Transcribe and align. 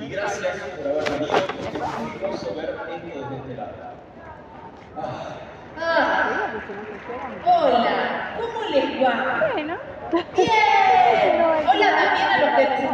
Y 0.00 0.08
gracias 0.08 0.56
por 0.76 0.86
haber 0.88 1.10
venido. 1.10 1.36
Es 1.36 2.22
hermoso 2.22 2.54
ver 2.54 2.70
esto 2.90 3.18
desde 3.20 3.36
este 3.36 3.54
lado. 3.56 3.72
Ah, 5.00 5.34
Ah, 5.80 6.50
hola, 7.44 8.34
¿cómo 8.36 8.62
les 8.70 9.02
va? 9.02 9.12
Bueno. 9.52 9.76
Bien. 10.36 11.42
Hola 11.44 11.88
también 11.96 12.26
a 12.28 12.38
los 12.40 12.50
que 12.56 12.87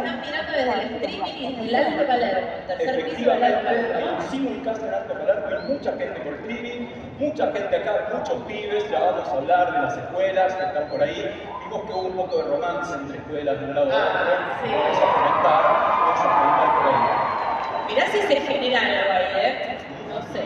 desde 0.55 0.73
el 0.73 0.95
streaming 0.95 1.33
y 1.35 1.55
desde 1.55 1.67
el 1.67 1.75
Alto 1.75 2.07
Palermo, 2.07 2.47
tercer 2.67 3.05
piso 3.05 3.29
del 3.29 3.43
Alto 3.43 3.65
Palermo. 3.65 4.17
un 4.33 4.93
Alto 4.93 5.13
Palermo, 5.13 5.45
hay 5.47 5.73
mucha 5.73 5.91
gente 5.91 6.19
por 6.21 6.33
streaming, 6.35 6.87
mucha 7.19 7.51
gente 7.51 7.75
acá, 7.75 8.09
muchos 8.13 8.43
pibes, 8.43 8.89
ya 8.89 8.99
vamos 8.99 9.27
a 9.27 9.31
hablar 9.31 9.73
de 9.73 9.79
las 9.79 9.97
escuelas 9.97 10.53
que 10.55 10.63
están 10.63 10.87
por 10.87 11.03
ahí. 11.03 11.49
Vimos 11.63 11.81
que 11.85 11.93
hubo 11.93 12.01
un 12.01 12.15
poco 12.15 12.37
de 12.37 12.43
romance 12.43 12.93
entre 12.93 13.17
escuelas 13.17 13.59
de 13.59 13.65
un 13.65 13.75
lado 13.75 13.91
a 13.91 13.95
otro. 13.95 14.07
Ah, 14.07 14.59
sí. 14.63 14.69
Vamos 14.71 14.97
a 14.97 15.13
comentar, 15.13 15.63
vamos 15.99 16.19
a 16.19 16.27
comentar 16.39 16.69
por 16.75 16.85
ahí. 16.87 17.93
Mirá 17.93 18.07
si 18.07 18.19
se 18.21 18.35
genera 18.41 18.79
algo 18.79 19.11
ahí, 19.11 19.45
¿eh? 19.45 19.77
No 20.09 20.21
sé, 20.33 20.41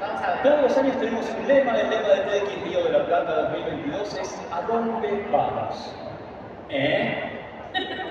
vamos 0.00 0.22
a 0.22 0.30
ver. 0.30 0.42
Todos 0.42 0.62
los 0.62 0.78
años 0.78 0.96
tenemos 0.98 1.26
un 1.38 1.48
lema, 1.48 1.78
el 1.78 1.90
lema 1.90 2.08
de 2.08 2.20
TX 2.20 2.62
Río 2.64 2.84
de 2.84 2.90
la 2.98 3.04
Plata 3.04 3.32
2022 3.42 4.14
es 4.18 4.40
¿A 4.52 4.62
dónde 4.62 5.26
vamos? 5.30 5.94
¿Eh? 6.70 7.36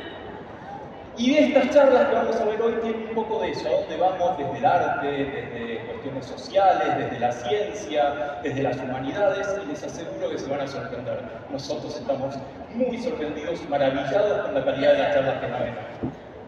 Y 1.20 1.34
de 1.34 1.48
estas 1.48 1.72
charlas 1.72 2.08
que 2.08 2.16
vamos 2.16 2.40
a 2.40 2.46
ver 2.46 2.62
hoy 2.62 2.76
tienen 2.82 3.10
un 3.10 3.14
poco 3.14 3.42
de 3.42 3.52
eso, 3.52 3.68
a 3.68 3.72
dónde 3.82 3.98
vamos 3.98 4.38
desde 4.38 4.58
el 4.58 4.66
arte, 4.66 5.08
desde 5.12 5.86
cuestiones 5.88 6.26
sociales, 6.26 6.98
desde 6.98 7.20
la 7.20 7.32
ciencia, 7.34 8.40
desde 8.42 8.64
las 8.64 8.78
humanidades, 8.78 9.54
y 9.62 9.66
les 9.68 9.84
aseguro 9.84 10.30
que 10.30 10.40
se 10.40 10.50
van 10.50 10.62
a 10.62 10.68
sorprender. 10.68 11.22
Nosotros 11.52 11.98
estamos 11.98 12.36
muy 12.74 12.98
sorprendidos, 13.00 13.68
maravillados 13.68 14.46
con 14.46 14.56
la 14.56 14.64
calidad 14.64 14.94
de 14.94 14.98
las 15.00 15.14
charlas 15.14 15.40
que 15.40 15.46
van 15.48 15.56
a 15.56 15.60
ver. 15.66 15.74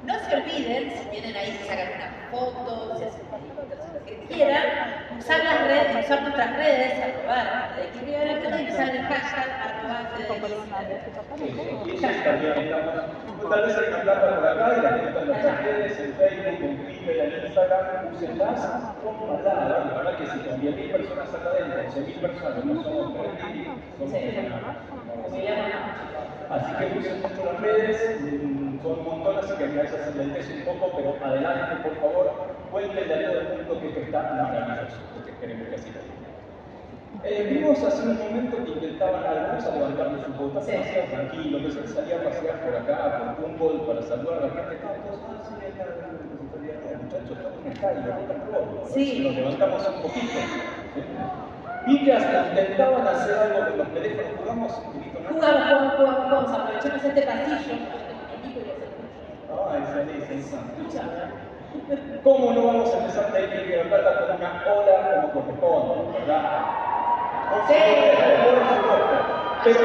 No 0.06 0.20
se 0.20 0.36
olviden, 0.38 0.90
si 0.90 1.10
vienen 1.10 1.36
ahí, 1.36 1.52
se 1.52 1.66
sacan 1.68 1.90
una 1.98 2.30
foto, 2.32 2.98
se 2.98 3.06
hacen 3.08 3.28
lo 3.94 4.06
que 4.06 4.16
quieran, 4.34 4.64
usar 5.20 5.44
las 5.44 5.68
redes, 5.68 6.06
usar 6.06 6.22
nuestras 6.22 6.56
redes, 6.56 6.94
arrobar, 6.98 7.76
de 7.76 7.90
que 7.90 8.06
de 8.06 8.64
y 8.64 8.72
usar 8.72 8.90
el 8.90 9.04
hashtag 9.04 9.50
arroba 9.66 10.12
Federici. 11.36 11.92
Tal 13.50 13.66
vez 13.66 13.78
hay 13.78 13.88
una 13.90 14.02
plata 14.04 14.36
por 14.36 14.48
acá 14.48 14.78
y 14.78 14.82
la 14.82 14.90
que 14.96 15.20
en 15.20 15.28
nuestras 15.28 15.64
redes, 15.64 16.00
en 16.00 16.14
Facebook, 16.14 16.64
en 16.64 16.78
Twitter, 16.86 17.34
en 17.34 17.46
Instagram, 17.48 18.14
úsenlas 18.14 18.60
con 19.04 19.20
palabras. 19.20 19.86
La 19.88 19.98
verdad 19.98 20.18
que 20.18 20.26
si 20.28 20.40
con 20.40 20.62
10.000 20.62 20.92
personas 20.92 21.34
acá 21.34 21.50
adentro, 21.50 22.02
11.000 22.02 22.22
personas 22.22 22.66
no 22.66 22.84
somos 22.84 23.14
3.000, 23.14 23.66
somos 23.98 24.12
Sí. 25.32 25.48
Así 26.50 26.72
que 26.76 27.00
usen 27.00 27.22
mucho 27.22 27.46
las 27.46 27.62
redes, 27.62 28.22
mm, 28.22 28.82
son 28.82 29.00
un 29.00 29.06
montón, 29.06 29.38
así 29.38 29.54
que 29.58 29.64
a 29.64 29.68
veces 29.68 30.02
se 30.02 30.16
lentece 30.18 30.54
un 30.54 30.66
poco, 30.66 30.98
pero 30.98 31.16
adelante, 31.24 31.76
por 31.82 31.96
favor, 31.96 32.32
cuéntenle 32.72 33.16
a 33.16 33.30
todo 33.30 33.40
el 33.40 33.48
mundo 33.58 33.80
que 33.80 34.02
está 34.02 34.22
maravilloso, 34.22 34.98
porque 35.16 35.32
queremos 35.40 35.68
que 35.70 35.76
así. 35.76 36.11
Eh, 37.24 37.48
vimos 37.54 37.78
hace 37.84 38.02
un 38.02 38.18
momento 38.18 38.58
que 38.66 38.72
intentaban 38.72 39.24
algunos 39.24 39.66
a 39.66 39.76
levantarle 39.76 40.24
su 40.26 40.34
bota, 40.34 40.62
Sí. 40.62 40.72
pasear 40.72 41.06
tranquilo, 41.08 41.60
que 41.60 41.72
se 41.72 41.88
salía 41.88 42.16
a 42.18 42.24
pasear 42.24 42.56
por 42.62 42.76
acá, 42.76 43.36
por 43.38 43.46
Humboldt, 43.46 43.86
para 43.86 44.02
saludar 44.02 44.38
a 44.38 44.48
la 44.48 44.50
gente, 44.50 44.76
todos, 44.82 45.20
ah, 45.30 45.38
sí, 45.46 45.54
acá, 45.70 45.86
muchachos, 46.98 47.38
estamos 47.38 47.66
en 47.66 47.74
calle, 47.78 48.02
roll. 48.52 48.90
Sí. 48.90 49.24
Nos 49.24 49.36
levantamos 49.36 49.88
un 49.88 50.02
poquito. 50.02 50.40
¿sí? 50.96 51.02
Vi 51.88 52.06
que 52.06 52.14
hasta 52.14 52.50
intentaban 52.50 53.08
hacer 53.08 53.38
algo 53.38 53.70
con 53.70 53.78
los 53.78 53.88
teléfonos, 53.94 54.32
jugamos 54.40 54.78
un 54.78 54.94
poquito, 54.94 55.20
¿no? 55.22 55.30
Jugamos, 55.30 55.62
jugamos, 55.62 55.94
jugamos, 55.96 56.24
jugamos, 56.26 56.52
aprovechemos 56.52 57.04
este 57.04 57.22
pasillo. 57.22 57.78
Feliz. 59.94 60.56
¿Cómo 62.24 62.52
no 62.54 62.66
vamos 62.68 62.94
a 62.94 62.98
empezar 62.98 63.36
a 63.36 63.40
ir 63.40 63.78
la 63.78 63.84
plata 63.84 64.28
con 64.28 64.36
una 64.38 64.64
ola 64.66 65.22
como 65.32 65.46
corresponde, 65.46 66.20
verdad? 66.20 67.01
Sí. 67.68 67.74
Pero 69.64 69.80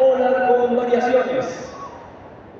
ola 0.00 0.48
con 0.48 0.76
variaciones. 0.76 1.66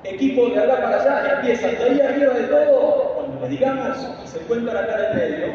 Equipo 0.04 0.46
de 0.46 0.58
acá 0.60 0.76
para 0.82 0.96
allá 1.00 1.34
empiezan 1.36 1.72
de 1.76 1.84
ahí 1.84 2.00
arriba 2.00 2.34
de 2.34 2.44
todo, 2.44 3.14
cuando 3.14 3.40
le 3.40 3.48
digamos, 3.48 3.98
y 4.24 4.26
se 4.26 4.40
encuentran 4.40 4.76
acá 4.76 4.94
en 4.94 5.04
el 5.04 5.14
medio 5.14 5.46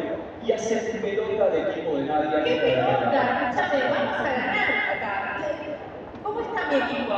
y 0.45 0.51
hacen 0.51 1.01
pelota 1.01 1.49
de 1.49 1.61
equipo 1.71 1.95
de 1.97 2.03
nadie. 2.05 2.43
¿Qué 2.43 2.55
pelota? 2.57 3.49
Escúchame, 3.49 3.83
vamos 3.89 4.19
a 4.19 4.23
ganar 4.23 4.69
acá. 4.95 5.11
¿Cómo 6.23 6.39
está 6.41 6.59
mi 6.69 6.75
equipo? 6.75 7.13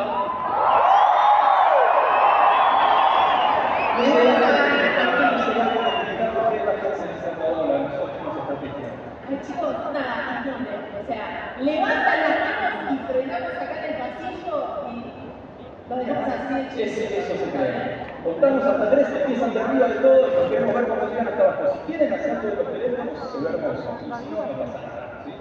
No 3.97 4.03
se 4.05 4.23
van 4.23 4.43
a 4.43 4.47
comunicar, 4.47 5.31
no 5.33 5.39
se 5.43 5.51
van 5.57 5.67
a 5.67 5.71
comunicar 5.73 6.29
porque 6.33 6.59
las 6.66 6.77
cosas 6.77 7.07
se 7.21 7.29
han 7.29 7.35
dado 7.39 7.57
a 7.63 7.77
nosotros 7.77 8.23
nos 8.23 8.37
está 8.37 8.53
pidiendo. 8.61 9.03
Ay, 9.27 9.37
chicos, 9.45 9.75
nada, 9.93 10.43
no, 10.45 10.51
o 10.53 11.05
sea, 11.07 11.47
levantan 11.62 12.19
las 12.22 12.40
manos 12.40 12.94
y 12.94 13.12
frenamos 13.12 13.51
acá 13.51 13.75
en 13.78 13.84
el 13.85 13.97
pasillo 13.97 14.57
y 14.91 15.90
lo 15.90 15.95
dejamos 15.95 16.29
así. 16.29 16.81
Eso 16.81 17.35
se 17.38 17.51
cree. 17.51 18.07
Contamos 18.23 18.63
hasta 18.63 18.90
tres, 18.90 19.07
empiezan 19.22 19.53
de 19.53 19.59
arriba 19.62 19.88
de 19.88 19.96
todo 19.96 20.28
y 20.28 20.50
queremos 20.50 20.75
ver 20.75 20.88
cómo 20.88 21.07
llegan 21.07 21.28
hasta 21.28 21.44
abajo. 21.44 21.63
Si 21.73 21.79
quieren 21.91 22.13
hacer 22.13 22.31
algo 22.31 22.47
de 22.50 22.56
los 22.56 22.72
teléfonos, 22.73 23.31
se 23.31 23.38
ve 23.38 23.50
hermoso. 23.50 23.97
Si 24.00 24.06
no, 24.07 24.16
no 24.17 24.53
pasa 24.59 24.79
nada. 24.88 25.23
¿sí? 25.25 25.31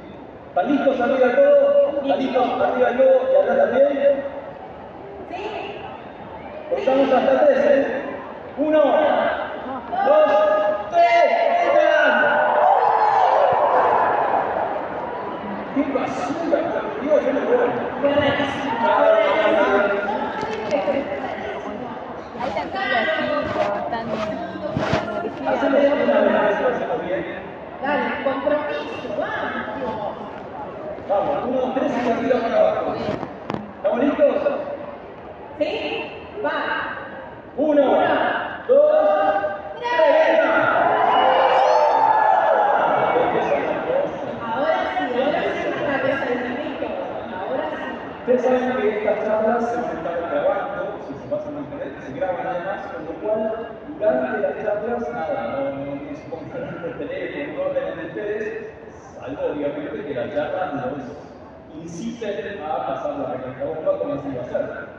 ¿Están 0.48 0.72
listos 0.72 1.00
arriba 1.00 1.26
de 1.26 1.34
todo? 1.34 2.00
¿Están 2.02 2.18
listos 2.18 2.46
arriba 2.60 2.90
de 2.90 2.96
todo 2.96 3.16
y 3.32 3.36
acá 3.42 3.56
también? 3.56 4.24
¿Sí? 5.30 5.42
Contamos 6.70 7.12
hasta 7.12 7.46
tres, 7.46 7.58
¿eh? 7.58 8.02
Uno, 8.58 8.78
dos, 8.78 10.26
tres, 10.90 11.26
¡vengan! 11.74 12.65
¡Qué 15.76 15.82
basura! 15.92 16.58
yo 17.04 17.32
me 17.32 17.40
voy. 17.44 17.56
Dale, 27.80 28.10
vamos. 29.20 30.26
Vamos, 31.08 31.36
uno, 31.46 31.72
tres 31.74 31.92
y 32.04 32.10
arriba 32.10 32.40
para 32.40 32.58
abajo. 32.58 32.94
¿Estamos 33.76 33.98
listos? 34.00 34.34
¿Sí? 35.58 36.12
Va. 36.44 36.96
Uno, 37.56 37.82
dos, 38.66 38.96
tres, 39.78 40.40
Ahora 44.42 44.76
sí, 44.98 45.14
ahora 45.14 45.42
sí, 45.54 45.68
una 45.84 45.96
vez 46.02 46.20
al 46.22 46.38
minuto. 46.42 46.86
Ahora 47.38 47.66
sí. 47.70 47.86
Ustedes 48.20 48.42
saben 48.42 48.82
que 48.82 48.98
estas 48.98 49.18
charlas 49.24 49.62
se 49.64 49.76
están 49.76 50.18
grabando, 50.28 50.98
si 51.06 51.14
se 51.14 51.26
pasan 51.28 51.56
a 51.56 51.60
internet, 51.60 51.92
se 52.04 52.12
graban 52.18 52.46
además, 52.46 52.80
con 52.92 53.04
lo 53.04 53.12
cual 53.22 53.68
durante 53.98 54.38
las 54.38 54.54
charlas, 54.64 55.08
nada, 55.12 55.40
no, 55.52 55.70
no, 55.70 55.94
no 55.94 56.16
se 56.16 56.24
pongan 56.28 56.82
por 56.82 56.98
teléfono, 56.98 57.52
no 57.54 57.62
orden 57.62 57.96
de 57.96 58.04
ustedes, 58.06 58.70
salvo 59.20 59.42
obviamente 59.52 59.96
las 60.74 61.82
inciten 61.82 62.62
a 62.62 62.86
pasar 62.86 63.12
la 63.18 63.64
bomba 63.64 63.98
como 63.98 64.14
así 64.14 64.28
va 64.36 64.42
a 64.42 64.48
ser. 64.48 64.96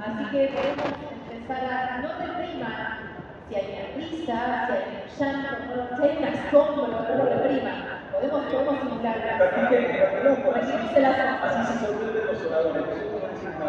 Así 0.00 0.24
que 0.30 0.48
podemos 0.48 0.86
empezar 1.30 1.62
a. 1.64 2.00
No 2.02 2.08
te 2.08 2.26
repriman 2.26 3.06
si 3.48 3.54
hay 3.54 3.66
una 3.72 3.86
risa, 3.96 4.66
si 4.66 4.72
hay 4.72 5.32
un 5.32 5.32
llanto, 5.32 5.96
si 5.96 6.02
hay 6.02 6.16
un 6.18 6.24
asombro, 6.24 6.86
no 6.88 6.98
lo 7.16 7.24
repriman. 7.24 7.96
Podemos, 8.12 8.44
podemos 8.46 8.78
simular 8.80 9.16
Practiquen, 9.38 9.84
practiquen, 9.96 10.52
Practiquen 10.52 11.02
la 11.02 11.34
así 11.44 11.72
se 11.72 11.86
sorprenden 11.86 12.26
los 12.26 12.42
oradores, 12.46 12.82
por 12.82 13.22
ejemplo, 13.30 13.66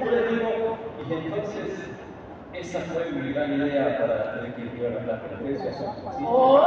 yo 0.00 0.10
les 0.10 0.30
digo, 0.30 0.78
y 0.98 1.12
entonces, 1.12 1.70
esa 2.54 2.80
fue 2.80 3.10
mi 3.12 3.32
gran 3.32 3.52
idea 3.52 3.98
para 3.98 4.34
tener 4.34 4.54
que 4.54 4.62
ir 4.62 4.86
a 4.86 4.90
la 4.90 5.00
plata, 5.00 5.26
ustedes 5.34 5.62
ya 5.62 5.72
son, 5.74 5.94
¿sí? 6.16 6.24
¡Oh! 6.26 6.58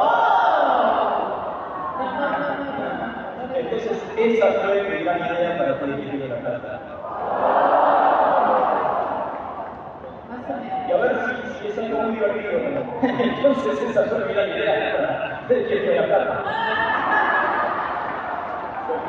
No, 1.97 2.11
no, 2.11 2.29
no, 2.29 3.07
no. 3.07 3.12
Entonces, 3.55 3.97
esa 4.17 4.47
fue 4.53 4.83
mi 4.83 5.03
gran 5.03 5.19
idea 5.19 5.57
para 5.57 5.79
tener 5.79 5.95
que 5.99 6.15
ir 6.15 6.23
a 6.23 6.27
la 6.27 6.35
menos. 6.41 6.61
Y 10.87 10.91
a 10.91 10.97
ver 10.97 11.15
si, 11.25 11.31
si 11.59 11.67
es 11.67 11.77
algo 11.77 12.01
muy 12.03 12.15
divertido 12.15 12.59
no. 12.69 12.81
Entonces, 13.07 13.81
esa 13.89 14.03
fue 14.03 14.17
mi 14.25 14.33
gran 14.33 14.49
idea 14.49 14.97
para 14.97 15.47
tener 15.47 15.67
que 15.67 15.75
ir 15.75 15.99
a 15.99 16.07
la. 16.07 16.17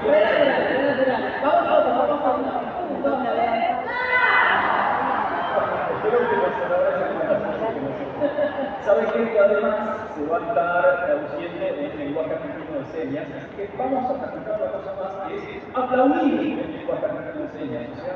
Re 0.04 0.20
natural, 0.20 0.62
re 0.68 0.76
natural. 0.82 1.22
Vamos 1.42 1.68
a 1.68 1.78
otro, 1.78 1.90
vamos 1.94 2.20
a 2.24 2.30
otro. 2.30 2.48
Un, 2.90 3.02
dos, 3.02 3.18
tres. 3.22 3.64
Espero 5.94 6.18
que 6.28 6.36
los 6.36 7.33
pongan 8.18 9.06
así, 9.06 9.18
que 9.32 9.38
además 9.38 9.76
se 10.14 10.26
va 10.26 10.36
a 10.36 10.40
estar 10.40 11.06
traduciendo 11.06 11.66
en 11.66 11.98
lenguaje 11.98 12.32
argentino 12.34 12.78
de 12.78 12.86
señas, 12.92 13.26
así 13.36 13.56
que 13.56 13.70
vamos 13.76 14.10
a 14.10 14.14
practicar 14.20 14.60
una 14.60 14.72
cosa 14.72 14.92
más 15.00 15.28
que 15.28 15.34
es 15.34 15.62
aplaudir 15.74 16.58
en 16.60 16.72
lenguaje 16.72 17.04
argentino 17.04 17.44
de 17.44 17.50
señas. 17.58 17.90
O 17.90 18.04
sea, 18.04 18.14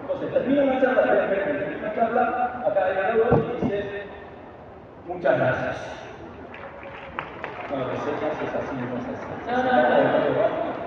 entonces 0.00 0.32
termina 0.32 0.62
una 0.62 0.80
charla, 0.80 1.28
termina 1.28 1.78
una 1.78 1.94
charla, 1.94 2.22
acá 2.66 2.84
hay 2.84 3.20
una 3.20 3.36
y 3.36 3.60
dice 3.60 4.06
Muchas 5.06 5.38
gracias. 5.38 5.76
No, 7.70 7.84
recetas 7.88 8.42
es 8.42 8.54
así, 8.54 8.74
no 8.74 8.96
es 8.98 9.06
así. 9.06 9.26
No, 9.46 9.56
no, 9.62 9.72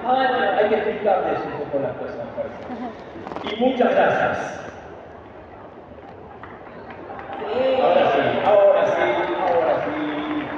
no. 0.03 0.09
Ahora, 0.09 0.57
Hay 0.57 0.69
que 0.69 0.75
explicarles 0.75 1.39
un 1.45 1.51
poco 1.63 1.79
las 1.79 1.93
cosas, 1.97 2.17
me 2.17 2.31
parece. 2.35 3.55
Y 3.55 3.59
muchas 3.59 3.95
gracias. 3.95 4.68
Ahora 7.41 8.11
sí, 8.11 8.39
ahora 8.45 8.85
sí, 8.85 9.35
ahora 9.39 9.85
sí. 9.85 10.49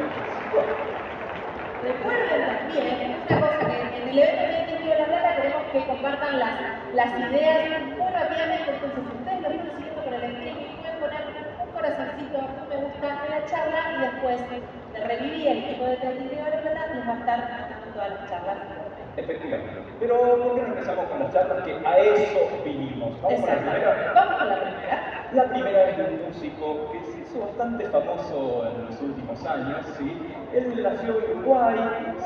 Recuerden 1.83 2.45
también, 2.45 3.25
una 3.29 3.39
cosa 3.41 3.59
que 3.59 3.97
en 3.97 4.09
el 4.09 4.19
evento 4.19 4.45
de 4.45 4.89
de 4.89 4.97
la 4.99 5.05
Plata 5.05 5.35
queremos 5.35 5.63
que 5.71 5.85
compartan 5.85 6.39
las, 6.39 6.59
las 6.93 7.19
ideas 7.19 7.81
muy 7.97 8.11
rápidamente. 8.11 8.71
Entonces, 8.71 9.03
si 9.05 9.17
ustedes 9.17 9.41
lo 9.41 9.49
vienen 9.49 9.75
siguiendo 9.77 10.03
por 10.03 10.13
el 10.13 10.23
streaming, 10.23 10.77
pueden 10.81 10.99
poner 10.99 11.21
un 11.65 11.71
corazoncito, 11.71 12.37
un 12.39 12.69
me 12.69 12.77
gusta 12.77 13.07
en 13.25 13.31
la 13.31 13.45
charla 13.45 13.81
y 13.95 14.01
después 14.01 14.49
de 14.49 14.99
revivir 15.07 15.47
el 15.47 15.57
equipo 15.59 15.85
de 15.85 15.97
Teatro 15.97 16.23
de 16.25 16.35
la 16.35 16.61
Plata 16.61 16.93
les 16.93 17.07
va 17.07 17.13
a 17.13 17.19
estar 17.19 17.39
haciendo 17.61 17.93
todas 17.93 18.09
las 18.09 18.29
charlas. 18.29 18.80
Efectivamente. 19.17 19.81
Pero 19.99 20.15
¿por 20.19 20.55
qué 20.55 20.61
no 20.61 20.67
empezamos 20.67 21.05
con 21.05 21.19
las 21.19 21.33
charlas? 21.33 21.63
Que 21.63 21.73
a 21.85 21.97
eso 21.97 22.39
vinimos. 22.63 23.21
Vamos 23.21 23.39
con 23.41 23.49
la 23.49 23.55
Exacto. 23.55 23.71
primera. 23.71 24.13
Vamos 24.15 24.37
con 24.37 24.49
la 24.49 24.55
primera. 24.55 25.11
La 25.31 25.43
primera 25.45 25.89
es 25.89 25.97
de 25.97 26.03
un 26.03 26.25
músico 26.27 26.91
que 26.91 26.99
se 27.05 27.19
hizo 27.21 27.39
bastante 27.45 27.85
famoso 27.85 28.67
en 28.67 28.85
los 28.85 29.01
últimos 29.01 29.45
años, 29.45 29.85
¿sí? 29.97 30.17
Él 30.53 30.83
nació 30.83 31.19
en 31.19 31.39
Uruguay, 31.39 31.77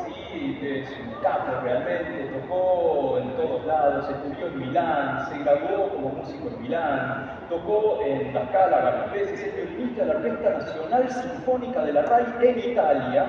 ¿sí? 0.05 0.59
Es 0.59 0.89
un 0.89 1.13
capo 1.21 1.51
realmente, 1.63 2.31
tocó 2.33 3.19
en 3.19 3.29
todos 3.35 3.63
lados, 3.65 4.09
estudió 4.09 4.47
en 4.47 4.57
Milán, 4.59 5.27
se 5.29 5.37
graduó 5.37 5.89
como 5.89 6.09
músico 6.09 6.47
en 6.47 6.61
Milán, 6.63 7.39
tocó 7.47 7.99
en 8.03 8.33
La 8.33 8.47
Scala 8.47 8.79
varias 8.79 9.11
veces, 9.11 9.39
es 9.43 9.55
violinista 9.55 10.01
de 10.01 10.07
la 10.07 10.19
Orquesta 10.19 10.49
Nacional 10.49 11.09
Sinfónica 11.11 11.83
de 11.83 11.93
la 11.93 12.01
RAI 12.01 12.25
en 12.41 12.59
Italia, 12.71 13.25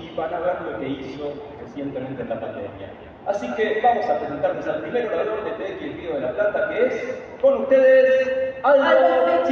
y 0.00 0.14
van 0.14 0.32
a 0.32 0.38
ver 0.38 0.60
lo 0.62 0.78
que 0.78 0.88
hizo 0.88 1.32
recientemente 1.80 2.22
en 2.22 2.28
la 2.28 2.40
pandemia. 2.40 2.90
Así 3.26 3.54
que 3.54 3.80
vamos 3.82 4.04
a 4.06 4.18
presentarles 4.18 4.66
al 4.66 4.82
primer 4.82 5.06
orador 5.06 5.44
de 5.44 5.50
TX 5.52 5.82
El 5.82 5.94
Río 5.94 6.14
de 6.14 6.20
la 6.20 6.32
Plata, 6.32 6.68
que 6.70 6.86
es, 6.86 7.18
con 7.40 7.62
ustedes, 7.62 8.54
Aldo 8.62 8.84
Aldo 8.84 9.44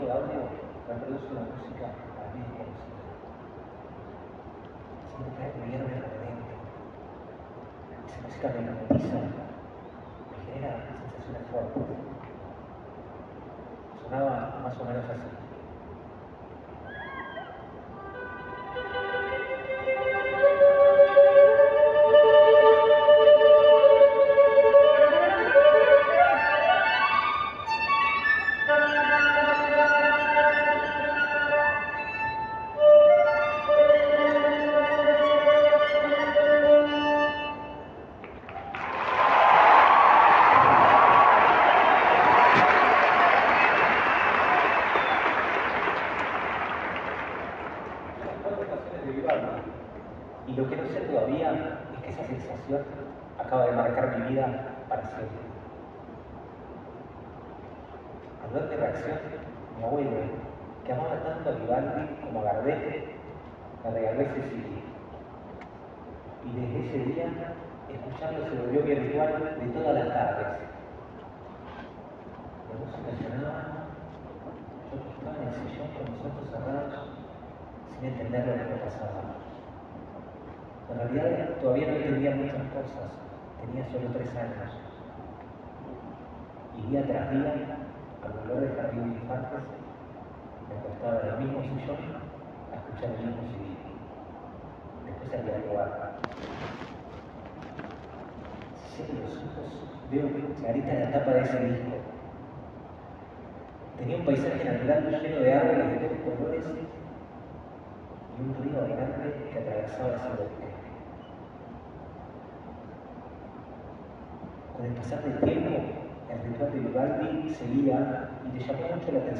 equipo 0.00 0.06
de 0.06 0.12
audio 0.12 0.48
reproduce 0.88 1.26
una 1.30 1.40
música 1.40 1.92
para 2.16 2.32
mí 2.32 2.40
desconocida. 2.40 3.04
Siento 5.08 5.28
que 5.36 5.42
mente. 6.24 6.52
Esa 8.08 8.18
música 8.24 8.46
me 8.48 9.49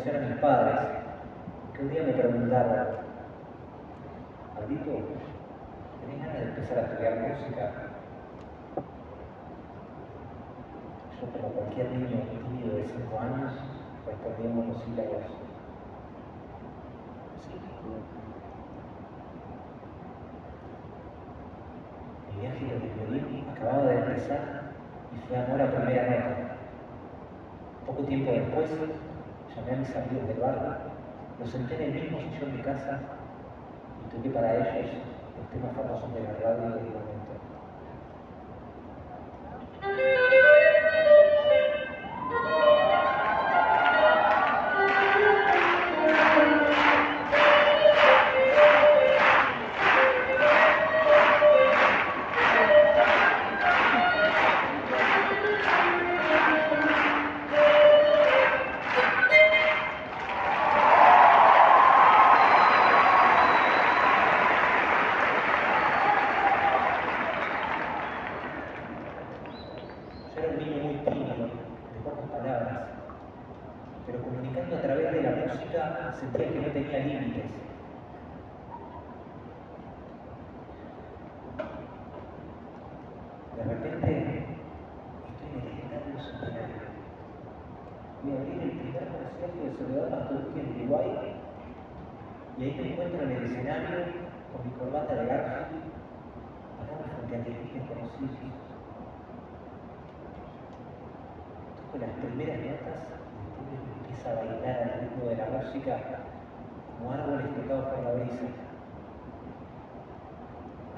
llamó 0.05 0.13
mucho 0.13 0.13
la 0.13 0.17
atención 0.17 0.17
a 0.17 0.29
mis 0.29 0.39
padres, 0.41 0.81
que 1.75 1.83
un 1.83 1.89
día 1.91 2.03
me 2.05 2.13
preguntaron, 2.13 2.87
Aldito, 4.57 4.91
¿tenés 6.01 6.19
ganas 6.19 6.35
de 6.35 6.43
empezar 6.43 6.79
a 6.79 6.83
estudiar 6.83 7.15
música? 7.19 7.73
Yo, 11.21 11.27
como 11.33 11.49
cualquier 11.55 11.91
niño 11.91 12.23
tímido 12.31 12.77
de 12.77 12.85
5 12.85 13.21
años, 13.21 13.53
respondí 14.07 14.47
en 14.47 14.57
monosílabos. 14.57 15.25
Sí. 17.41 17.55
Mi 22.33 22.41
viaje 22.41 22.59
con 22.59 22.83
el 22.83 23.19
violín 23.19 23.45
acababa 23.51 23.85
de 23.85 23.97
empezar 23.97 24.41
y 25.15 25.29
fue 25.29 25.37
amor 25.37 25.61
a 25.63 25.71
primera 25.71 26.05
nota. 26.05 26.57
Poco 27.87 28.03
tiempo 28.05 28.31
después, 28.31 28.71
llamé 29.57 29.73
a 29.73 29.77
mis 29.91 29.97
amigos 29.97 30.29
del 30.29 30.39
barrio, 30.39 30.71
los 31.41 31.51
senté 31.51 31.75
en 31.75 31.83
el 31.83 32.03
mismo 32.03 32.19
sillón 32.21 32.57
de 32.57 32.63
casa 32.63 33.01
y 33.99 34.15
toqué 34.15 34.31
para 34.31 34.55
ellos 34.55 35.03
los 35.35 35.51
temas 35.51 35.75
famosos 35.75 36.15
de 36.15 36.23
la 36.23 36.33
radio 36.39 36.79
tímido, 36.79 36.79
de 36.79 36.95
pocas 36.95 37.20
y 92.61 92.65
ahí 92.65 92.77
me 92.77 92.93
encuentro 92.93 93.23
en 93.23 93.33
el 93.33 93.45
escenario 93.45 94.05
con 94.53 94.61
mi 94.69 94.73
corbata 94.77 95.15
de 95.15 95.25
Garfield, 95.25 95.81
parado 96.77 97.05
frente 97.09 97.35
a 97.35 97.39
miles 97.41 97.73
desconocidos. 97.73 98.37
Toco 101.81 101.97
las 101.97 102.13
primeras 102.21 102.61
notas 102.61 103.01
y 103.57 103.73
el 103.73 103.81
empieza 103.97 104.29
a 104.29 104.35
bailar 104.35 104.77
al 104.77 105.01
ritmo 105.01 105.25
de 105.25 105.37
la 105.41 105.49
música 105.57 106.21
como 107.01 107.13
árboles 107.13 107.49
tocados 107.57 107.97
por 107.97 108.05
la 108.05 108.13
brisa. 108.13 108.45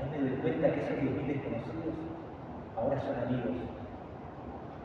Ahí 0.02 0.06
me 0.10 0.18
doy 0.18 0.38
cuenta 0.42 0.66
que 0.74 0.80
esos 0.82 0.98
10.000 0.98 1.26
desconocidos 1.30 1.94
ahora 2.76 2.98
son 3.00 3.16
amigos. 3.22 3.54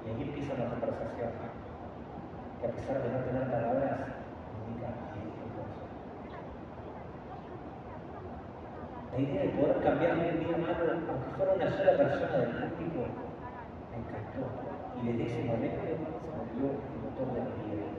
Y 0.05 0.09
ahí 0.13 0.21
empieza 0.29 0.53
una 0.53 0.69
conversación 0.69 1.31
que 2.61 2.67
a 2.67 2.69
pesar 2.69 3.01
de 3.01 3.09
no 3.09 3.17
tener 3.25 3.49
palabras, 3.49 4.13
comunica 4.45 4.93
directo 5.17 5.41
el 5.41 5.51
corazón. 5.57 5.89
La 9.17 9.23
idea 9.23 9.41
de 9.41 9.49
poder 9.49 9.81
cambiarle 9.81 10.29
un 10.29 10.39
día 10.45 10.57
malo, 10.57 10.93
aunque 10.93 11.29
fuera 11.35 11.53
una 11.53 11.71
sola 11.71 11.97
persona 11.97 12.37
del 12.37 12.69
público, 12.69 13.01
me 13.89 13.97
encantó. 13.97 14.45
Y 15.01 15.07
desde 15.07 15.25
ese 15.25 15.43
momento 15.49 15.81
se 15.81 15.97
volvió 16.37 16.77
el 16.77 17.01
motor 17.01 17.33
de 17.33 17.41
mi 17.41 17.53
vida. 17.65 17.97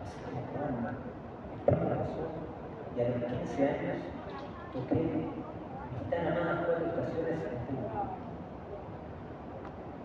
Así 0.00 0.16
como 0.24 0.48
Juan, 0.48 0.96
el 1.52 1.76
pasó 1.76 2.24
y 2.96 3.00
a 3.00 3.04
los 3.04 3.20
15 3.20 3.68
años 3.68 3.98
toqué 4.72 4.96
mis 4.96 5.28
tan 6.08 6.32
amadas 6.32 6.64
cuatro 6.64 6.86
estaciones 6.88 7.36
en 7.36 7.58
público. 7.68 8.16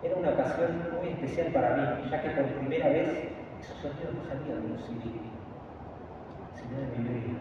Era 0.03 0.15
una 0.17 0.29
ocasión 0.31 0.71
muy 0.99 1.07
especial 1.15 1.47
para 1.53 1.77
mí, 1.77 2.11
ya 2.11 2.21
que 2.21 2.29
por 2.31 2.45
primera 2.59 2.89
vez 2.89 3.07
esos 3.61 3.77
sonidos 3.79 4.19
no 4.19 4.23
salían 4.27 4.67
de 4.67 4.73
un 4.73 4.79
CD, 4.83 5.31
sino 6.61 6.79
de 6.79 6.87
mi 6.97 7.09
vida. 7.09 7.39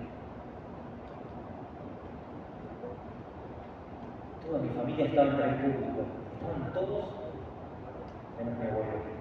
Toda 4.46 4.58
mi 4.58 4.68
familia 4.70 5.06
estaba 5.06 5.28
entre 5.28 5.44
el 5.44 5.54
público, 5.56 6.00
estaban 6.34 6.72
todos 6.72 7.04
menos 8.38 8.58
mi 8.58 8.66
abuelo. 8.66 9.20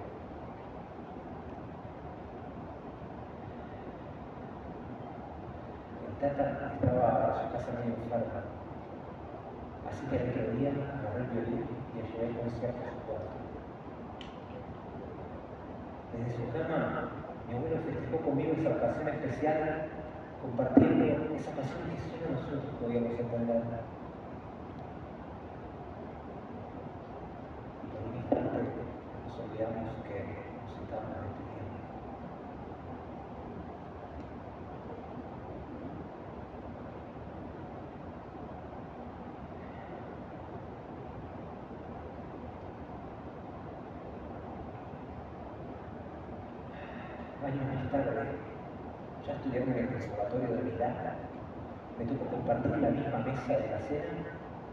Tata 6.20 6.74
estaba 6.74 7.32
en 7.32 7.46
su 7.46 7.52
casa 7.52 7.72
medio 7.80 7.94
enferma, 7.96 8.40
así 9.88 10.04
que 10.04 10.16
el 10.16 10.58
día 10.58 10.68
agarré 10.68 11.22
el 11.22 11.30
violín 11.30 11.64
y 11.94 11.96
le 11.96 12.02
llevé 12.10 12.26
el 12.28 12.36
concierto 12.36 12.80
a 12.84 12.90
su 12.90 13.00
cuarto. 13.06 13.30
Desde 16.12 16.36
su 16.36 16.52
cama, 16.52 17.19
mi 17.50 17.56
abuelo 17.56 17.76
festejó 17.84 18.16
conmigo 18.24 18.52
esa 18.52 18.70
ocasión 18.70 19.08
especial, 19.08 19.86
compartiendo 20.40 21.04
esa 21.34 21.50
pasión 21.50 21.82
que 21.90 21.98
solo 21.98 22.30
nosotros 22.32 22.62
podíamos 22.80 23.10
entender. 23.10 23.62
Y 27.82 27.86
por 27.90 28.00
un 28.06 28.16
instante 28.16 28.58
nos 29.26 29.38
olvidamos 29.40 29.90
que 30.06 30.18
nos 30.62 30.78
estábamos 30.78 31.18
despidiendo. 31.26 31.50
Años 47.42 47.64
más 47.74 47.90
tarde, 47.90 48.28
ya 49.26 49.34
en 49.56 49.76
el 49.76 49.88
Conservatorio 49.88 50.48
de 50.56 50.62
Milán, 50.62 50.94
me 51.98 52.04
tocó 52.04 52.24
compartir 52.26 52.70
la 52.78 52.90
misma 52.90 53.18
mesa 53.18 53.52
de 53.58 53.70
la 53.70 53.80
cena 53.80 54.22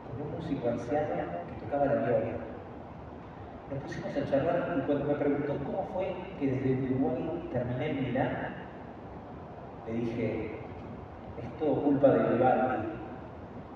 con 0.07 0.27
un 0.27 0.31
músico 0.37 0.69
anciano 0.69 1.15
que 1.47 1.65
tocaba 1.65 1.85
la 1.85 1.93
viola. 2.05 2.37
Nos 3.71 3.83
pusimos 3.83 4.15
a 4.15 4.29
charlar 4.29 4.77
y 4.77 4.81
cuando 4.81 5.05
me 5.05 5.15
preguntó 5.15 5.57
cómo 5.65 5.89
fue 5.93 6.15
que 6.39 6.51
desde 6.51 6.93
Uruguay 6.93 7.49
terminé 7.51 7.89
en 7.89 8.03
Milán, 8.03 8.55
le 9.87 9.93
dije, 9.93 10.59
es 11.37 11.59
todo 11.59 11.83
culpa 11.83 12.09
de 12.09 12.33
Vivaldi. 12.33 12.87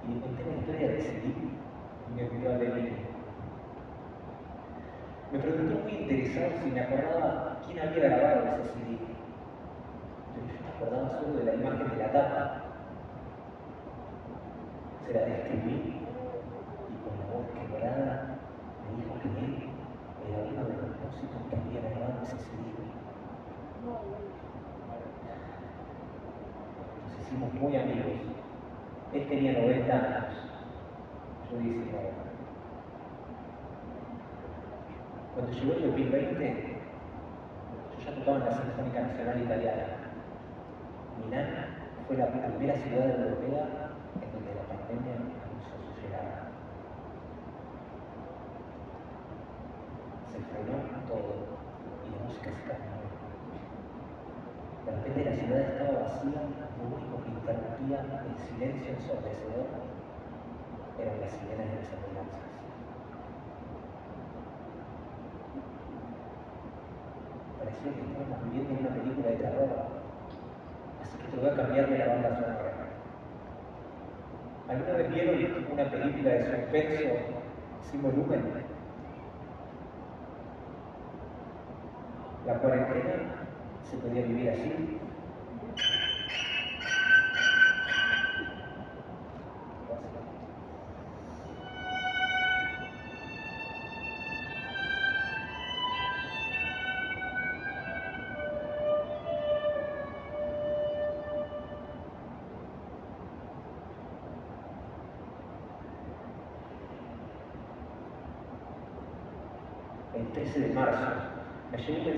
Y 0.08 0.14
le 0.14 0.22
conté 0.22 0.44
la 0.46 0.58
historia 0.58 0.88
de 0.88 1.02
Cedric 1.02 1.36
y 1.38 2.16
me 2.16 2.24
pidió 2.26 2.52
a 2.52 2.58
Lenin. 2.58 2.96
Me 5.32 5.40
preguntó 5.40 5.80
muy 5.84 5.92
interesado 5.92 6.52
si 6.64 6.72
me 6.72 6.82
acordaba 6.82 7.58
quién 7.66 7.80
había 7.80 8.18
grabado 8.18 8.62
ese 8.62 8.74
CD. 8.74 9.12
Acordaba 10.82 11.12
solo 11.12 11.38
de 11.38 11.44
la 11.44 11.54
imagen 11.54 11.90
de 11.92 11.96
la 11.96 12.12
tapa. 12.12 12.62
Se 15.06 15.14
la 15.14 15.22
describí 15.22 16.02
y 16.90 16.96
con 17.04 17.14
la 17.20 17.26
voz 17.30 17.46
quebrada 17.54 18.40
me 18.82 18.98
dijo 18.98 19.14
que 19.22 19.28
él 19.30 19.70
era 20.28 20.40
uno 20.42 20.64
de 20.66 20.74
los 20.82 20.90
músicos 20.98 21.42
que 21.50 21.56
había 21.56 21.82
grabado 21.88 22.24
ese 22.24 22.38
CD. 22.38 22.66
Nos 27.06 27.20
hicimos 27.22 27.54
muy 27.54 27.76
amigos. 27.76 28.18
Él 29.14 29.28
tenía 29.28 29.54
90 29.54 29.94
años, 29.94 30.34
yo 31.52 31.58
19. 31.60 32.10
Cuando 35.36 35.52
llegó 35.52 35.74
el 35.74 35.82
2020, 35.90 36.78
yo 37.94 38.04
ya 38.04 38.16
tocaba 38.16 38.38
en 38.38 38.46
la 38.46 38.52
Sinfónica 38.52 39.02
Nacional 39.02 39.42
Italiana. 39.44 40.01
Milán 41.26 41.48
fue 42.08 42.18
la 42.18 42.28
primera 42.28 42.76
ciudad 42.76 43.10
europea 43.10 43.92
en 44.22 44.28
donde 44.34 44.52
la 44.56 44.66
pandemia 44.66 45.14
anunció 45.16 45.76
su 45.86 45.94
llegada. 46.02 46.50
Se 50.32 50.40
frenó 50.50 50.82
todo 51.06 51.62
y 52.02 52.08
la 52.10 52.20
música 52.26 52.50
se 52.50 52.64
calmó. 52.66 53.06
De 54.86 54.92
repente 54.92 55.30
la 55.30 55.36
ciudad 55.36 55.60
estaba 55.62 56.10
vacía, 56.10 56.42
lo 56.42 56.84
único 56.90 57.22
que 57.22 57.30
interrumpía 57.30 58.02
el 58.02 58.38
silencio 58.42 58.90
ensordecedor 58.98 59.68
eran 60.98 61.22
las 61.22 61.32
sirenas 61.32 61.70
de 61.70 61.76
las 61.76 61.94
ambulancias. 61.94 62.52
parecía 67.62 67.94
que 67.94 68.02
estábamos 68.02 68.44
viviendo 68.46 68.74
una 68.74 68.90
película 68.90 69.30
de 69.30 69.36
terror. 69.38 69.91
Así 71.12 71.18
que 71.18 71.38
tuve 71.38 71.50
que 71.50 71.56
cambiarme 71.58 71.98
la 71.98 72.08
banda 72.08 72.30
sonora. 72.36 72.72
¿Alguna 74.70 74.94
vez 74.94 75.10
vieron 75.12 75.66
una 75.74 75.92
película 75.92 76.30
de 76.30 76.46
suspenso 76.46 77.04
sin 77.92 78.02
volumen? 78.02 78.42
La 82.48 82.54
cuarentena 82.54 83.14
se 83.84 83.98
podía 83.98 84.22
vivir 84.26 84.50
así. 84.52 85.00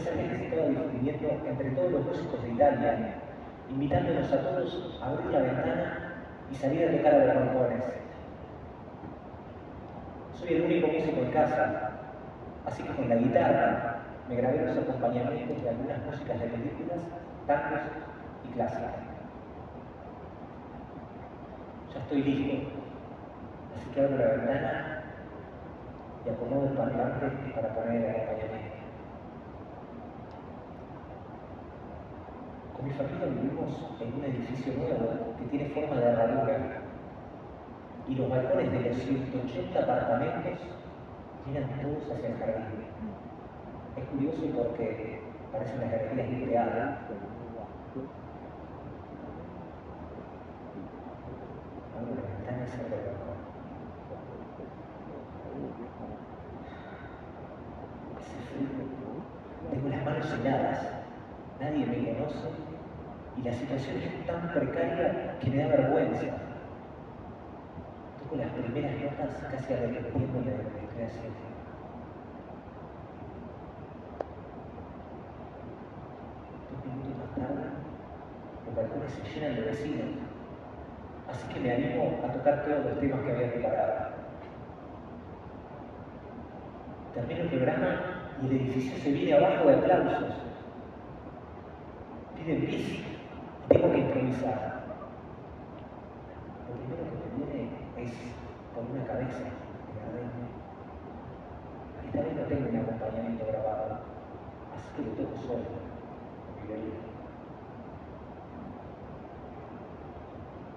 Mensaje 0.03 0.29
que 0.29 0.37
se 0.37 0.43
estaba 0.45 0.67
difundiendo 0.67 1.29
entre 1.47 1.69
todos 1.71 1.91
los 1.91 2.05
músicos 2.05 2.43
de 2.43 2.49
Italia, 2.51 3.15
invitándonos 3.69 4.31
a 4.31 4.37
todos 4.37 4.99
a 5.01 5.07
abrir 5.07 5.25
la 5.27 5.39
ventana 5.39 6.13
y 6.51 6.55
salir 6.55 6.87
a 6.87 6.91
tocar 6.91 7.13
a 7.13 7.33
los 7.33 7.45
balcones. 7.45 7.83
Soy 10.39 10.53
el 10.55 10.61
único 10.63 10.87
músico 10.87 11.21
en 11.21 11.31
casa, 11.31 11.91
así 12.65 12.83
que 12.83 12.93
con 12.93 13.09
la 13.09 13.15
guitarra 13.15 13.99
me 14.27 14.35
grabé 14.35 14.65
los 14.65 14.77
acompañamientos 14.77 15.63
de 15.63 15.69
algunas 15.69 16.05
músicas 16.05 16.39
de 16.39 16.47
películas, 16.47 16.99
tangos 17.47 17.81
y 18.45 18.53
clásicas. 18.53 18.95
Ya 21.93 21.99
estoy 21.99 22.23
listo, 22.23 22.67
así 23.77 23.89
que 23.93 24.01
abro 24.01 24.17
la 24.17 24.25
ventana 24.25 25.03
y 26.25 26.29
acomodo 26.29 26.67
el 26.67 26.73
parlante 26.73 27.53
para 27.55 27.73
poner 27.73 28.01
el 28.01 28.09
acompañamiento. 28.09 28.72
Mi 32.83 32.91
familia 32.91 33.25
vivimos 33.27 33.71
en 34.01 34.13
un 34.13 34.25
edificio 34.25 34.73
nuevo 34.73 35.35
que 35.39 35.45
tiene 35.45 35.69
forma 35.69 35.95
de 35.95 36.05
herradura 36.05 36.81
y 38.09 38.15
los 38.15 38.29
balcones 38.29 38.71
de 38.73 38.89
los 38.89 38.97
180 38.97 39.79
apartamentos 39.79 40.59
miran 41.47 41.69
todos 41.81 42.11
hacia 42.11 42.27
el 42.27 42.37
jardín. 42.37 42.83
Es 43.95 44.03
curioso 44.05 44.41
porque 44.57 45.21
salgo 52.73 52.95
al 52.95 53.05
balcón. 53.05 53.39
Hace 58.17 58.37
frío. 58.49 58.67
Tengo 59.71 59.89
las 59.89 60.03
manos 60.05 60.33
heladas. 60.33 60.79
Nadie 61.61 61.85
me 61.85 62.13
conoce 62.13 62.72
y 63.37 63.41
la 63.41 63.53
situación 63.53 63.97
es 63.97 64.25
tan 64.25 64.51
precaria 64.53 65.37
que 65.39 65.49
me 65.49 65.57
da 65.57 65.67
vergüenza. 65.67 66.25
Toco 68.19 68.35
las 68.35 68.49
primeras 68.51 68.93
notas 69.01 69.43
casi 69.51 69.73
arrepintiéndome 69.73 70.51
de 70.51 70.63
lo 70.63 70.69
que 70.69 70.85
estoy 70.85 71.03
haciendo. 71.03 71.39
Dos 76.71 76.85
minutos 76.85 77.17
más 77.17 77.35
tarde, 77.35 77.63
los 78.65 78.75
balcones 78.75 79.11
se 79.11 79.39
llenan 79.39 79.55
de 79.55 79.61
vecinos, 79.61 80.05
así 81.29 81.53
que 81.53 81.59
me 81.59 81.71
animo 81.71 82.19
a 82.23 82.31
tocar 82.31 82.63
todos 82.63 82.85
los 82.85 82.99
temas 82.99 83.21
que 83.21 83.31
había 83.31 83.51
preparado. 83.51 84.13
Termino 87.13 87.41
el 87.41 87.49
programa 87.49 88.01
y 88.41 88.45
el 88.47 88.51
edificio 88.53 88.97
se 88.97 89.11
viene 89.11 89.33
abajo 89.33 89.67
de 89.67 89.75
aplausos. 89.75 90.33
Piden 92.35 92.65
bis 92.65 93.02
tengo 93.73 93.91
que 93.91 93.99
improvisar. 93.99 94.83
Lo 96.69 96.75
primero 96.77 97.03
que 97.09 97.17
me 97.17 97.45
viene 97.45 97.69
es 97.97 98.13
por 98.73 98.83
una 98.85 99.03
cabeza 99.05 99.39
de 99.39 99.91
Gardel. 99.97 100.29
Esta 102.05 102.21
vez 102.21 102.35
no 102.35 102.43
tengo 102.43 102.69
un 102.69 102.77
acompañamiento 102.77 103.45
grabado, 103.47 103.97
así 104.75 104.87
que 104.95 105.01
lo 105.01 105.11
toco 105.17 105.37
solo, 105.41 105.69
con 105.73 106.67
violín. 106.67 107.01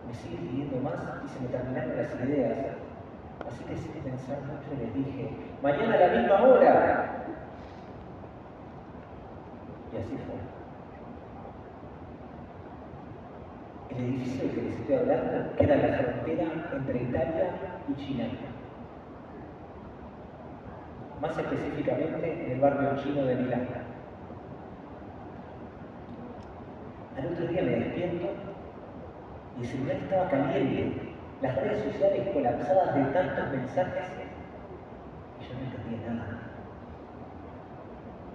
Me 0.09 0.15
sigue 0.15 0.37
pidiendo 0.37 0.77
más 0.81 1.21
y 1.25 1.29
se 1.29 1.41
me 1.41 1.49
terminaron 1.49 1.97
las 1.97 2.15
ideas. 2.15 2.77
Así 3.47 3.65
que 3.65 3.77
sin 3.77 3.93
pensar 3.93 4.39
mucho 4.41 4.73
les 4.81 4.95
dije, 4.95 5.37
mañana 5.63 5.95
a 5.95 5.99
la 5.99 6.09
misma 6.17 6.43
hora. 6.43 7.27
Y 9.93 9.97
así 9.99 10.17
fue. 10.17 10.66
El 13.97 14.05
edificio 14.05 14.43
del 14.43 14.55
que 14.55 14.63
les 14.63 14.75
estoy 14.75 14.95
hablando 14.97 15.57
queda 15.57 15.75
en 15.75 15.91
la 15.91 15.99
frontera 15.99 16.45
entre 16.73 17.03
Italia 17.03 17.51
y 17.89 17.95
China. 17.95 18.25
Más 21.21 21.39
específicamente 21.39 22.45
en 22.45 22.53
el 22.53 22.61
barrio 22.61 23.03
chino 23.03 23.25
de 23.25 23.35
Milán. 23.37 23.69
Al 27.17 27.27
otro 27.27 27.47
día 27.47 27.63
me 27.63 27.71
despierto 27.71 28.27
y 29.59 29.63
el 29.63 29.67
celular 29.67 29.97
estaba 29.97 30.29
caliente, 30.29 31.01
las 31.41 31.57
redes 31.57 31.85
sociales 31.85 32.29
colapsadas 32.35 32.95
de 32.95 33.05
tantos 33.05 33.51
mensajes 33.51 34.05
y 35.41 35.45
yo 35.45 35.55
no 35.55 35.61
entendía 35.61 36.13
nada. 36.13 36.39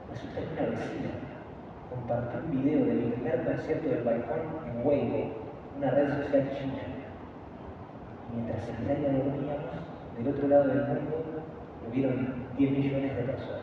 Resulta 0.10 0.40
que 0.40 0.54
una 0.54 0.72
vecina 0.72 1.10
compartió 1.92 2.40
un 2.40 2.52
video 2.52 2.86
de 2.86 2.94
mi 2.94 3.12
primer 3.12 3.44
concierto 3.44 3.90
del 3.90 4.04
balcón 4.04 4.40
en 4.66 4.88
Weibo, 4.88 5.41
una 5.82 5.90
red 5.90 6.10
social 6.10 6.48
china. 6.56 6.84
Mientras 8.32 8.70
en 8.70 8.84
Italia 8.84 9.24
dormíamos, 9.24 9.82
del 10.16 10.28
otro 10.28 10.48
lado 10.48 10.68
del 10.68 10.82
mundo 10.86 11.44
lo 11.84 11.92
vieron 11.92 12.36
10 12.56 12.72
millones 12.72 13.18
de 13.18 13.24
personas. 13.24 13.62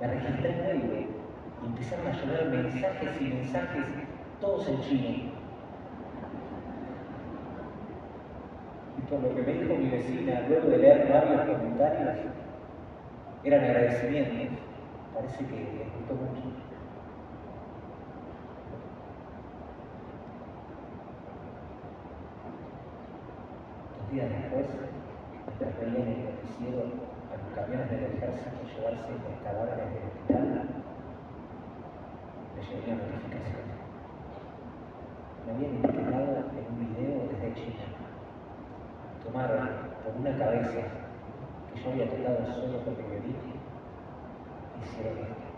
Me 0.00 0.06
registré 0.06 0.50
en 0.50 0.66
Weibo 0.66 0.94
y 0.94 1.66
empezaron 1.66 2.06
a 2.06 2.12
llegar 2.12 2.48
mensajes 2.48 3.20
y 3.20 3.24
mensajes, 3.24 3.84
todos 4.40 4.68
en 4.68 4.80
chino. 4.82 5.32
Y 8.98 9.00
por 9.10 9.20
lo 9.20 9.34
que 9.34 9.42
me 9.42 9.52
dijo 9.52 9.74
mi 9.74 9.88
vecina, 9.88 10.42
luego 10.48 10.68
de 10.68 10.78
leer 10.78 11.12
varios 11.12 11.58
comentarios, 11.58 12.18
eran 13.42 13.64
agradecimientos. 13.64 14.58
Parece 15.12 15.44
que 15.44 15.56
les 15.56 15.92
gustó 15.98 16.14
mucho. 16.14 16.58
Dos 23.97 23.97
días 24.10 24.30
después, 24.30 24.66
mientras 25.44 25.80
veía 25.80 26.00
en 26.00 26.08
el 26.08 26.38
a 27.28 27.36
los 27.36 27.50
camiones 27.54 27.90
del 27.90 28.04
ejército 28.04 28.56
llevarse 28.64 29.12
los 29.12 29.36
cadáveres 29.44 29.92
del 29.92 30.04
hospital, 30.08 30.44
me 32.54 32.60
llegó 32.62 32.80
una 32.86 32.96
notificación. 33.04 33.68
Me 35.44 35.52
habían 35.52 35.76
etiquetado 35.76 36.30
en 36.56 36.64
un 36.72 36.78
video 36.88 37.28
desde 37.28 37.54
China. 37.54 37.84
Tomaron 39.24 39.68
por 40.04 40.12
una 40.16 40.38
cabeza 40.38 40.80
que 41.68 41.82
yo 41.82 41.90
había 41.90 42.08
tocado 42.08 42.46
solo 42.54 42.84
con 42.84 42.96
mi 42.96 43.02
violín, 43.02 43.36
hicieron 44.80 45.18
esto. 45.18 45.48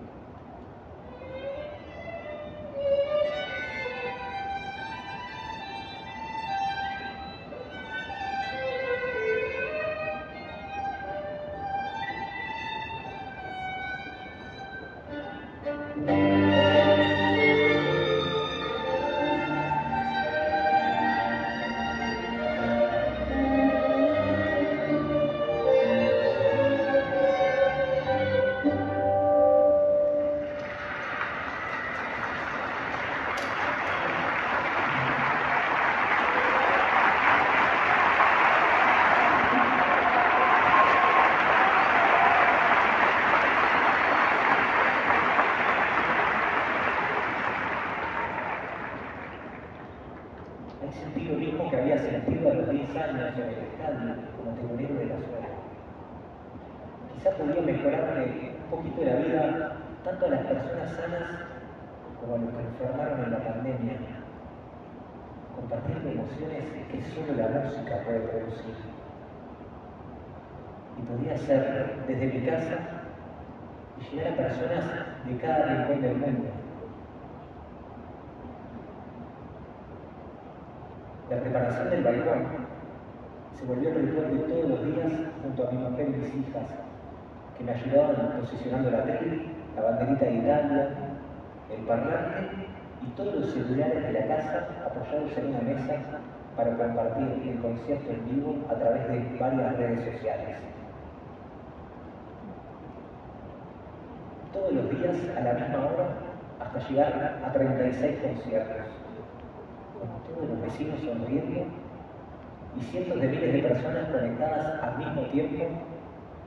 Ayudaban 87.81 88.40
posicionando 88.40 88.90
la 88.90 89.05
tele, 89.05 89.47
la 89.77 89.83
banderita 89.83 90.25
de 90.25 90.35
Italia, 90.35 90.88
el 91.71 91.87
parlante 91.87 92.66
y 93.03 93.07
todos 93.16 93.35
los 93.35 93.53
celulares 93.53 94.03
de 94.03 94.12
la 94.12 94.27
casa 94.27 94.69
apoyados 94.85 95.38
en 95.38 95.47
una 95.47 95.61
mesa 95.61 95.95
para 96.57 96.77
compartir 96.77 97.49
el 97.49 97.59
concierto 97.61 98.11
en 98.11 98.25
vivo 98.25 98.57
a 98.69 98.75
través 98.75 99.09
de 99.09 99.38
varias 99.38 99.77
redes 99.77 100.14
sociales. 100.14 100.57
Todos 104.53 104.73
los 104.73 104.90
días 104.90 105.16
a 105.37 105.40
la 105.40 105.53
misma 105.55 105.79
hora 105.79 106.09
hasta 106.61 106.88
llegar 106.88 107.40
a 107.45 107.53
36 107.53 108.19
conciertos 108.19 108.87
con 109.99 110.35
todos 110.35 110.49
los 110.49 110.61
vecinos 110.62 111.01
sonriendo 111.01 111.66
y 112.77 112.81
cientos 112.83 113.21
de 113.21 113.29
miles 113.29 113.53
de 113.53 113.62
personas 113.62 114.09
conectadas 114.09 114.83
al 114.83 114.99
mismo 114.99 115.23
tiempo 115.23 115.64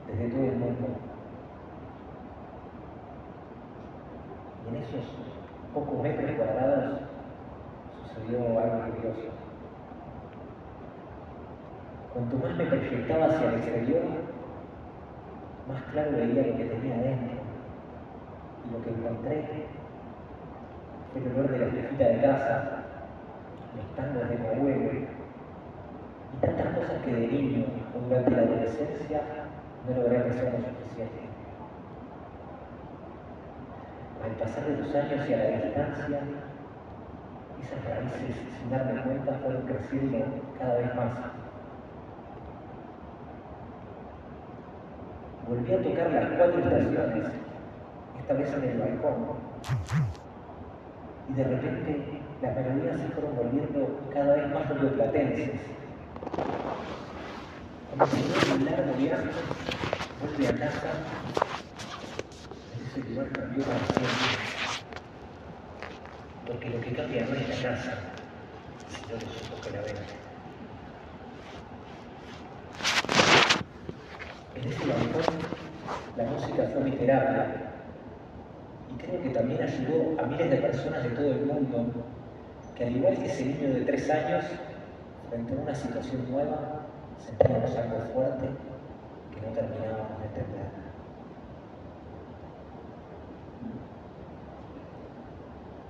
desde 0.06 0.28
todo 0.28 0.44
el 0.44 0.56
mundo. 0.56 0.86
Y 4.63 4.63
en 4.74 4.82
esos 4.82 5.04
pocos 5.72 6.02
metros 6.02 6.30
cuadrados 6.32 7.00
sucedió 8.02 8.38
algo 8.58 8.94
curioso. 8.94 9.30
Cuanto 12.12 12.36
más 12.36 12.56
me 12.56 12.64
proyectaba 12.64 13.26
hacia 13.26 13.48
el 13.48 13.54
exterior, 13.54 14.02
más 15.68 15.82
claro 15.92 16.10
veía 16.12 16.46
lo 16.46 16.56
que 16.56 16.64
tenía 16.64 16.94
adentro. 16.96 17.38
Y 18.64 18.72
lo 18.72 18.82
que 18.82 18.90
encontré 18.90 19.66
fue 21.12 21.22
el 21.22 21.32
olor 21.32 21.50
de 21.50 21.58
la 21.58 21.66
viejita 21.66 22.04
de 22.04 22.20
casa, 22.20 22.84
los 23.76 23.96
tangos 23.96 24.28
de 24.28 24.38
mi 24.38 24.46
abuelo, 24.46 24.92
y 26.32 26.36
tantas 26.40 26.74
cosas 26.74 27.02
que 27.04 27.12
de 27.12 27.26
niño 27.28 27.66
o 27.94 28.08
durante 28.08 28.30
la 28.30 28.42
adolescencia 28.42 29.22
no 29.88 29.96
logré 29.96 30.18
apreciar 30.18 30.52
lo 30.52 30.58
suficiente. 30.58 31.23
Al 34.24 34.30
pasar 34.30 34.64
de 34.64 34.78
los 34.78 34.94
años 34.94 35.28
y 35.28 35.34
a 35.34 35.36
la 35.36 35.44
distancia, 35.44 36.20
esas 37.60 37.84
raíces, 37.84 38.36
sin 38.58 38.70
darme 38.70 39.02
cuenta, 39.02 39.38
fueron 39.42 39.62
creciendo 39.66 40.18
cada 40.58 40.74
vez 40.76 40.94
más. 40.94 41.12
Volví 45.46 45.74
a 45.74 45.82
tocar 45.82 46.10
las 46.10 46.30
cuatro 46.38 46.58
estaciones, 46.58 47.26
esta 48.18 48.34
vez 48.34 48.54
en 48.54 48.64
el 48.64 48.78
balcón, 48.78 49.14
y 51.28 51.32
de 51.34 51.44
repente 51.44 52.20
las 52.40 52.56
melodías 52.56 53.00
se 53.00 53.08
fueron 53.08 53.36
volviendo 53.36 54.00
cada 54.14 54.36
vez 54.36 54.54
más 54.54 54.68
rioplatenses. 54.70 55.60
Como 57.90 58.06
si 58.06 58.52
un 58.52 58.64
largo 58.64 58.94
viaje, 58.94 59.30
vuelve 60.22 60.48
a 60.48 60.66
casa, 60.66 61.43
lugar 63.02 63.28
cambió 63.30 63.64
para 63.64 63.78
siempre. 63.78 64.64
Porque 66.46 66.70
lo 66.70 66.80
que 66.80 66.92
cambia 66.92 67.26
no 67.26 67.34
es 67.34 67.48
la 67.48 67.70
casa, 67.70 67.94
sino 68.88 69.14
los 69.14 69.42
ojos 69.42 69.60
que 69.66 69.70
la 69.70 69.80
ven. 69.82 69.96
En 74.54 74.72
ese 74.72 74.86
balcón, 74.86 75.34
la 76.16 76.24
música 76.24 76.70
fue 76.72 76.82
mi 76.82 76.92
terapia. 76.92 77.72
Y 78.90 79.02
creo 79.02 79.22
que 79.22 79.30
también 79.30 79.62
ayudó 79.62 80.20
a 80.20 80.26
miles 80.26 80.50
de 80.50 80.56
personas 80.58 81.02
de 81.02 81.10
todo 81.10 81.32
el 81.32 81.46
mundo 81.46 82.04
que, 82.76 82.84
al 82.84 82.96
igual 82.96 83.16
que 83.16 83.26
ese 83.26 83.46
niño 83.46 83.74
de 83.74 83.80
tres 83.80 84.08
años, 84.10 84.44
frente 85.28 85.52
a 85.52 85.62
una 85.62 85.74
situación 85.74 86.30
nueva, 86.30 86.86
sentíamos 87.18 87.76
algo 87.76 87.98
fuerte 88.12 88.46
que 89.32 89.46
no 89.46 89.52
terminábamos 89.52 90.20
de 90.20 90.26
entender. 90.26 90.83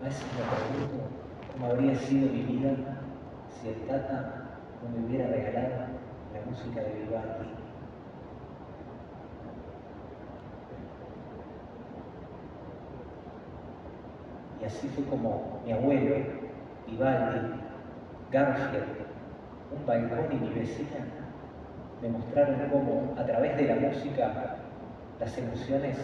A 0.04 0.06
veces 0.06 0.26
me 0.36 0.44
pregunto 0.44 1.08
cómo 1.50 1.66
habría 1.66 1.96
sido 1.96 2.30
mi 2.30 2.42
vida 2.42 2.76
si 3.48 3.68
el 3.68 3.86
Tata 3.86 4.50
no 4.82 4.90
me 4.90 5.06
hubiera 5.06 5.28
regalado 5.28 5.70
la 6.34 6.50
música 6.50 6.82
de 6.82 6.92
Vivaldi. 6.92 7.48
Y 14.60 14.64
así 14.66 14.88
fue 14.88 15.04
como 15.04 15.62
mi 15.64 15.72
abuelo, 15.72 16.16
Vivaldi, 16.86 17.60
Garfield, 18.30 18.84
un 19.74 19.86
balcón 19.86 20.32
y 20.32 20.36
mi 20.36 20.50
vecina 20.50 20.98
me 22.02 22.10
mostraron 22.10 22.56
cómo 22.70 23.14
a 23.16 23.24
través 23.24 23.56
de 23.56 23.74
la 23.74 23.76
música 23.76 24.58
las 25.18 25.38
emociones 25.38 25.96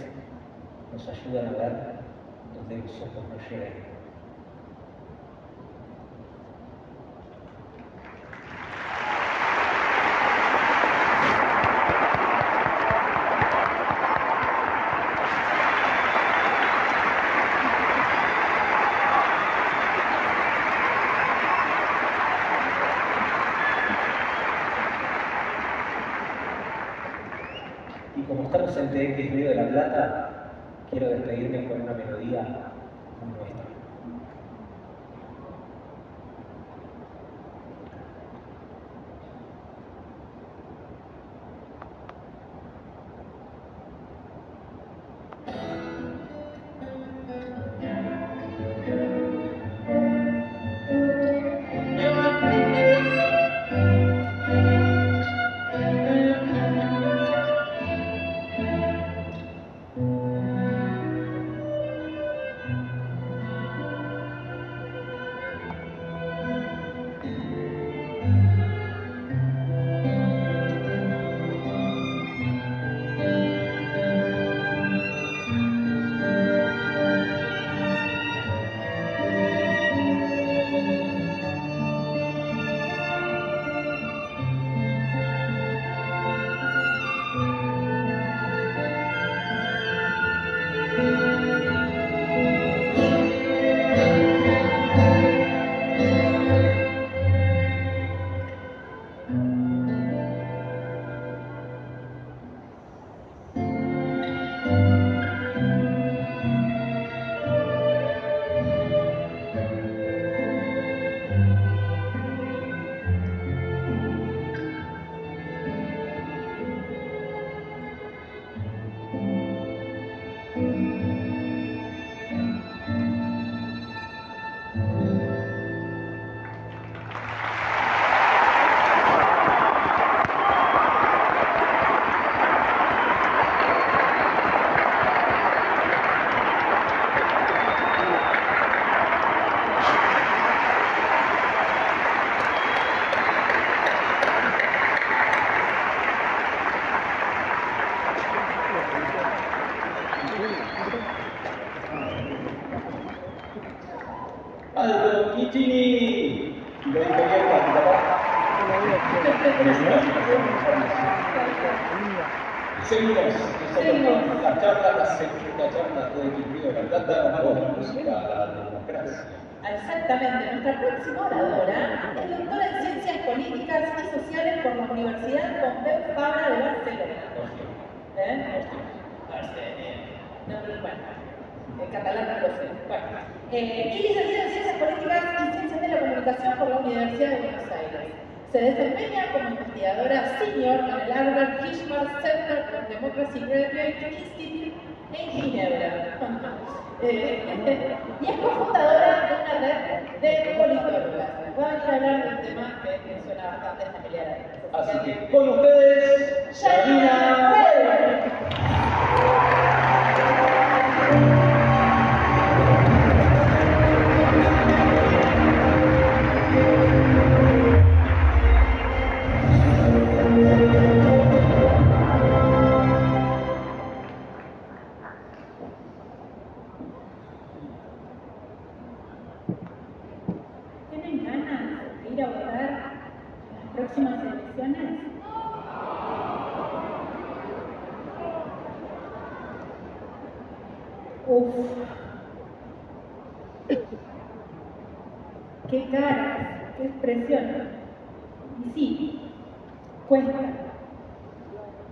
nos 0.91 1.07
ayudan 1.07 1.49
a 1.49 1.51
ver 1.51 2.01
donde 2.57 2.79
los 2.79 2.97
ojos 3.03 3.25
no 3.29 3.51
llegan. 3.51 3.90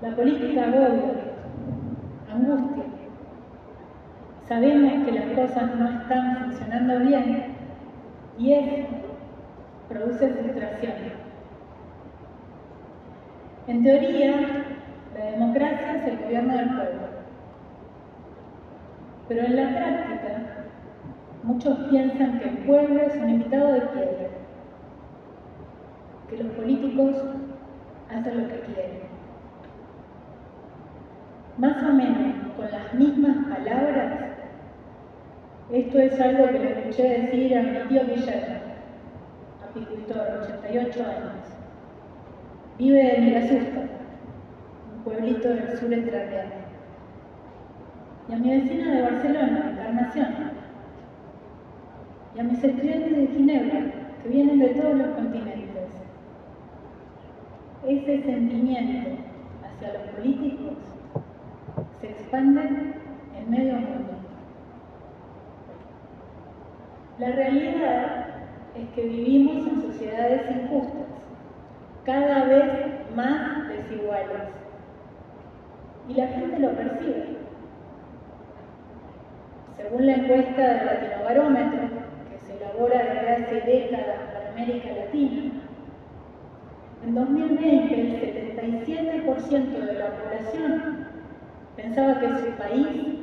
La 0.01 0.15
política 0.15 0.63
agobia, 0.63 1.13
angustia. 2.33 2.85
Sabemos 4.47 5.05
que 5.05 5.13
las 5.13 5.25
cosas 5.35 5.75
no 5.75 5.89
están 5.89 6.45
funcionando 6.45 7.01
bien 7.01 7.47
y 8.39 8.53
eso 8.53 8.87
produce 9.89 10.29
frustración. 10.29 10.93
En 13.67 13.83
teoría, 13.83 14.35
la 15.19 15.25
democracia 15.33 15.97
es 15.97 16.07
el 16.07 16.19
gobierno 16.25 16.55
del 16.55 16.69
pueblo. 16.69 17.01
Pero 19.27 19.43
en 19.47 19.57
la 19.57 19.69
práctica, 19.69 20.43
muchos 21.43 21.77
piensan 21.91 22.39
que 22.39 22.49
el 22.49 22.59
pueblo 22.59 23.03
es 23.03 23.17
un 23.17 23.31
invitado 23.31 23.73
de 23.73 23.81
piedra, 23.81 24.29
que 26.31 26.37
los 26.37 26.53
políticos 26.53 27.17
hacen 28.09 28.43
lo 28.43 28.49
que 28.49 28.61
quieren. 28.61 29.08
Más 31.59 31.83
o 31.83 31.93
menos 31.93 32.35
con 32.57 32.71
las 32.71 32.95
mismas 32.95 33.37
palabras, 33.49 34.13
esto 35.73 35.99
es 35.99 36.21
algo 36.21 36.47
que 36.47 36.59
le 36.61 36.71
escuché 36.71 37.21
decir 37.21 37.59
a 37.59 37.63
mi 37.63 37.89
tío 37.89 38.07
Guillermo, 38.07 38.59
apicultor, 39.69 40.41
88 40.45 41.01
años. 41.03 41.49
Vive 42.79 43.17
en 43.17 43.25
Mirasusta, 43.25 43.81
un 44.95 45.03
pueblito 45.03 45.49
del 45.49 45.77
sur 45.77 45.93
entrerriano. 45.93 46.53
Y 48.29 48.35
a 48.35 48.37
mi 48.37 48.51
vecina 48.51 48.95
de 48.95 49.03
Barcelona, 49.03 49.71
Encarnación. 49.73 50.29
Y 52.37 52.39
a 52.39 52.45
mis 52.45 52.63
estudiantes 52.63 53.17
de 53.17 53.27
Ginebra, 53.27 53.81
que 54.23 54.29
vienen 54.29 54.61
de 54.61 54.69
todos 54.69 54.95
los 54.95 55.09
continentes. 55.09 55.89
Ese 57.85 58.23
sentimiento 58.23 59.11
hacia 59.65 59.93
los 59.93 60.03
políticos 60.15 60.68
se 62.31 62.37
expande 62.37 62.61
en 62.61 63.51
medio 63.51 63.75
mundo. 63.75 64.13
La 67.19 67.31
realidad 67.33 68.27
es 68.75 68.89
que 68.95 69.03
vivimos 69.03 69.67
en 69.67 69.83
sociedades 69.83 70.43
injustas, 70.51 71.07
cada 72.05 72.45
vez 72.45 72.65
más 73.15 73.69
desiguales. 73.69 74.43
Y 76.09 76.15
la 76.15 76.27
gente 76.29 76.59
lo 76.59 76.73
percibe. 76.73 77.39
Según 79.77 80.07
la 80.07 80.15
encuesta 80.15 80.63
del 80.63 80.87
Latinobarómetro, 80.87 81.81
que 82.31 82.39
se 82.47 82.57
elabora 82.57 82.99
desde 82.99 83.31
hace 83.31 83.55
décadas 83.61 84.21
para 84.33 84.51
América 84.51 84.89
Latina, 84.93 85.53
en 87.05 87.15
2020 87.15 88.01
el 88.01 88.57
77% 88.57 89.87
de 89.87 89.93
la 89.95 90.11
población 90.11 91.08
pensaba 91.79 92.19
que 92.19 92.29
su 92.29 92.51
país 92.59 93.21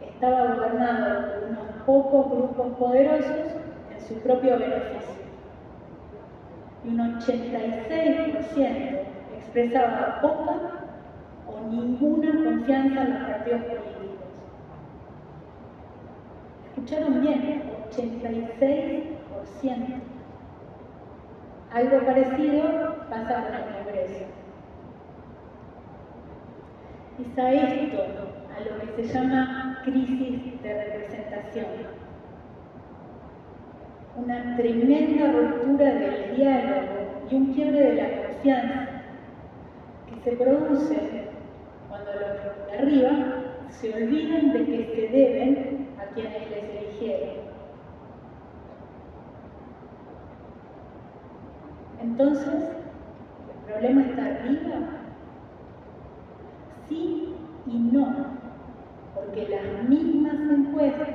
estaba 0.00 0.54
gobernado 0.54 1.32
por 1.32 1.44
unos 1.50 1.68
pocos 1.84 2.30
grupos 2.30 2.68
poderosos 2.78 3.52
en 3.92 4.00
su 4.08 4.14
propio 4.22 4.58
beneficio. 4.58 5.20
Y 6.82 6.88
un 6.88 7.20
86% 7.20 9.00
expresaba 9.36 10.18
poca 10.22 10.56
o 11.46 11.60
ninguna 11.68 12.30
confianza 12.42 13.02
en 13.02 13.12
los 13.12 13.22
partidos 13.28 13.60
políticos. 13.64 13.98
Escucharon 16.68 17.20
bien, 17.20 17.64
86%. 17.90 20.00
Algo 21.72 22.00
parecido 22.06 23.06
pasa 23.10 23.44
con 23.44 23.54
el 23.54 23.64
Congreso. 23.84 24.39
Es 27.20 27.38
a 27.38 27.52
esto 27.52 28.02
a 28.56 28.60
lo 28.60 28.96
que 28.96 29.04
se 29.04 29.12
llama 29.12 29.82
crisis 29.84 30.62
de 30.62 30.84
representación. 30.84 31.66
Una 34.16 34.56
tremenda 34.56 35.30
ruptura 35.30 35.94
del 35.96 36.36
diálogo 36.36 37.26
y 37.30 37.34
un 37.34 37.52
quiebre 37.52 37.78
de 37.78 37.94
la 37.94 38.22
confianza 38.22 38.88
que 40.08 40.30
se 40.30 40.36
produce 40.36 41.24
cuando 41.90 42.10
los 42.12 42.66
de 42.66 42.78
arriba 42.78 43.10
se 43.68 43.92
olvidan 43.92 44.52
de 44.52 44.64
que 44.64 44.86
se 44.94 45.08
deben 45.14 45.88
a 45.98 46.14
quienes 46.14 46.50
les 46.50 46.64
eligieron. 46.64 47.36
Entonces, 52.00 52.54
¿el 52.54 53.72
problema 53.72 54.02
está 54.06 54.24
arriba? 54.24 54.99
Sí 56.90 57.34
y 57.66 57.78
no, 57.78 58.26
porque 59.14 59.48
las 59.48 59.88
mismas 59.88 60.34
encuestas 60.34 61.08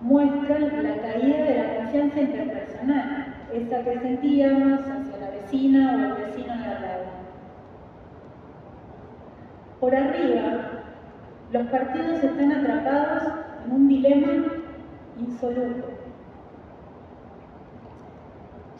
muestran 0.00 0.82
la 0.82 1.00
caída 1.00 1.36
de 1.44 1.54
la 1.56 1.76
confianza 1.76 2.20
interpersonal, 2.20 3.34
esa 3.52 3.84
que 3.84 3.98
sentíamos 4.00 4.80
hacia 4.80 5.18
la 5.20 5.30
vecina 5.30 5.92
o 5.92 6.16
el 6.16 6.24
vecino 6.24 6.56
de 6.56 6.64
al 6.64 6.82
lado. 6.82 7.04
Por 9.78 9.94
arriba, 9.94 10.82
los 11.52 11.66
partidos 11.68 12.24
están 12.24 12.52
atrapados 12.52 13.22
en 13.64 13.72
un 13.72 13.88
dilema 13.88 14.46
insoluble. 15.16 15.84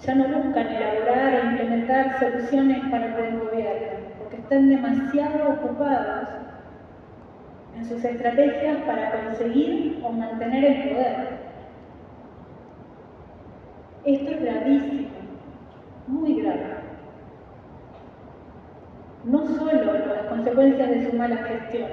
Ya 0.04 0.14
no 0.16 0.24
buscan 0.24 0.66
elaborar 0.66 1.34
e 1.34 1.46
implementar 1.46 2.18
soluciones 2.18 2.80
para 2.90 3.06
el 3.06 3.12
buen 3.12 3.40
están 4.42 4.68
demasiado 4.68 5.52
ocupados 5.52 6.28
en 7.76 7.84
sus 7.84 8.04
estrategias 8.04 8.82
para 8.82 9.24
conseguir 9.24 10.00
o 10.04 10.12
mantener 10.12 10.64
el 10.64 10.88
poder. 10.90 11.28
Esto 14.04 14.30
es 14.30 14.42
gravísimo, 14.42 15.08
muy 16.08 16.42
grave. 16.42 16.82
No 19.24 19.46
solo 19.46 19.84
por 19.84 20.06
las 20.06 20.26
consecuencias 20.28 20.90
de 20.90 21.10
su 21.10 21.16
mala 21.16 21.36
gestión, 21.36 21.90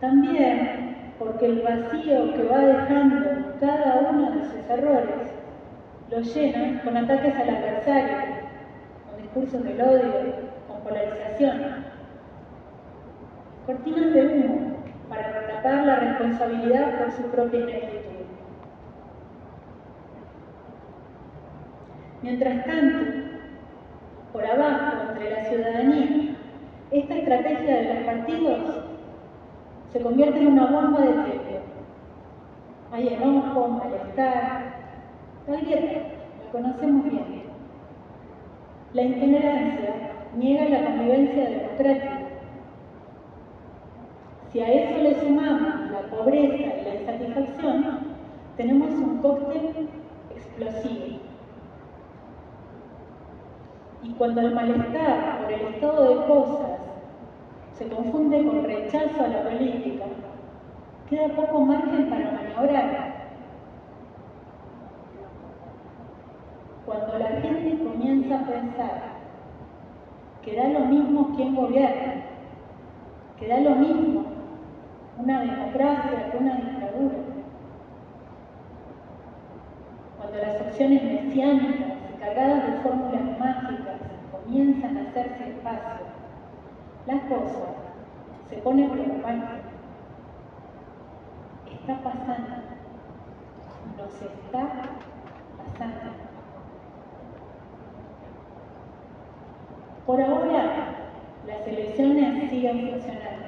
también 0.00 1.14
porque 1.18 1.46
el 1.46 1.62
vacío 1.62 2.34
que 2.34 2.42
va 2.44 2.58
dejando 2.58 3.54
cada 3.58 4.10
uno 4.10 4.32
de 4.32 4.44
sus 4.44 4.70
errores 4.70 5.32
lo 6.10 6.20
llenan 6.20 6.80
con 6.84 6.96
ataques 6.96 7.34
al 7.34 7.48
adversario, 7.48 8.16
con 9.10 9.22
discursos 9.22 9.64
del 9.64 9.80
odio, 9.80 10.45
polarización. 10.86 11.84
Cortinas 13.66 14.14
de 14.14 14.26
humo 14.26 14.76
para 15.08 15.46
tapar 15.48 15.86
la 15.86 15.96
responsabilidad 15.96 16.98
por 16.98 17.10
su 17.12 17.22
propia 17.24 17.60
ineptitud. 17.60 18.26
Mientras 22.22 22.64
tanto, 22.64 22.98
por 24.32 24.46
abajo, 24.46 25.10
entre 25.10 25.30
la 25.30 25.44
ciudadanía, 25.44 26.36
esta 26.90 27.14
estrategia 27.14 27.76
de 27.76 27.94
los 27.94 28.04
partidos 28.04 28.84
se 29.92 30.00
convierte 30.00 30.38
en 30.38 30.46
una 30.48 30.66
bomba 30.66 31.00
de 31.00 31.12
tiempo. 31.12 31.60
Hay 32.92 33.08
enojo, 33.08 33.68
malestar, 33.68 34.74
la 35.48 35.56
grieta, 35.56 36.08
la 36.44 36.52
conocemos 36.52 37.04
bien. 37.10 37.46
La 38.92 39.02
intolerancia 39.02 40.05
niega 40.36 40.68
la 40.68 40.84
convivencia 40.84 41.50
democrática. 41.50 42.18
Si 44.52 44.60
a 44.60 44.72
eso 44.72 45.02
le 45.02 45.20
sumamos 45.20 45.90
la 45.90 46.00
pobreza 46.10 46.56
y 46.56 46.84
la 46.84 46.94
insatisfacción, 46.94 47.98
tenemos 48.56 48.90
un 48.90 49.18
cóctel 49.18 49.88
explosivo. 50.34 51.18
Y 54.02 54.10
cuando 54.12 54.40
el 54.40 54.54
malestar 54.54 55.42
por 55.42 55.52
el 55.52 55.60
estado 55.74 56.08
de 56.08 56.26
cosas 56.26 56.78
se 57.72 57.88
confunde 57.88 58.46
con 58.46 58.64
rechazo 58.64 59.24
a 59.24 59.28
la 59.28 59.42
política, 59.42 60.04
queda 61.10 61.28
poco 61.34 61.60
margen 61.60 62.08
para 62.08 62.30
maniobrar. 62.30 63.16
Cuando 66.86 67.18
la 67.18 67.28
gente 67.40 67.84
comienza 67.84 68.40
a 68.40 68.46
pensar 68.46 69.15
que 70.46 70.54
da 70.54 70.68
lo 70.68 70.86
mismo 70.86 71.34
quien 71.34 71.56
gobierna, 71.56 72.22
que 73.36 73.48
da 73.48 73.58
lo 73.58 73.74
mismo 73.74 74.24
una 75.18 75.40
democracia 75.40 76.30
que 76.30 76.36
una 76.38 76.54
dictadura, 76.54 77.16
cuando 80.16 80.38
las 80.38 80.60
opciones 80.60 81.02
mesiánicas 81.02 81.98
cargadas 82.20 82.64
de 82.64 82.78
fórmulas 82.78 83.38
mágicas 83.40 84.00
comienzan 84.30 84.96
a 84.96 85.10
hacerse 85.10 85.50
espacio, 85.50 86.06
las 87.06 87.22
cosas 87.24 87.74
se 88.48 88.56
ponen 88.58 88.90
preocupantes. 88.90 89.62
Está 91.72 91.96
pasando, 92.04 92.54
nos 93.98 94.22
está 94.22 94.68
pasando. 95.58 96.25
Por 100.06 100.22
ahora, 100.22 100.94
las 101.48 101.66
elecciones 101.66 102.48
siguen 102.48 102.90
funcionando. 102.90 103.46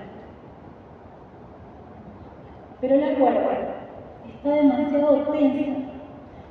Pero 2.80 2.96
la 2.96 3.14
cuerda 3.14 3.68
está 4.26 4.54
demasiado 4.54 5.22
tensa 5.32 5.88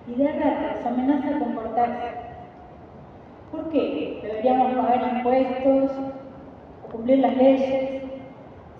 y 0.07 0.15
de 0.15 0.31
ratos 0.31 0.85
amenaza 0.85 1.35
a 1.35 1.39
comportarse. 1.39 2.07
¿Por 3.51 3.69
qué 3.69 4.19
deberíamos 4.23 4.73
pagar 4.75 5.17
impuestos 5.17 5.91
o 6.85 6.91
cumplir 6.91 7.19
las 7.19 7.35
leyes 7.35 8.03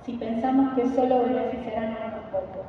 si 0.05 0.13
pensamos 0.13 0.75
que 0.75 0.87
solo 0.87 1.23
beneficiarán 1.23 1.91
a 1.91 2.07
unos 2.07 2.25
pocos? 2.31 2.67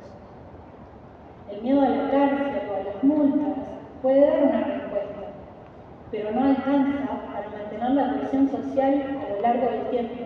El 1.49 1.61
miedo 1.61 1.81
a 1.81 1.89
la 1.89 2.11
cárcel 2.11 2.61
o 2.69 2.75
a 2.75 2.93
las 2.93 3.03
multas 3.03 3.57
puede 4.01 4.19
dar 4.19 4.43
una 4.43 4.88
pero 6.11 6.31
no 6.31 6.43
alcanza 6.43 7.05
para 7.31 7.49
mantener 7.49 7.91
la 7.91 8.13
presión 8.13 8.49
social 8.49 9.03
a 9.25 9.33
lo 9.33 9.41
largo 9.41 9.71
del 9.71 9.89
tiempo. 9.89 10.25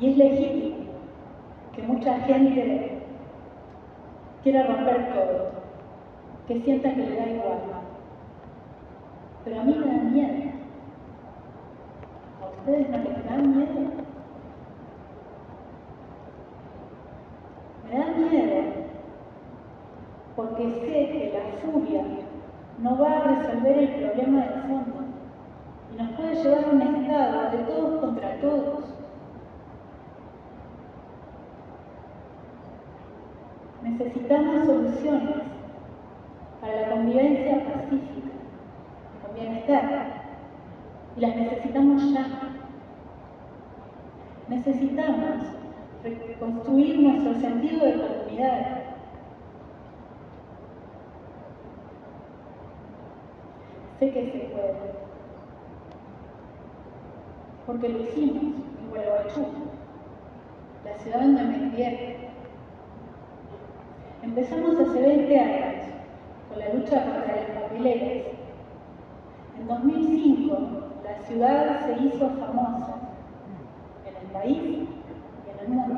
Y 0.00 0.10
es 0.10 0.16
legítimo 0.16 0.76
que 1.74 1.82
mucha 1.82 2.18
gente 2.20 2.98
quiera 4.42 4.66
romper 4.66 5.12
todo, 5.14 5.50
que 6.46 6.60
sienta 6.60 6.94
que 6.94 7.06
le 7.06 7.16
da 7.16 7.26
igual. 7.26 7.58
Pero 9.44 9.60
a 9.60 9.64
mí 9.64 9.74
me 9.74 9.86
da 9.86 10.02
miedo. 10.02 10.50
¿A 12.42 12.48
ustedes 12.48 12.90
no 12.90 12.98
les 12.98 13.24
da 13.24 13.36
miedo? 13.36 13.90
Me 17.90 17.98
da 17.98 18.06
miedo 18.06 18.89
porque 20.40 20.64
sé 20.64 21.12
que 21.12 21.32
la 21.34 21.60
furia 21.60 22.02
no 22.78 22.98
va 22.98 23.10
a 23.10 23.24
resolver 23.24 23.78
el 23.78 23.88
problema 23.88 24.40
del 24.40 24.62
fondo 24.62 25.04
y 25.92 26.02
nos 26.02 26.12
puede 26.12 26.34
llevar 26.34 26.64
a 26.64 26.70
un 26.70 26.82
estado 26.82 27.50
de 27.50 27.58
todos 27.64 28.00
contra 28.00 28.40
todos. 28.40 28.84
Necesitamos 33.82 34.64
soluciones 34.64 35.36
para 36.62 36.80
la 36.80 36.90
convivencia 36.90 37.64
pacífica, 37.64 38.30
con 39.22 39.34
bienestar, 39.34 40.22
y 41.16 41.20
las 41.20 41.36
necesitamos 41.36 42.14
ya. 42.14 42.26
Necesitamos 44.48 45.36
reconstruir 46.02 46.98
nuestro 46.98 47.34
sentido 47.34 47.84
de 47.84 47.92
comunidad. 47.92 48.79
Sé 54.00 54.10
que 54.12 54.30
se 54.32 54.38
puede, 54.38 54.72
porque 57.66 57.88
lo 57.90 58.00
hicimos 58.00 58.42
en 58.44 58.88
Gualeguaychú, 58.88 59.46
la 60.86 60.98
ciudad 60.98 61.20
donde 61.20 61.42
me 61.44 61.70
crié. 61.70 62.16
Empezamos 64.22 64.80
hace 64.80 65.02
20 65.02 65.38
años 65.38 65.84
con 66.48 66.58
la 66.60 66.72
lucha 66.72 67.04
contra 67.04 67.36
las 67.36 67.50
papeleras. 67.50 68.26
En 69.58 69.68
2005 69.68 70.58
la 71.04 71.26
ciudad 71.26 71.84
se 71.84 72.02
hizo 72.02 72.30
famosa 72.30 72.94
en 74.06 74.16
el 74.16 74.32
país 74.32 74.62
y 74.62 75.50
en 75.50 75.58
el 75.60 75.68
mundo. 75.68 75.94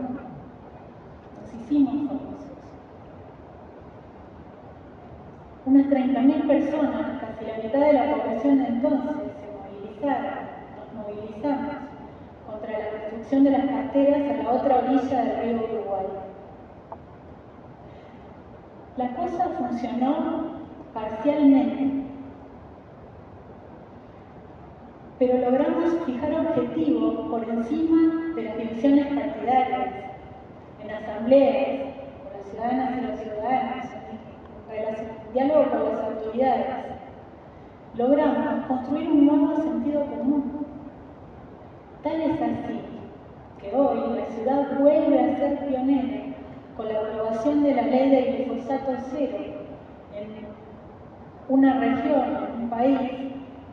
Nos 1.41 1.55
hicimos 1.55 2.09
famosos. 2.09 2.47
Unas 5.65 5.87
30.000 5.87 6.49
personas, 6.49 7.02
de 7.79 7.93
la 7.93 8.15
población 8.15 8.61
entonces, 8.67 9.17
se 9.41 9.47
movilizaron, 9.57 10.35
nos 10.77 11.07
movilizamos 11.07 11.75
contra 12.47 12.71
la 12.71 12.91
construcción 12.91 13.45
de 13.45 13.51
las 13.51 13.65
carteras 13.67 14.31
a 14.31 14.43
la 14.43 14.51
otra 14.51 14.77
orilla 14.77 15.25
del 15.25 15.59
río 15.59 15.69
Uruguay. 15.73 16.07
La 18.97 19.09
cosa 19.15 19.49
funcionó 19.59 20.53
parcialmente, 20.93 22.05
pero 25.19 25.39
logramos 25.39 26.05
fijar 26.05 26.33
objetivos 26.35 27.29
por 27.31 27.49
encima 27.49 28.35
de 28.35 28.43
las 28.43 28.57
divisiones 28.59 29.07
partidarias, 29.07 29.95
en 30.83 30.91
asambleas, 30.91 31.95
con 32.23 32.33
las 32.35 32.47
ciudadanas 32.51 32.99
y 32.99 33.07
los 33.07 33.21
ciudadanos, 33.21 33.87
en 34.73 35.33
diálogo 35.33 35.71
con 35.71 35.89
las 35.89 36.05
autoridades. 36.05 36.92
Logramos 37.95 38.67
construir 38.67 39.11
un 39.11 39.27
nuevo 39.27 39.55
sentido 39.57 40.07
común. 40.07 40.67
Tal 42.03 42.21
es 42.23 42.41
así 42.41 42.81
que 43.61 43.77
hoy 43.77 44.17
la 44.17 44.27
ciudad 44.35 44.79
vuelve 44.79 45.21
a 45.21 45.37
ser 45.37 45.67
pionera 45.67 46.25
con 46.75 46.89
la 46.89 47.01
aprobación 47.01 47.63
de 47.63 47.75
la 47.75 47.83
ley 47.83 48.11
del 48.11 48.47
glifosato 48.47 48.93
cero 49.11 49.37
en 50.15 50.47
una 51.49 51.81
región, 51.81 52.37
en 52.55 52.63
un 52.63 52.71
país 52.71 52.99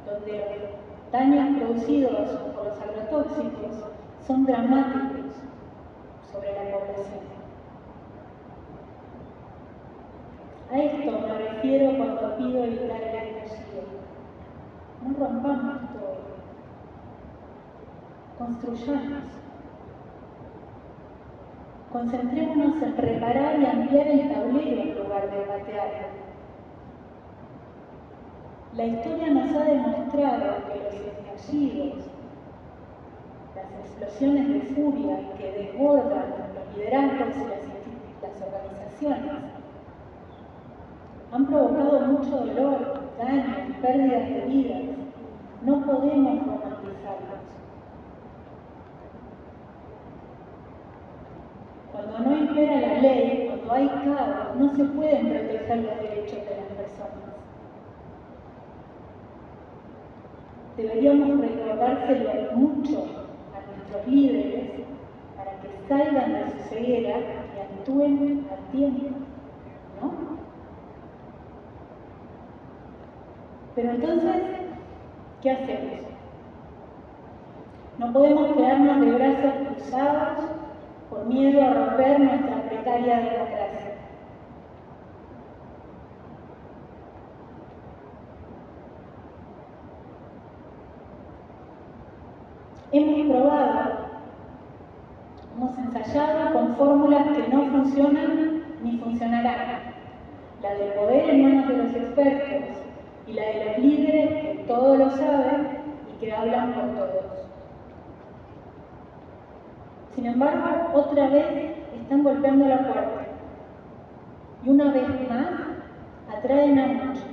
donde 0.06 0.38
los 0.38 1.12
daños 1.14 1.58
producidos 1.58 2.30
por 2.56 2.66
los 2.66 2.78
agrotóxicos 2.78 3.86
son 4.28 4.46
dramáticos 4.46 5.32
sobre 6.30 6.54
la 6.54 6.72
población. 6.72 7.30
A 10.72 10.78
esto 10.78 11.12
me 11.26 11.34
refiero 11.34 11.98
cuando 11.98 12.38
pido 12.38 12.66
evitar 12.66 13.02
el. 13.02 13.39
No 15.02 15.18
rompamos 15.18 15.82
todo. 15.94 16.18
Construyamos. 18.38 19.24
Concentrémonos 21.92 22.82
en 22.82 22.98
reparar 22.98 23.60
y 23.60 23.66
ampliar 23.66 24.08
el 24.08 24.30
tablero 24.32 24.82
en 24.82 25.04
lugar 25.04 25.30
de 25.32 25.46
batear. 25.46 26.10
La 28.76 28.86
historia 28.86 29.34
nos 29.34 29.56
ha 29.56 29.64
demostrado 29.64 30.56
que 30.68 30.84
los 30.84 30.94
estallidos, 30.94 32.06
las 33.56 33.72
explosiones 33.86 34.48
de 34.48 34.62
furia 34.76 35.18
que 35.38 35.52
desbordan 35.52 36.26
los 36.54 36.78
liderazgos 36.78 37.36
y 37.36 38.22
las 38.22 38.42
organizaciones, 38.42 39.44
han 41.32 41.46
provocado 41.48 42.00
mucho 42.02 42.30
dolor, 42.30 43.09
daño 43.20 43.56
y 43.68 43.74
pérdidas 43.82 44.30
de 44.30 44.42
vidas. 44.48 44.82
No 45.62 45.86
podemos 45.86 46.40
romantizarlos. 46.40 47.40
Cuando 51.92 52.20
no 52.20 52.38
impera 52.38 52.80
la 52.80 53.02
ley, 53.02 53.46
cuando 53.48 53.74
hay 53.74 53.88
caos, 53.88 54.56
no 54.58 54.76
se 54.76 54.84
pueden 54.86 55.30
proteger 55.30 55.78
los 55.80 56.02
derechos 56.02 56.40
de 56.46 56.56
las 56.56 56.72
personas. 56.78 57.30
Deberíamos 60.78 61.42
recordárselo 61.42 62.56
mucho 62.56 63.06
a 63.54 63.76
nuestros 63.76 64.08
líderes 64.08 64.86
para 65.36 65.60
que 65.60 65.68
salgan 65.90 66.34
de 66.34 66.52
su 66.52 66.70
ceguera 66.70 67.18
y 67.18 67.60
actúen 67.60 68.48
a 68.50 68.72
tiempo, 68.72 69.10
¿no? 70.02 70.30
Pero 73.82 73.92
entonces, 73.92 74.42
¿qué 75.42 75.52
hacemos? 75.52 76.02
No 77.98 78.12
podemos 78.12 78.54
quedarnos 78.54 79.00
de 79.00 79.12
brazos 79.14 79.54
cruzados 79.68 80.46
por 81.10 81.26
miedo 81.28 81.62
a 81.62 81.74
romper 81.74 82.20
nuestra 82.20 82.62
precaria 82.64 83.20
democracia. 83.20 83.94
Hemos 92.92 93.38
probado, 93.38 93.92
hemos 95.56 95.78
ensayado 95.78 96.52
con 96.52 96.76
fórmulas 96.76 97.28
que 97.30 97.48
no 97.48 97.64
funcionan 97.68 98.62
ni 98.84 98.98
funcionarán. 98.98 99.94
La 100.62 100.74
del 100.74 100.92
poder 100.96 101.30
en 101.30 101.44
manos 101.44 101.68
de 101.70 101.78
los 101.78 101.96
expertos 101.96 102.89
y 103.30 103.34
la 103.34 103.44
de 103.44 103.66
los 103.66 103.78
líderes 103.78 104.30
que 104.58 104.64
todo 104.68 104.96
lo 104.96 105.12
saben 105.12 105.68
y 106.12 106.20
que 106.20 106.34
hablan 106.34 106.74
por 106.74 106.96
todos. 106.96 107.26
Sin 110.16 110.26
embargo, 110.26 110.66
otra 110.96 111.30
vez 111.30 111.78
están 112.02 112.24
golpeando 112.24 112.68
la 112.68 112.80
puerta 112.80 113.26
y 114.66 114.70
una 114.70 114.92
vez 114.92 115.08
más 115.30 115.48
atraen 116.36 116.80
a 116.80 116.88
muchos. 116.88 117.24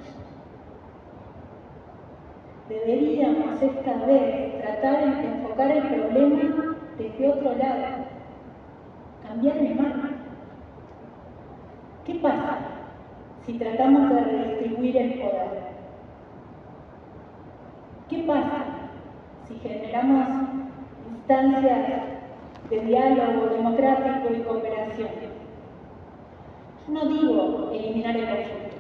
Deberíamos 2.69 3.63
esta 3.63 3.95
vez 4.07 4.59
tratar 4.61 5.17
de 5.17 5.27
enfocar 5.29 5.71
el 5.71 5.83
problema 5.83 6.77
desde 6.99 7.29
otro 7.29 7.55
lado, 7.57 7.85
cambiar 9.27 9.57
el 9.57 9.75
mapa. 9.77 10.11
¿Qué 12.05 12.15
pasa 12.17 12.59
si 13.47 13.55
tratamos 13.55 14.11
de 14.11 14.21
redistribuir 14.21 14.97
el 14.97 15.15
poder? 15.21 15.76
¿Qué 18.27 18.33
pasa 18.33 18.65
si 19.47 19.55
generamos 19.61 20.27
instancias 21.09 22.03
de 22.69 22.81
diálogo 22.81 23.47
democrático 23.51 24.35
y 24.35 24.41
cooperación? 24.41 25.11
Yo 26.89 26.93
no 26.93 27.07
digo 27.07 27.71
eliminar 27.73 28.17
el 28.17 28.27
conflicto, 28.27 28.77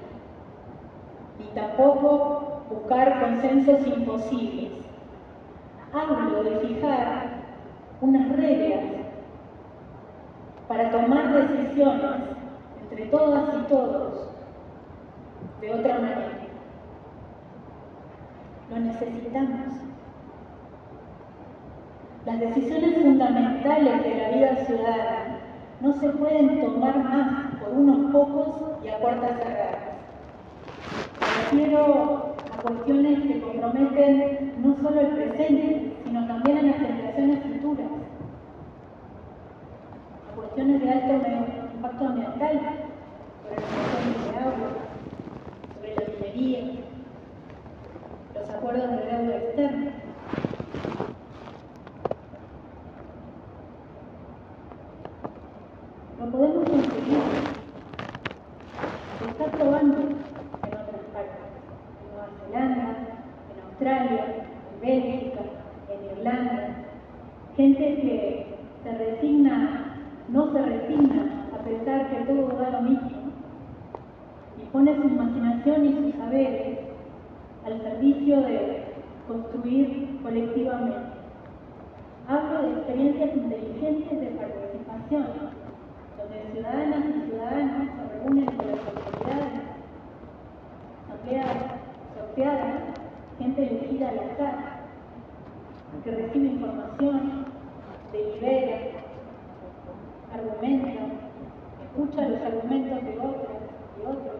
ni 1.39 1.45
tampoco 1.55 2.63
buscar 2.71 3.21
consensos 3.21 3.87
imposibles. 3.87 4.73
Hablo 5.93 6.43
de 6.43 6.67
fijar 6.67 7.31
unas 8.01 8.29
reglas 8.37 8.81
para 10.67 10.91
tomar 10.91 11.33
decisiones 11.33 12.21
entre 12.83 13.07
todas 13.07 13.55
y 13.55 13.69
todos 13.69 14.29
de 15.61 15.73
otra 15.73 16.01
manera. 16.01 16.46
Lo 18.71 18.81
necesitamos. 18.81 19.87
Las 22.25 22.41
decisiones 22.41 23.01
fundamentales 23.01 24.03
de 24.03 24.15
la 24.17 24.29
vida 24.31 24.65
ciudadana 24.67 25.39
no 25.81 25.93
se 25.93 26.09
pueden 26.09 26.61
tomar 26.61 26.99
más 26.99 27.55
por 27.61 27.73
unos 27.79 28.11
pocos 28.11 28.85
y 28.85 28.89
a 28.89 28.99
puertas 28.99 29.39
cerradas. 29.39 29.97
Refiero 31.51 32.35
a 32.53 32.63
cuestiones 32.63 33.21
que 33.21 33.41
comprometen 33.41 34.55
no 34.61 34.77
solo 34.83 35.01
el 35.01 35.09
presente, 35.09 35.93
sino 36.05 36.27
también 36.27 36.59
a 36.59 36.63
las 36.63 36.77
generaciones 36.77 37.45
futuras. 37.45 37.87
A 40.33 40.35
cuestiones 40.35 40.83
de 40.83 40.91
alto 40.91 41.13
impacto 41.77 42.07
ambiental, 42.07 42.61
sobre 43.47 43.57
la 43.57 44.33
de 44.33 44.39
agua, 44.39 44.69
sobre 45.77 45.95
la 45.95 46.03
minería, 46.13 46.87
acuerdos 48.51 48.91
de 48.91 48.97
deuda 48.97 49.37
externa. 49.37 49.93
Lo 56.19 56.31
podemos 56.31 56.69
conseguir. 56.69 57.23
Se 59.19 59.31
está 59.31 59.45
probando 59.47 59.97
en 59.99 60.15
otras 60.15 61.05
partes, 61.13 61.47
en 62.01 62.07
Nueva 62.11 62.29
Zelanda, 62.41 62.87
en 63.53 63.65
Australia, 63.69 64.25
en 64.73 64.81
Bélgica, 64.81 65.41
en 65.91 66.19
Irlanda. 66.19 66.69
Gente 67.57 67.79
que 67.79 68.57
se 68.83 68.99
resigna, 68.99 69.99
no 70.29 70.53
se 70.53 70.63
resigna 70.63 71.49
a 71.55 71.65
pensar 71.65 72.11
que 72.11 72.33
todo 72.33 72.49
da 72.59 72.71
lo 72.71 72.83
mismo 72.83 73.11
y 74.59 74.65
pone 74.67 74.95
su 74.97 75.09
imaginación 75.09 75.85
y 75.85 75.93
sus 75.95 76.15
saberes 76.17 76.86
al 77.67 77.83
servicio 77.83 78.41
de 78.43 78.85
construir 79.27 80.21
colectivamente. 80.23 80.99
Hablo 82.29 82.63
de 82.63 82.73
experiencias 82.75 83.37
inteligentes 83.37 84.21
de 84.21 84.27
participación, 84.27 85.27
donde 86.17 86.53
ciudadanas 86.53 87.05
y 87.09 87.29
ciudadanos 87.29 87.89
se 87.97 88.19
reúnen 88.19 88.47
con 88.47 88.67
las 88.69 88.79
autoridades, 88.87 89.63
asambleas 91.07 91.57
sorteadas, 92.17 92.83
gente 93.39 93.67
elegida 93.67 94.09
al 94.11 94.19
azar, 94.19 94.77
que 96.05 96.11
recibe 96.13 96.47
información, 96.47 97.47
delibera, 98.13 98.79
argumenta, 100.33 101.03
escucha 101.85 102.29
los 102.29 102.43
argumentos 102.43 103.05
de 103.05 103.19
otros 103.19 103.57
y 103.99 104.07
otros 104.07 104.37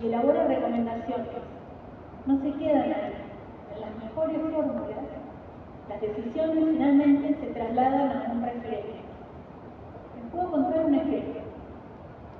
y 0.00 0.06
elabora 0.06 0.46
recomendaciones 0.46 1.49
no 2.26 2.40
se 2.40 2.52
quedan 2.54 2.92
ahí. 2.92 3.14
En 3.74 3.80
las 3.80 4.04
mejores 4.04 4.36
fórmulas, 4.52 4.98
las 5.88 6.00
decisiones 6.00 6.64
finalmente 6.70 7.36
se 7.40 7.46
trasladan 7.52 8.10
a 8.10 8.32
un 8.32 8.42
referente. 8.42 9.00
Les 10.16 10.32
puedo 10.32 10.50
contar 10.50 10.84
un 10.84 10.94
ejemplo. 10.94 11.40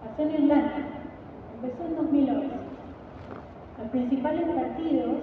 Pasó 0.04 0.22
en 0.22 0.44
Irlanda, 0.44 0.76
empezó 1.54 1.84
en 1.84 1.96
2011. 1.96 2.46
Los 3.78 3.88
principales 3.90 4.42
partidos 4.42 5.16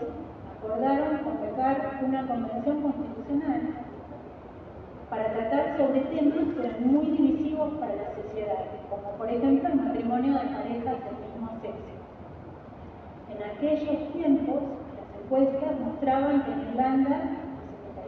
acordaron 0.57 1.17
convocar 1.19 1.99
una 2.03 2.27
convención 2.27 2.81
constitucional 2.81 3.61
para 5.09 5.31
tratar 5.33 5.77
sobre 5.77 6.01
temas 6.01 6.53
que 6.53 6.67
eran 6.67 6.87
muy 6.87 7.05
divisivos 7.11 7.73
para 7.79 7.95
la 7.95 8.15
sociedad, 8.15 8.65
como 8.89 9.11
por 9.17 9.29
ejemplo 9.29 9.69
el 9.69 9.75
matrimonio 9.75 10.33
de 10.33 10.39
parejas 10.39 10.95
del 11.05 11.15
mismo 11.31 11.51
sexo. 11.61 11.96
En 13.29 13.43
aquellos 13.43 14.13
tiempos, 14.13 14.61
las 14.95 15.21
encuestas 15.23 15.79
mostraban 15.79 16.43
que 16.43 16.51
en 16.51 16.59
Irlanda 16.69 17.17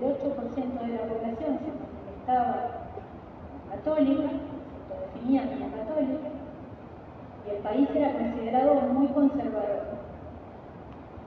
el 0.01 0.15
78% 0.15 0.81
de 0.81 0.93
la 0.93 1.03
población 1.03 1.59
se 1.59 1.71
manifestaba 1.75 2.53
católica, 3.69 4.29
se 4.87 5.19
definía 5.19 5.41
como 5.43 5.71
católica, 5.71 6.29
y 7.45 7.49
el 7.49 7.57
país 7.57 7.89
era 7.93 8.13
considerado 8.13 8.75
muy 8.93 9.07
conservador. 9.07 9.83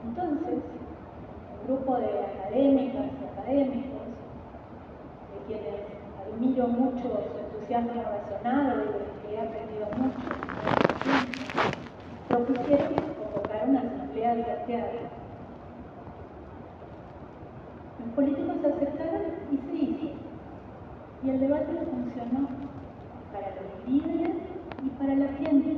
Entonces, 0.05 0.55
un 1.61 1.67
grupo 1.67 1.97
de 1.97 2.07
académicas 2.07 3.05
y 3.05 3.39
académicos, 3.39 4.01
de 5.31 5.37
quienes 5.47 5.81
admiro 6.33 6.67
mucho 6.67 7.03
su 7.03 7.37
entusiasmo 7.39 7.91
y 7.93 7.97
de 7.97 8.01
los 8.85 8.95
que 9.21 9.35
he 9.35 9.39
aprendido 9.39 9.85
mucho, 9.97 10.25
propusieron 12.27 13.12
una 13.65 13.81
asamblea 13.81 14.35
divorciada. 14.35 14.91
Los 17.99 18.13
políticos 18.15 18.55
aceptaron 18.65 19.21
y 19.51 19.57
se 19.57 19.73
hizo. 19.73 20.07
Y 21.23 21.29
el 21.29 21.39
debate 21.39 21.71
funcionó 21.89 22.47
para 23.31 23.47
los 23.55 23.87
líderes 23.87 24.35
y 24.83 24.89
para 24.89 25.15
la 25.15 25.27
gente. 25.33 25.77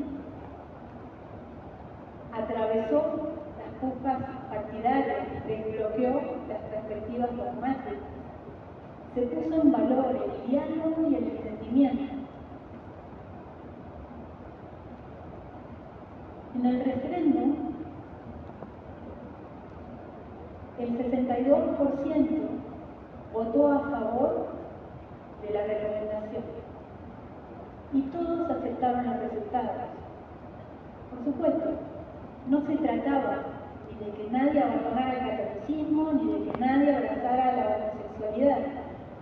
Atravesó 2.33 3.29
las 3.57 3.79
pujas 3.79 4.17
partidarias, 4.49 5.27
desbloqueó 5.47 6.21
las 6.49 6.59
perspectivas 6.71 7.37
dogmáticas. 7.37 7.93
Se 9.13 9.21
puso 9.21 9.61
en 9.61 9.71
valor 9.71 10.07
el 10.07 10.51
diálogo 10.51 11.09
y 11.09 11.15
el 11.15 11.23
entendimiento. 11.23 12.13
En 16.55 16.65
el 16.65 16.85
referéndum, 16.85 17.55
el 20.79 20.94
62% 21.11 22.27
votó 23.33 23.67
a 23.67 23.79
favor 23.79 24.47
de 25.41 25.53
la 25.53 25.63
recomendación 25.63 26.43
y 27.93 28.01
todos 28.01 28.49
aceptaron 28.49 29.05
los 29.05 29.19
resultados. 29.19 29.71
Por 31.09 31.23
supuesto, 31.23 31.69
no 32.49 32.65
se 32.67 32.75
trataba 32.77 33.37
ni 33.89 34.05
de 34.05 34.11
que 34.11 34.29
nadie 34.31 34.61
abandonara 34.61 35.13
el 35.13 35.29
catolicismo 35.29 36.11
ni 36.13 36.33
de 36.33 36.51
que 36.51 36.59
nadie 36.59 36.95
abrazara 36.95 37.55
la 37.55 37.65
homosexualidad. 37.77 38.57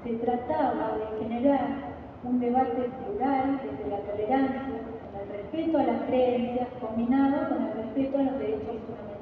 Se 0.03 0.13
trataba 0.15 0.97
de 0.97 1.23
generar 1.23 1.67
un 2.23 2.39
debate 2.39 2.89
plural 3.05 3.59
desde 3.61 3.89
la 3.89 3.99
tolerancia, 3.99 4.61
el 5.21 5.29
respeto 5.29 5.77
a 5.77 5.83
las 5.83 6.01
creencias, 6.03 6.67
combinado 6.81 7.49
con 7.49 7.63
el 7.63 7.73
respeto 7.73 8.17
a 8.17 8.23
los 8.23 8.39
derechos 8.39 8.79
fundamentales. 8.87 9.12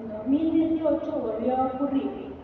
En 0.00 0.08
2018 0.08 1.12
volvió 1.12 1.56
a 1.56 1.66
ocurrir 1.66 2.34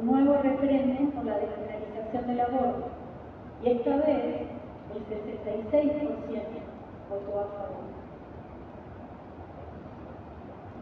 un 0.00 0.06
nuevo 0.06 0.34
referéndum 0.42 1.10
por 1.12 1.24
la 1.24 1.38
despenalización 1.38 2.26
del 2.26 2.40
aborto 2.40 2.88
y 3.62 3.70
esta 3.70 3.96
vez 3.96 4.46
el 4.94 5.02
66% 5.06 6.08
votó 7.10 7.40
a 7.40 7.44
favor. 7.44 7.88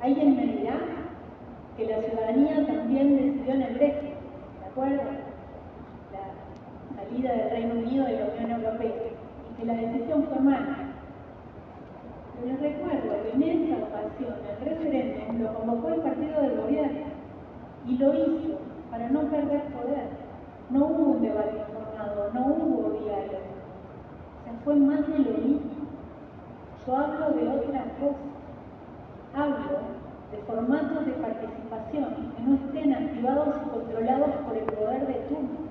¿Alguien 0.03 0.37
me 0.37 0.47
dirá 0.47 0.79
que 1.77 1.87
la 1.87 2.01
ciudadanía 2.03 2.67
también 2.67 3.17
decidió 3.17 3.55
en 3.55 3.63
el 3.63 3.75
Brexit? 3.75 4.15
¿De 4.61 4.67
acuerdo? 4.71 5.03
La 6.13 7.03
salida 7.03 7.33
del 7.33 7.51
Reino 7.51 7.75
Unido 7.75 8.05
de 8.05 8.21
la 8.21 8.27
Unión 8.27 8.65
Europea 8.65 8.93
y 9.51 9.61
que 9.61 9.67
la 9.67 9.75
decisión 9.75 10.25
fue 10.25 10.41
mala. 10.41 10.86
Les 12.45 12.61
recuerdo 12.61 13.23
que 13.23 13.51
en 13.51 13.83
ocasión 13.83 14.35
el 14.51 14.69
referéndum 14.69 15.43
lo 15.43 15.55
convocó 15.55 15.89
el 15.89 16.01
partido 16.01 16.43
del 16.43 16.61
gobierno 16.61 17.07
y 17.87 17.97
lo 17.97 18.15
hizo 18.15 18.59
para 18.91 19.09
no 19.09 19.21
perder 19.23 19.63
poder. 19.73 20.09
No 20.71 20.87
hubo 20.87 21.13
un 21.13 21.23
debate 21.23 21.57
informado, 21.57 22.31
no 22.35 22.47
hubo 22.47 22.91
diálogo. 22.91 23.39
O 24.41 24.45
sea, 24.45 24.53
fue 24.65 24.77
más 24.77 25.07
de 25.07 25.19
lo 25.19 25.39
mismo. 25.39 25.87
Yo 26.87 26.97
hablo 26.97 27.31
de 27.31 27.49
otra 27.49 27.85
cosa. 28.01 28.19
Hablo 29.35 29.79
de 30.31 30.39
formatos 30.39 31.07
de 31.07 31.13
participación 31.13 32.33
que 32.37 32.43
no 32.43 32.55
estén 32.57 32.93
activados 32.93 33.55
y 33.65 33.71
controlados 33.71 34.31
por 34.47 34.57
el 34.57 34.65
poder 34.65 35.07
de 35.07 35.15
turno. 35.29 35.67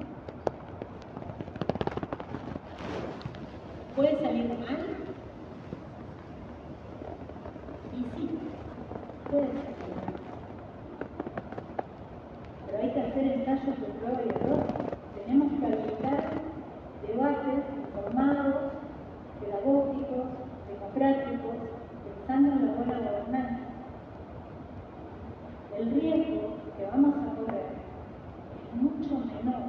¿Puede 3.96 4.22
salir 4.22 4.50
mal? 4.50 5.05
Y 7.96 7.98
sí, 7.98 8.30
puede 9.30 9.48
mal. 9.54 9.64
Pero 12.66 12.78
hay 12.84 12.92
que 12.92 13.00
hacer 13.00 13.24
ensayos 13.24 13.80
de 13.80 13.88
prueba 13.88 14.20
y 14.22 14.30
error. 14.30 14.64
Tenemos 15.16 15.48
que 15.54 15.66
habilitar 15.66 16.24
debates 17.08 17.64
informados, 17.78 18.56
pedagógicos, 19.40 20.28
democráticos, 20.68 21.56
pensando 22.04 22.52
en 22.52 22.66
la 22.66 22.74
buena 22.74 22.98
gobernanza. 23.00 23.64
El 25.78 25.92
riesgo 25.92 26.56
que 26.78 26.86
vamos 26.92 27.16
a 27.16 27.36
correr 27.36 27.66
es 28.60 28.82
mucho 28.82 29.20
menor 29.20 29.64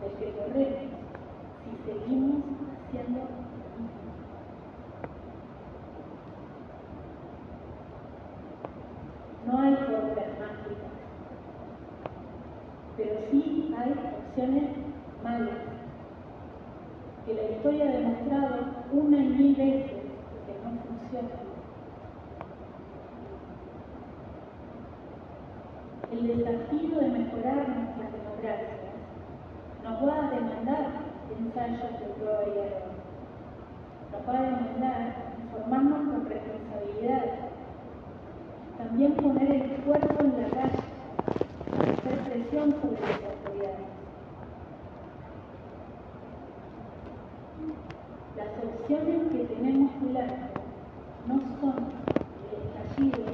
del 0.00 0.12
que 0.18 0.32
corremos 0.32 0.90
si 1.62 1.70
seguimos 1.86 2.42
haciendo 2.88 3.20
lo 3.20 3.26
mismo. 3.26 4.00
No 9.50 9.58
hay 9.58 9.74
fórmulas 9.74 10.30
mágicas, 10.38 10.92
pero 12.96 13.14
sí 13.30 13.74
hay 13.76 13.90
opciones 13.90 14.70
malas, 15.24 15.58
que 17.26 17.34
la 17.34 17.42
historia 17.50 17.84
ha 17.84 17.92
demostrado 17.92 18.56
una 18.92 19.16
y 19.16 19.28
mil 19.28 19.56
veces 19.56 19.90
que 19.90 20.52
no 20.62 20.70
funcionan. 20.86 21.50
el 26.12 26.26
desafío 26.26 26.98
de 26.98 27.08
mejorar 27.08 27.68
nuestras 27.68 28.12
democracias 28.12 28.80
nos 29.84 30.08
va 30.08 30.26
a 30.26 30.30
demandar 30.30 30.86
ensayos 31.38 32.00
de 32.00 32.06
prueba 32.18 32.42
y 32.46 32.58
error. 32.58 32.90
Nos 34.12 34.28
va 34.28 34.38
a 34.38 34.42
demandar 34.42 35.14
informarnos 35.42 35.98
con 35.98 36.28
responsabilidad. 36.28 37.49
También 38.80 39.12
poner 39.14 39.50
el 39.52 39.70
cuerpo 39.82 40.20
en 40.20 40.42
la 40.42 40.48
calle, 40.48 40.82
hacer 41.92 42.18
presión 42.20 42.74
sobre 42.80 43.00
las 43.00 43.22
autoridades. 43.30 43.88
Las 48.36 48.52
opciones 48.64 49.20
que 49.32 49.54
tenemos 49.54 49.90
delante 50.02 50.60
no 51.26 51.34
son 51.60 51.76
el 52.50 52.60
estallido 52.66 53.24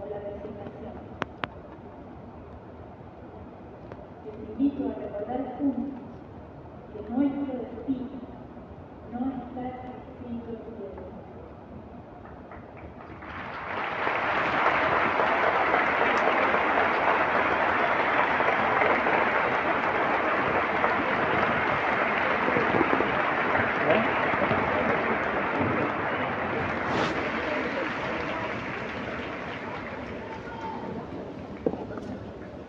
o 0.00 0.06
la 0.10 0.18
resignación. 0.18 0.94
Les 4.26 4.36
invito 4.50 4.82
a 4.90 4.94
recordar 5.00 5.40
juntos 5.58 6.00
que 6.92 6.98
nuestro 7.10 7.52
destino 7.58 8.18
no 9.12 9.18
está 9.18 9.62
escrito 9.66 10.50
en 10.50 10.58
piedra. 10.58 11.02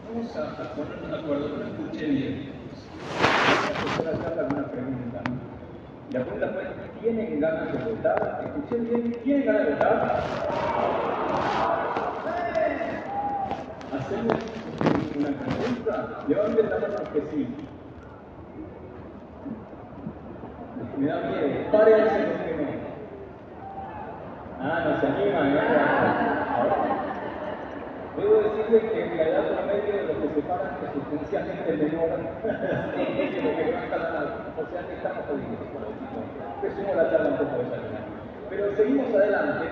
Vamos 0.08 0.36
a, 0.38 0.42
a 0.62 0.76
ponernos 0.76 1.10
de 1.12 1.18
acuerdo, 1.18 1.48
no 1.58 1.64
escuché 1.66 2.06
bien. 2.06 2.52
La 3.20 3.80
profesora 3.80 4.12
Carla 4.24 4.48
con 4.48 4.58
una 4.58 4.68
pregunta. 4.68 5.20
La 6.12 6.20
pregunta 6.22 6.48
fue, 6.54 6.64
¿tienen 7.02 7.40
ganas 7.40 7.74
de 7.74 7.78
votar? 7.92 8.42
¿Escuché 8.46 8.76
bien? 8.82 9.12
¿Tienen 9.24 9.46
ganas 9.46 9.66
de 9.66 9.72
votar? 9.74 10.24
¿Hacemos 13.94 14.40
una 15.18 15.30
pregunta? 15.30 16.24
Levanten 16.28 16.70
la 16.70 16.80
mano 16.80 16.94
los 17.00 17.10
que 17.10 17.22
sí. 17.32 17.48
Me 20.98 21.08
da 21.08 21.16
miedo. 21.22 21.72
Párense 21.72 22.20
los 22.20 22.38
que 22.42 22.52
no. 22.56 22.66
Ah, 25.16 25.22
no. 25.32 27.06
Debo 28.22 28.36
decirle 28.36 28.80
que 28.92 29.16
la 29.16 29.24
edad 29.24 29.48
promedio 29.48 29.94
de 29.96 30.04
los 30.04 30.18
que 30.18 30.28
se 30.36 30.42
paran 30.48 30.76
es 30.84 30.92
sustancialmente 30.92 31.72
menor 31.72 32.10
de 32.10 32.18
lo 32.18 32.32
que. 32.42 33.72
O 34.56 34.66
sea 34.68 34.82
que 34.88 34.94
estamos 34.94 35.24
jodidos 35.28 35.68
con 35.72 35.84
el. 35.88 35.96
Resumo 36.62 36.96
la 36.96 37.10
charla 37.12 37.30
un 37.30 37.38
poco 37.38 37.58
de 37.60 37.70
salida. 37.70 38.00
Pero 38.50 38.76
seguimos 38.76 39.14
adelante. 39.16 39.66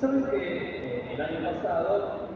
Saben 0.00 0.24
que 0.30 0.38
eh, 0.38 1.14
el 1.14 1.20
año 1.20 1.38
pasado, 1.50 2.28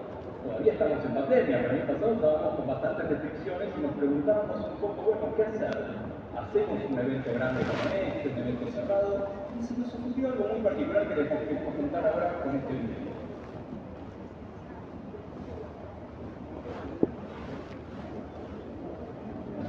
todavía 0.44 0.72
estamos 0.72 1.04
en 1.04 1.14
pandemia, 1.14 1.58
pero 1.58 1.70
el 1.70 1.76
año 1.76 1.86
pasado 1.86 2.12
estábamos 2.12 2.54
con 2.54 2.66
bastantes 2.68 3.08
restricciones 3.08 3.68
y 3.76 3.80
nos 3.80 3.92
preguntábamos 3.94 4.56
un 4.58 4.76
poco, 4.78 5.02
bueno, 5.02 5.34
¿qué 5.36 5.42
hacer? 5.42 6.07
¿Hacemos 6.38 6.78
un 6.88 6.98
evento 6.98 7.30
grande 7.34 7.60
como 7.66 7.94
este, 7.94 8.28
un 8.30 8.38
evento 8.38 8.70
cerrado? 8.70 9.26
Y 9.58 9.62
se 9.64 9.76
nos 9.76 9.92
ocurrió 9.92 10.28
algo 10.28 10.48
muy 10.52 10.60
particular 10.60 11.08
que 11.08 11.16
les 11.16 11.28
queremos 11.28 11.74
contar 11.74 12.06
ahora 12.06 12.40
con 12.44 12.54
este 12.54 12.72
video. 12.74 13.08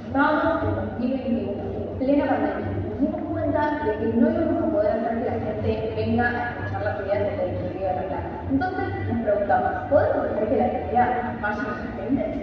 En 0.05 0.13
2021, 0.13 1.51
en 1.63 1.97
plena 1.97 2.25
pandemia. 2.27 2.67
Nos 2.85 2.99
dimos 2.99 3.21
cuenta 3.31 3.83
de 3.85 3.97
que 3.97 4.05
no 4.13 4.29
íbamos 4.29 4.63
a 4.63 4.71
poder 4.71 4.91
hacer 4.91 5.17
que 5.17 5.25
la 5.25 5.39
gente 5.39 5.93
venga 5.95 6.29
a 6.29 6.49
escuchar 6.49 6.83
las 6.83 6.99
ideas 7.01 7.19
de 7.19 7.37
la 7.37 7.43
Legislativa 7.45 7.89
de 7.89 8.09
la 8.09 8.19
Entonces 8.51 8.87
nos 9.07 9.21
preguntamos, 9.23 9.71
¿podemos 9.89 10.31
hacer 10.31 10.49
que 10.49 10.57
la 10.57 10.65
actividad 10.65 11.41
vaya 11.41 11.61
a 11.61 11.65
la? 11.65 12.38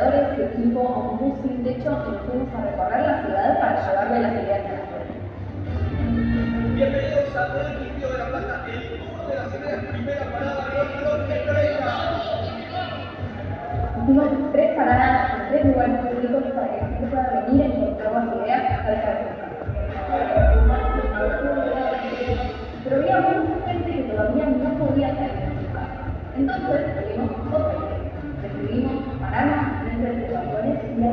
Oradores 0.00 0.38
y 0.38 0.42
equipo 0.42 0.80
a 0.80 0.98
un 1.10 1.18
bus 1.18 1.40
sin 1.42 1.62
techo 1.62 1.90
y 1.90 2.10
nos 2.10 2.20
fuimos 2.22 2.48
a 2.54 2.60
recorrer 2.64 3.00
la 3.06 3.22
ciudad 3.22 3.60
para 3.60 3.86
llevarle 3.86 4.20
las 4.20 4.32
ideas 4.32 4.60
a 4.60 4.72
la 4.72 4.78
gente. 4.88 5.12
Bienvenidos 6.74 7.36
a 7.36 7.38
todo 7.46 7.60
el 7.60 7.78
Quintío 7.78 8.08
de 8.08 8.18
la 8.18 8.26
Plata, 8.26 8.54
el 8.72 8.80
tour 8.96 9.28
de 9.28 9.34
las 9.36 9.48
ideas, 9.54 9.84
primera 9.92 10.24
parada, 10.32 10.62
de 11.28 11.34
Pereira. 11.40 11.92
Hicimos 14.02 14.28
tres 14.52 14.70
paradas 14.76 15.32
en 15.34 15.40
tres 15.50 15.64
lugares 15.66 15.96
públicos 16.00 16.44
para 16.54 16.68
que 16.68 16.76
la 16.80 16.86
gente 16.88 17.06
pueda 17.06 17.44
venir 17.46 17.62
a 17.62 17.66
encontrar 17.66 18.12
las 18.12 18.24
ideas 18.36 18.62
de 18.62 18.72
su 18.72 19.10
Pero 22.84 22.96
había 22.96 23.16
mucha 23.20 23.56
gente 23.66 23.90
que 23.92 24.02
todavía 24.04 24.46
no 24.46 24.70
podía 24.78 25.08
salir 25.14 25.32
de 25.34 25.48
su 25.60 25.72
casa. 25.74 26.00
Entonces 26.36 26.80
tuvimos 26.96 27.30
idea. 27.52 28.00
Decidimos 28.40 28.94
pararnos 29.20 29.79
de. 31.00 31.06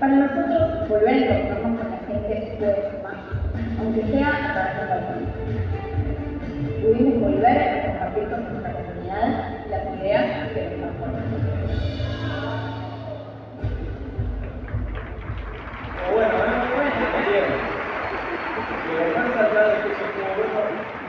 Para 0.00 0.16
nosotros, 0.16 0.88
volver 0.88 1.08
a 1.08 1.38
encontrarnos 1.38 1.80
con 1.80 1.90
la 1.90 1.98
gente 2.06 2.56
fue 2.58 2.70
mágico, 3.02 3.36
aunque 3.78 4.02
sea 4.10 4.28
a 4.28 4.54
través. 4.54 5.04
Pudimos 6.80 7.20
volver 7.20 7.58
a 7.58 7.86
compartir 7.86 8.24
con 8.30 8.38
nuestra 8.52 8.72
comunidad 8.72 9.28
las 9.68 9.82
ideas 9.98 10.24
que 10.54 10.60
nos 10.62 10.80
transforman. 10.80 11.24
Bueno, 16.14 16.34
bueno, 16.74 16.90
bien. 17.28 17.48
Y 18.86 19.02
alcanza 19.02 19.40
de 19.42 19.76
que 19.82 19.90
se 19.92 20.06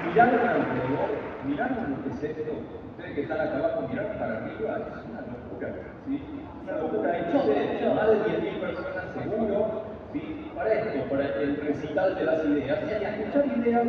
mirando 0.10 0.36
para 0.42 0.56
el 0.56 1.17
miraron 1.48 1.92
lo 1.92 2.04
que 2.04 2.10
es 2.10 2.24
esto. 2.24 2.52
Ustedes 2.92 3.16
que 3.16 3.22
están 3.22 3.40
acá 3.40 3.58
abajo, 3.58 3.88
miraron 3.88 4.18
para 4.18 4.38
arriba, 4.38 4.78
es 4.78 5.06
una 5.08 5.22
locura, 5.22 5.68
¿sí? 6.06 6.22
Una 6.64 6.74
locura, 6.78 7.14
hay 7.14 7.22
no 7.34 7.40
sé, 7.42 7.56
más 7.96 8.08
de 8.08 8.18
10.000 8.18 8.60
personas 8.60 9.06
seguro, 9.14 9.84
¿sí? 10.14 10.52
Para 10.56 10.74
esto, 10.74 11.10
para 11.10 11.26
el 11.42 11.58
recital 11.58 12.16
de 12.16 12.24
las 12.26 12.46
ideas, 12.46 12.80
y 12.84 12.94
escuchar 13.06 13.46
ideas 13.58 13.88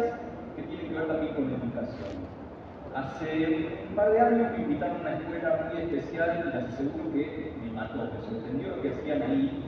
que 0.57 0.63
tienen 0.63 0.89
que 0.89 0.95
ver 0.95 1.07
también 1.09 1.35
con 1.35 1.51
la 1.51 1.57
educación. 1.57 2.39
Hace 2.95 3.87
un 3.89 3.95
par 3.95 4.11
de 4.11 4.21
años 4.21 4.53
me 4.53 4.63
invitaron 4.65 4.97
a 4.97 5.01
una 5.01 5.13
escuela 5.19 5.71
muy 5.71 5.83
especial 5.83 6.41
y 6.41 6.47
les 6.47 6.55
aseguro 6.55 7.13
que 7.13 7.53
me 7.63 7.71
mató, 7.71 8.11
me 8.11 8.21
sorprendió 8.27 8.77
lo 8.77 8.83
que 8.83 8.89
hacían 8.91 9.23
ahí. 9.23 9.63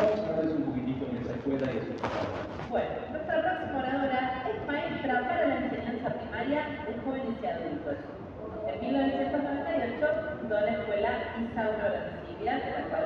Vamos 0.00 0.20
a 0.26 0.40
ver 0.40 0.56
un 0.56 0.62
poquitito 0.62 1.06
en 1.10 1.16
esa 1.18 1.32
escuela 1.32 1.66
y 1.72 1.76
eso. 1.78 1.92
Bueno, 2.70 2.88
nuestra 3.10 3.42
próxima 3.42 3.78
oradora 3.78 4.44
es 4.48 4.66
maestra 4.66 5.28
para 5.28 5.46
la 5.48 5.56
enseñanza 5.56 5.91
primaria 6.42 6.66
de 6.86 6.94
jóvenes 7.04 7.36
y 7.42 7.46
adultos. 7.46 7.96
En 8.66 8.80
1998 8.80 10.06
fundó 10.40 10.60
la 10.60 10.70
escuela 10.70 11.10
Isauro 11.40 11.88
Lancibia, 11.88 12.54
de 12.54 12.70
la 12.70 12.82
cual 12.88 13.04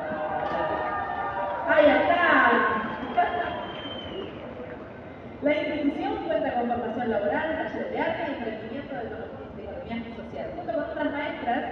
¡Ahí 1.68 1.86
está! 1.86 2.22
La 5.42 5.52
institución 5.52 6.24
cuenta 6.24 6.54
con 6.54 6.68
formación 6.68 7.10
laboral, 7.10 7.56
taller 7.56 7.90
de 7.90 8.00
arte 8.00 8.22
y 8.26 8.32
emprendimiento 8.32 8.94
de 8.94 9.02
economía 9.62 9.96
social. 10.16 10.46
Junto 10.56 10.72
con 10.72 10.84
otras 10.84 11.12
maestras, 11.12 11.62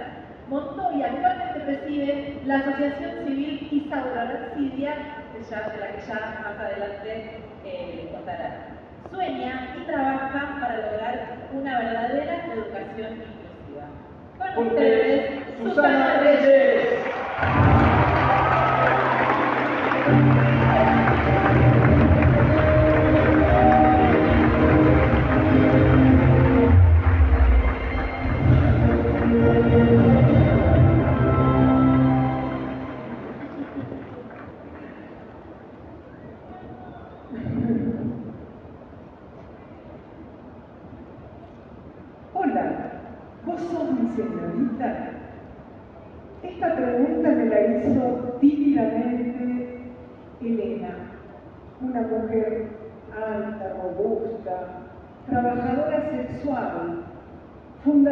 montó 0.47 0.91
y 0.93 1.01
actualmente 1.01 1.59
preside 1.61 2.41
la 2.45 2.57
Asociación 2.57 3.25
Civil 3.25 3.67
Isaura 3.71 4.25
Rancidia, 4.25 4.93
de 5.33 5.41
la 5.79 5.87
que 5.91 6.01
ya 6.07 6.41
más 6.43 6.59
adelante 6.59 7.41
eh, 7.65 8.09
contará. 8.13 8.84
Sueña 9.11 9.75
y 9.77 9.85
trabaja 9.85 10.57
para 10.59 10.77
lograr 10.77 11.37
una 11.53 11.79
verdadera 11.79 12.45
educación 12.53 13.13
inclusiva. 13.13 14.55
Con 14.55 14.67
ustedes, 14.67 15.43
Susana 15.63 16.19
Reyes. 16.21 17.74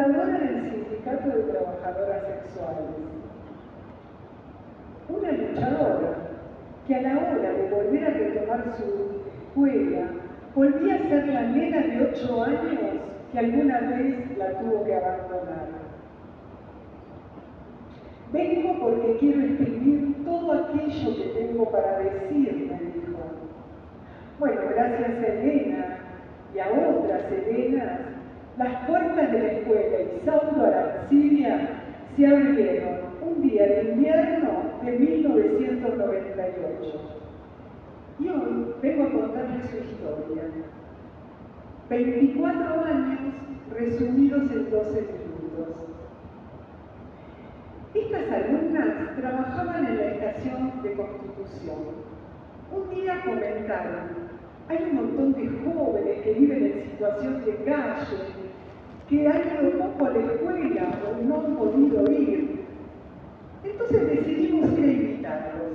Fundadora 0.04 0.38
del 0.38 0.70
Sindicato 0.70 1.28
de 1.30 1.42
Trabajadoras 1.44 2.22
Sexuales. 2.26 2.90
Una 5.08 5.32
luchadora 5.32 6.14
que 6.86 6.94
a 6.94 7.02
la 7.02 7.12
hora 7.14 7.52
de 7.52 7.70
volver 7.70 8.04
a 8.04 8.10
retomar 8.10 8.64
su 8.76 9.22
escuela 9.28 10.06
volvía 10.54 10.94
a 10.94 11.08
ser 11.08 11.26
la 11.28 11.42
nena 11.42 11.78
de 11.78 12.10
ocho 12.10 12.42
años 12.42 12.80
que 13.32 13.38
alguna 13.38 13.80
vez 13.80 14.36
la 14.38 14.58
tuvo 14.58 14.84
que 14.84 14.94
abandonar. 14.94 15.68
Vengo 18.32 18.80
porque 18.80 19.16
quiero 19.20 19.40
escribir 19.42 20.24
todo 20.24 20.52
aquello 20.52 21.16
que 21.16 21.28
tengo 21.38 21.70
para 21.70 21.98
decir, 21.98 22.68
me 22.68 22.90
dijo. 22.90 23.18
Bueno, 24.38 24.60
gracias 24.74 25.22
a 25.22 25.26
Elena 25.26 25.98
y 26.54 26.58
a 26.58 26.66
otras 26.68 27.22
Elenas, 27.30 28.00
las 28.56 28.86
puertas 28.86 29.32
de 29.32 29.38
la 29.38 29.52
escuela 29.52 29.96
Isauro 30.22 30.64
Arancibia 30.64 31.68
se 32.16 32.26
abrieron 32.26 33.00
un 33.20 33.42
día 33.42 33.66
de 33.66 33.82
invierno 33.90 34.48
de 34.84 34.92
1998. 34.92 37.00
Y 38.20 38.28
hoy 38.28 38.74
vengo 38.80 39.04
a 39.04 39.10
contarles 39.10 39.68
su 39.70 39.78
historia. 39.78 40.44
24 41.90 42.84
años 42.84 43.18
resumidos 43.72 44.48
en 44.52 44.70
12 44.70 45.02
minutos. 45.02 45.74
Estas 47.94 48.32
alumnas 48.32 49.16
trabajaban 49.16 49.86
en 49.86 49.96
la 49.96 50.04
estación 50.04 50.80
de 50.82 50.92
Constitución. 50.92 51.78
Un 52.72 52.90
día 52.90 53.20
comentaron, 53.24 54.10
hay 54.68 54.78
un 54.90 54.94
montón 54.94 55.32
de 55.34 55.50
jóvenes 55.64 56.22
que 56.22 56.34
viven 56.34 56.64
en 56.64 56.84
situación 56.90 57.44
de 57.44 57.56
calle, 57.64 58.43
que 59.08 59.28
han 59.28 59.66
ido 59.66 59.78
poco 59.78 60.06
a 60.06 60.10
la 60.10 60.32
escuela 60.32 60.88
o 61.06 61.24
no 61.24 61.40
han 61.40 61.56
podido 61.56 62.10
ir. 62.10 62.64
Entonces 63.62 64.06
decidimos 64.06 64.78
ir 64.78 64.84
a 64.84 64.92
invitarlos. 64.92 65.72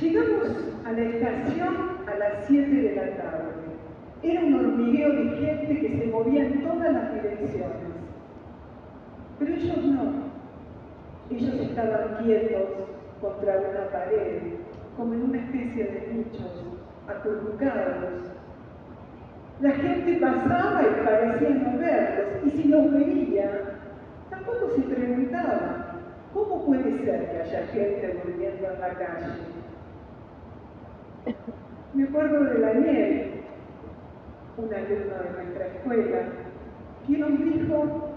Llegamos 0.00 0.48
a 0.84 0.92
la 0.92 1.02
estación 1.02 1.74
a 2.06 2.18
las 2.18 2.46
7 2.46 2.70
de 2.70 2.94
la 2.94 3.16
tarde. 3.16 3.54
Era 4.22 4.40
un 4.40 4.54
hormigueo 4.54 5.12
de 5.12 5.36
gente 5.36 5.80
que 5.80 5.98
se 5.98 6.06
movía 6.06 6.46
en 6.46 6.62
todas 6.62 6.92
las 6.92 7.14
direcciones. 7.14 7.94
Pero 9.38 9.54
ellos 9.54 9.84
no. 9.84 10.24
Ellos 11.30 11.54
estaban 11.54 12.22
quietos 12.22 12.68
contra 13.20 13.58
una 13.58 13.90
pared, 13.90 14.42
como 14.96 15.14
en 15.14 15.22
una 15.22 15.38
especie 15.38 15.84
de 15.84 16.12
nichos, 16.14 16.64
acurrucados. 17.08 18.33
La 19.60 19.70
gente 19.70 20.16
pasaba 20.20 20.82
y 20.82 21.04
parecía 21.04 21.50
no 21.50 21.78
verlos, 21.78 22.44
y 22.44 22.50
si 22.50 22.64
los 22.68 22.92
veía, 22.92 23.50
tampoco 24.28 24.70
se 24.74 24.82
preguntaba, 24.82 25.94
¿cómo 26.32 26.66
puede 26.66 26.98
ser 27.04 27.30
que 27.30 27.40
haya 27.40 27.66
gente 27.68 28.20
durmiendo 28.24 28.66
en 28.68 28.80
la 28.80 28.88
calle? 28.88 29.54
Me 31.94 32.04
acuerdo 32.04 32.44
de 32.44 32.60
Daniel, 32.60 33.30
un 34.56 34.74
alumno 34.74 35.14
de 35.14 35.44
nuestra 35.44 35.66
escuela, 35.66 36.18
que 37.06 37.18
nos 37.18 37.38
dijo, 37.38 38.08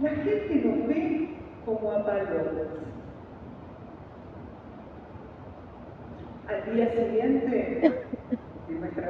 la 0.00 0.10
gente 0.10 0.54
nos 0.64 0.88
ve 0.88 1.28
como 1.66 1.92
a 1.92 2.06
palomas. 2.06 2.68
Al 6.48 6.74
día 6.74 6.90
siguiente 6.92 8.04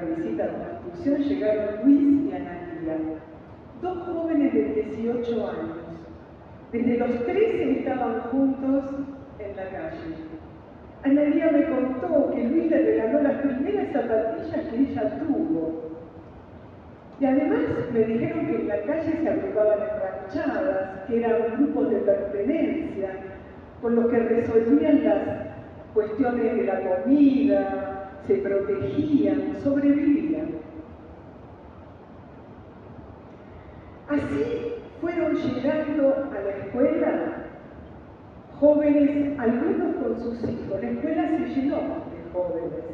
visita 0.01 0.45
a 0.45 0.47
la 0.47 0.81
institución 0.81 1.23
llegaron 1.23 1.85
Luis 1.85 2.31
y 2.31 2.35
Analia, 2.35 2.97
dos 3.83 3.99
jóvenes 4.07 4.53
de 4.53 4.65
18 4.65 5.49
años. 5.49 5.77
Desde 6.73 6.99
los 6.99 7.25
13 7.25 7.79
estaban 7.79 8.21
juntos 8.31 8.85
en 9.39 9.57
la 9.57 9.65
calle. 9.65 10.15
Analia 11.05 11.51
me 11.53 11.65
contó 11.65 12.31
que 12.33 12.45
Luis 12.45 12.71
le 12.71 12.83
regaló 12.83 13.23
las 13.23 13.41
primeras 13.41 13.93
zapatillas 13.93 14.67
que 14.67 14.77
ella 14.77 15.19
tuvo. 15.21 15.89
Y 17.21 17.25
además 17.25 17.61
me 17.93 18.01
dijeron 18.01 18.47
que 18.47 18.57
en 18.57 18.69
la 18.69 18.83
calle 18.83 19.19
se 19.23 19.29
agrupaban 19.29 19.79
ranchadas, 19.79 21.07
que 21.07 21.19
eran 21.19 21.57
grupos 21.57 21.91
de 21.91 21.97
pertenencia, 21.99 23.11
con 23.81 23.97
los 23.97 24.07
que 24.07 24.19
resolvían 24.19 25.05
las 25.05 25.19
cuestiones 25.95 26.57
de 26.57 26.65
la 26.65 26.81
comida, 26.81 27.88
se 28.29 28.35
protegían, 28.35 29.57
sobrevivían. 29.65 30.49
Así 34.09 34.75
fueron 35.01 35.35
llegando 35.35 36.15
a 36.15 36.41
la 36.41 36.51
escuela 36.51 37.45
jóvenes, 38.61 39.39
algunos 39.39 39.97
con 39.97 40.21
sus 40.21 40.43
hijos. 40.45 40.83
La 40.83 40.91
escuela 40.91 41.29
se 41.29 41.39
llenó 41.55 41.77
de 41.77 42.31
jóvenes. 42.33 42.85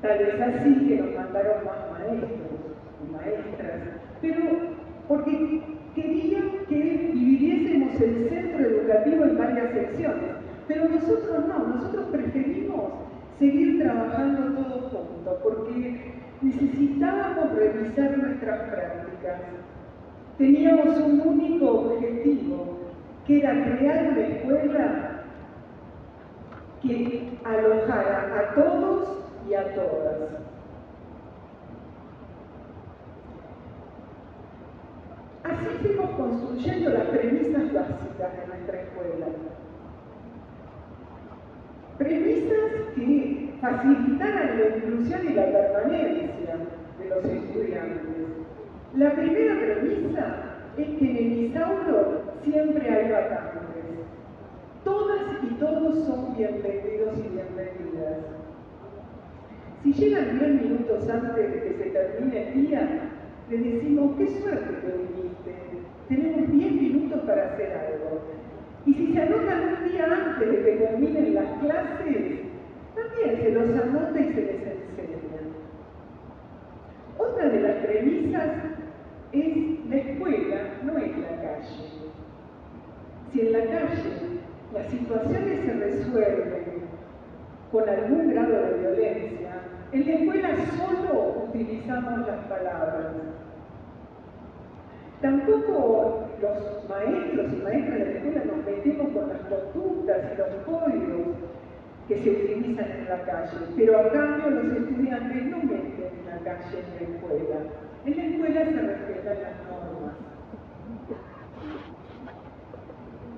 Tal 0.00 0.18
vez 0.18 0.40
así 0.40 0.88
que 0.88 0.96
nos 0.96 1.14
mandaron 1.14 1.64
más 1.66 1.90
maestros 1.92 2.30
y 3.06 3.12
maestras, 3.12 3.82
pero 4.22 4.40
porque 5.06 5.62
querían 5.94 6.50
que 6.66 7.10
dividiésemos 7.12 8.00
el 8.00 8.28
centro 8.30 8.66
educativo 8.66 9.24
en 9.24 9.38
varias 9.38 9.70
secciones. 9.72 10.30
Pero 10.66 10.88
nosotros 10.88 11.46
no, 11.46 11.66
nosotros 11.74 12.06
preferimos 12.10 13.05
seguir 13.38 13.82
trabajando 13.82 14.62
todos 14.62 14.92
juntos, 14.92 15.38
porque 15.42 16.14
necesitábamos 16.42 17.52
revisar 17.54 18.18
nuestras 18.18 18.70
prácticas. 18.70 19.40
Teníamos 20.38 20.98
un 20.98 21.20
único 21.20 21.70
objetivo, 21.70 22.78
que 23.26 23.38
era 23.40 23.64
crear 23.64 24.12
una 24.12 24.20
escuela 24.20 25.22
que 26.82 27.38
alojara 27.44 28.34
a 28.38 28.54
todos 28.54 29.08
y 29.48 29.54
a 29.54 29.74
todas. 29.74 30.16
Así 35.44 35.66
fuimos 35.80 36.10
construyendo 36.10 36.90
las 36.90 37.04
premisas 37.04 37.72
básicas 37.72 38.36
de 38.36 38.46
nuestra 38.48 38.80
escuela. 38.80 39.26
Premisas 41.98 42.92
que 42.94 43.50
facilitaran 43.60 44.58
la 44.58 44.76
inclusión 44.76 45.20
y 45.30 45.32
la 45.32 45.46
permanencia 45.46 46.56
de 46.98 47.08
los 47.08 47.24
estudiantes. 47.24 48.16
La 48.96 49.12
primera 49.12 49.54
premisa 49.58 50.56
es 50.76 50.86
que 50.98 51.10
en 51.10 51.16
el 51.16 51.32
Isauro 51.44 52.22
siempre 52.44 52.90
hay 52.90 53.10
vacantes. 53.10 53.66
Todas 54.84 55.22
y 55.42 55.54
todos 55.54 56.04
son 56.06 56.36
bienvenidos 56.36 57.18
y 57.18 57.28
bienvenidas. 57.34 58.18
Si 59.82 59.92
llegan 59.94 60.38
10 60.38 60.62
minutos 60.62 61.08
antes 61.08 61.34
de 61.34 61.62
que 61.62 61.74
se 61.78 61.90
termine 61.90 62.52
el 62.52 62.66
día, 62.66 63.10
le 63.48 63.58
decimos, 63.58 64.16
qué 64.18 64.26
suerte 64.28 64.74
que 64.82 64.92
viniste, 64.98 65.54
tenemos 66.08 66.52
10 66.52 66.72
minutos 66.72 67.20
para 67.20 67.46
hacer 67.46 67.72
algo. 67.72 68.35
Y 68.86 68.94
si 68.94 69.12
se 69.12 69.20
anotan 69.20 69.78
un 69.82 69.90
día 69.90 70.04
antes 70.04 70.48
de 70.48 70.62
que 70.62 70.76
terminen 70.76 71.34
las 71.34 71.58
clases, 71.58 72.40
también 72.94 73.42
se 73.42 73.50
los 73.50 73.82
anota 73.82 74.20
y 74.20 74.32
se 74.32 74.42
les 74.42 74.62
enseña. 74.62 75.16
Otra 77.18 77.48
de 77.48 77.60
las 77.60 77.84
premisas 77.84 78.48
es 79.32 79.56
la 79.88 79.96
escuela, 79.96 80.56
no 80.84 80.98
es 80.98 81.18
la 81.18 81.42
calle. 81.42 81.96
Si 83.32 83.40
en 83.40 83.52
la 83.52 83.58
calle 83.58 84.36
las 84.72 84.86
situaciones 84.88 85.64
se 85.64 85.72
resuelven 85.72 86.86
con 87.72 87.88
algún 87.88 88.30
grado 88.30 88.52
de 88.52 88.78
violencia, 88.78 89.50
en 89.92 90.06
la 90.06 90.12
escuela 90.12 90.48
solo 90.76 91.48
utilizamos 91.48 92.26
las 92.26 92.44
palabras. 92.46 93.14
Tampoco 95.20 96.28
los 96.42 96.88
maestros 96.88 97.52
y 97.52 97.62
maestras 97.62 97.98
de 97.98 98.04
la 98.04 98.10
escuela 98.10 98.44
nos 98.44 98.66
metemos 98.66 99.08
con 99.12 99.28
las 99.28 99.40
conductas 99.48 100.18
y 100.32 100.36
los 100.36 100.48
códigos 100.66 101.36
que 102.06 102.18
se 102.22 102.30
utilizan 102.30 102.90
en 102.90 103.08
la 103.08 103.22
calle, 103.22 103.56
pero 103.76 103.98
a 103.98 104.10
cambio 104.10 104.50
los 104.50 104.76
estudiantes 104.76 105.44
no 105.46 105.56
meten 105.58 106.10
en 106.20 106.26
la 106.30 106.38
calle 106.44 106.78
en 106.78 106.94
la 106.94 107.16
escuela. 107.16 107.56
En 108.04 108.16
la 108.16 108.24
escuela 108.24 108.64
se 108.64 108.82
respetan 108.82 109.36
las 109.42 109.56
normas. 109.66 110.14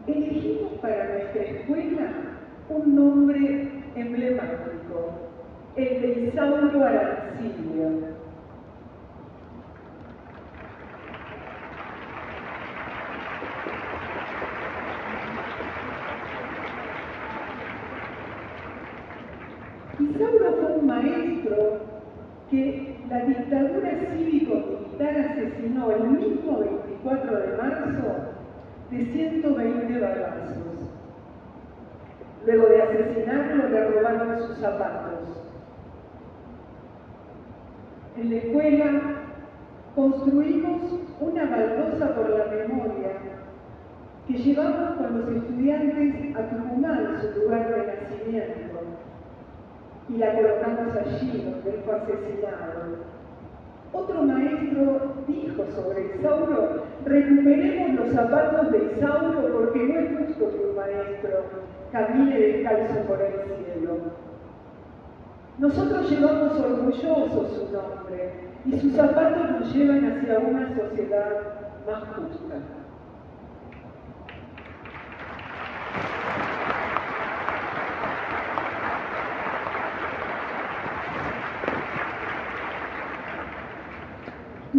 Elegimos 0.07 0.73
para 0.81 1.09
nuestra 1.09 1.43
escuela 1.43 2.11
un 2.69 2.95
nombre 2.95 3.69
emblemático, 3.95 5.13
el 5.77 6.03
de 6.03 6.21
Isauro 6.27 6.85
Arancilio. 6.85 8.18
Isauro 20.01 20.57
fue 20.61 20.77
un 20.79 20.87
maestro 20.87 21.81
que 22.51 22.97
la 23.11 23.25
dictadura 23.25 23.91
cívico-militar 24.17 25.19
asesinó 25.19 25.91
el 25.91 26.09
mismo 26.11 26.59
24 26.61 27.37
de 27.37 27.57
marzo 27.57 28.39
de 28.91 29.05
120 29.05 30.01
balazos. 30.01 30.57
Luego 32.47 32.67
de 32.69 32.83
asesinarlo 32.83 33.69
le 33.69 33.89
robaron 33.89 34.39
sus 34.47 34.59
zapatos. 34.59 35.19
En 38.17 38.31
la 38.31 38.37
escuela 38.37 39.01
construimos 39.95 40.83
una 41.21 41.45
baldosa 41.45 42.15
por 42.15 42.31
la 42.31 42.45
memoria 42.47 43.28
que 44.29 44.35
llevamos 44.35 44.99
con 44.99 45.21
los 45.21 45.43
estudiantes 45.43 46.37
a 46.37 46.51
Tucumán, 46.51 47.19
su 47.23 47.41
lugar 47.41 47.67
de 47.71 47.87
nacimiento 47.87 48.79
y 50.11 50.17
la 50.19 50.35
colocamos 50.35 50.97
allí 50.97 51.43
donde 51.45 51.83
fue 51.85 51.95
asesinado. 51.95 53.09
Otro 53.93 54.23
maestro 54.23 55.15
dijo 55.27 55.65
sobre 55.75 56.15
Isauro, 56.17 56.83
recuperemos 57.07 58.01
los 58.01 58.15
zapatos 58.15 58.71
de 58.71 58.93
Isauro 58.97 59.49
porque 59.51 59.83
no 59.85 59.99
es 59.99 60.29
justo 60.29 60.51
que 60.51 60.65
un 60.67 60.77
maestro 60.77 61.45
camine 61.91 62.39
descalzo 62.39 63.01
por 63.07 63.23
el 63.23 63.33
cielo. 63.33 63.97
Nosotros 65.59 66.11
llevamos 66.11 66.61
orgullosos 66.61 67.49
su 67.49 67.73
nombre 67.73 68.33
y 68.67 68.79
sus 68.79 68.93
zapatos 68.93 69.51
nos 69.53 69.75
llevan 69.75 70.05
hacia 70.05 70.39
una 70.39 70.69
sociedad 70.77 71.31
más 71.87 72.05
justa. 72.15 72.78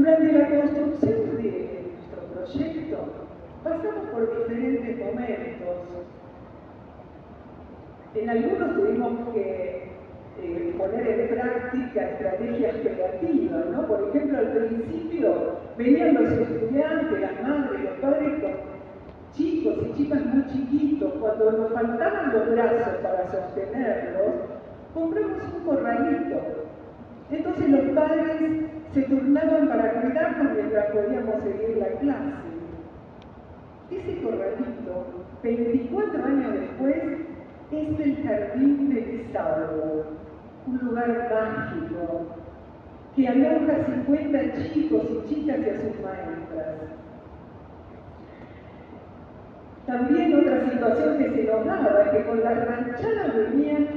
Durante 0.10 0.40
la 0.40 0.62
construcción 0.62 1.38
de 1.38 1.84
nuestro 1.86 2.22
proyecto 2.34 2.98
pasamos 3.64 4.10
por 4.12 4.48
diferentes 4.48 4.98
momentos. 4.98 5.76
En 8.16 8.30
algunos 8.30 8.76
tuvimos 8.76 9.34
que 9.36 9.92
eh, 10.42 10.76
poner 10.80 11.08
en 11.08 11.28
práctica 11.28 12.10
estrategias 12.10 12.76
creativas, 12.78 13.66
¿no? 13.68 13.86
Por 13.86 14.10
ejemplo, 14.10 14.40
al 14.40 14.48
principio 14.48 15.34
venían 15.78 16.16
los 16.16 16.32
estudiantes, 16.32 17.22
las 17.22 17.44
madres, 17.44 17.84
los 17.84 18.00
padres 18.02 18.42
con 18.42 18.52
chicos 19.34 19.78
y 19.84 19.94
chicas 19.96 20.26
muy 20.26 20.44
chiquitos, 20.48 21.14
cuando 21.20 21.52
nos 21.52 21.72
faltaban 21.72 22.34
los 22.34 22.50
brazos 22.50 22.96
para 23.04 23.30
sostenerlos, 23.30 24.34
compramos 24.92 25.44
un 25.56 25.66
corralito. 25.66 26.42
Entonces 27.30 27.70
los 27.70 27.96
padres 27.96 28.79
se 28.94 29.02
turnaban 29.04 29.68
para 29.68 30.02
cuidarnos 30.02 30.54
mientras 30.54 30.86
podíamos 30.88 31.44
seguir 31.44 31.78
la 31.78 31.88
clase. 32.00 32.50
Ese 33.92 34.22
corralito, 34.22 35.26
24 35.44 36.26
años 36.26 36.54
después, 36.54 36.96
es 37.72 38.00
el 38.00 38.24
jardín 38.24 38.94
de 38.94 39.26
Isauro, 39.28 40.06
un 40.66 40.78
lugar 40.78 41.30
mágico 41.32 42.28
que 43.16 43.28
aloja 43.28 43.74
a 43.74 43.86
50 43.86 44.74
chicos 44.74 45.04
y 45.10 45.30
chicas 45.30 45.58
y 45.60 45.70
a 45.70 45.74
sus 45.76 46.02
maestras. 46.02 46.76
También 49.86 50.36
otra 50.36 50.70
situación 50.70 51.18
que 51.18 51.30
se 51.30 51.44
nos 51.46 51.66
daba 51.66 52.04
es 52.04 52.10
que 52.12 52.26
con 52.26 52.44
la 52.44 52.54
ranchada 52.54 53.34
venían 53.36 53.88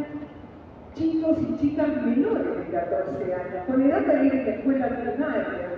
chicos 0.94 1.38
y 1.40 1.60
chicas 1.60 1.88
menores 2.04 2.58
de 2.58 2.64
14 2.72 3.34
años, 3.34 3.66
con 3.66 3.82
edad 3.82 4.04
para 4.04 4.24
ir 4.24 4.32
a 4.32 4.36
la 4.36 4.50
escuela 4.50 4.88
primaria. 4.88 5.72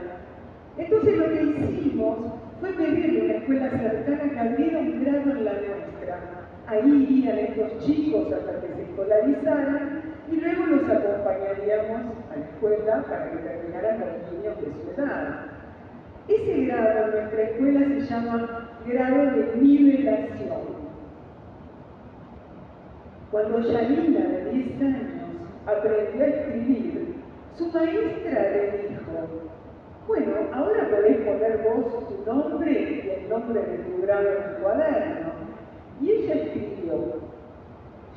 Entonces 0.76 1.16
lo 1.16 1.24
que 1.30 1.42
hicimos 1.42 2.18
fue 2.60 2.72
pedirle 2.72 3.20
a 3.20 3.24
una 3.24 3.34
escuela 3.34 3.70
cercana 3.70 4.30
que 4.30 4.40
abriera 4.40 4.78
un 4.78 5.04
grado 5.04 5.30
en 5.30 5.44
la 5.44 5.52
nuestra. 5.52 6.20
Ahí 6.66 7.06
irían 7.08 7.38
estos 7.38 7.84
chicos 7.84 8.32
hasta 8.32 8.60
que 8.60 8.74
se 8.74 8.82
escolarizaran 8.82 10.02
y 10.32 10.36
luego 10.36 10.66
los 10.66 10.90
acompañaríamos 10.90 12.00
a 12.32 12.36
la 12.36 12.44
escuela 12.44 13.04
para 13.08 13.30
que 13.30 13.36
terminaran 13.36 14.00
los 14.00 14.32
niños 14.32 14.56
de 14.60 14.72
su 14.72 15.00
edad. 15.00 15.46
Ese 16.26 16.64
grado 16.64 17.04
en 17.04 17.10
nuestra 17.10 17.42
escuela 17.42 17.80
se 17.80 18.00
llama 18.00 18.70
grado 18.86 19.30
de 19.36 19.56
nivelación. 19.60 20.83
Cuando 23.34 23.58
Yanina, 23.58 24.20
de 24.20 24.50
10 24.52 24.80
años, 24.80 25.10
aprendió 25.66 26.22
a 26.22 26.26
escribir, 26.28 27.16
su 27.56 27.66
maestra 27.72 28.50
le 28.52 28.88
dijo, 28.90 29.10
bueno, 30.06 30.34
ahora 30.52 30.88
podés 30.88 31.16
poner 31.16 31.58
vos 31.64 32.08
tu 32.08 32.24
nombre 32.24 32.70
y 32.70 33.10
el 33.10 33.28
nombre 33.28 33.60
de 33.60 33.78
tu 33.78 34.02
grado 34.02 34.28
en 34.28 34.54
tu 34.54 34.62
cuaderno. 34.62 35.32
Y 36.00 36.10
ella 36.12 36.34
escribió, 36.34 37.22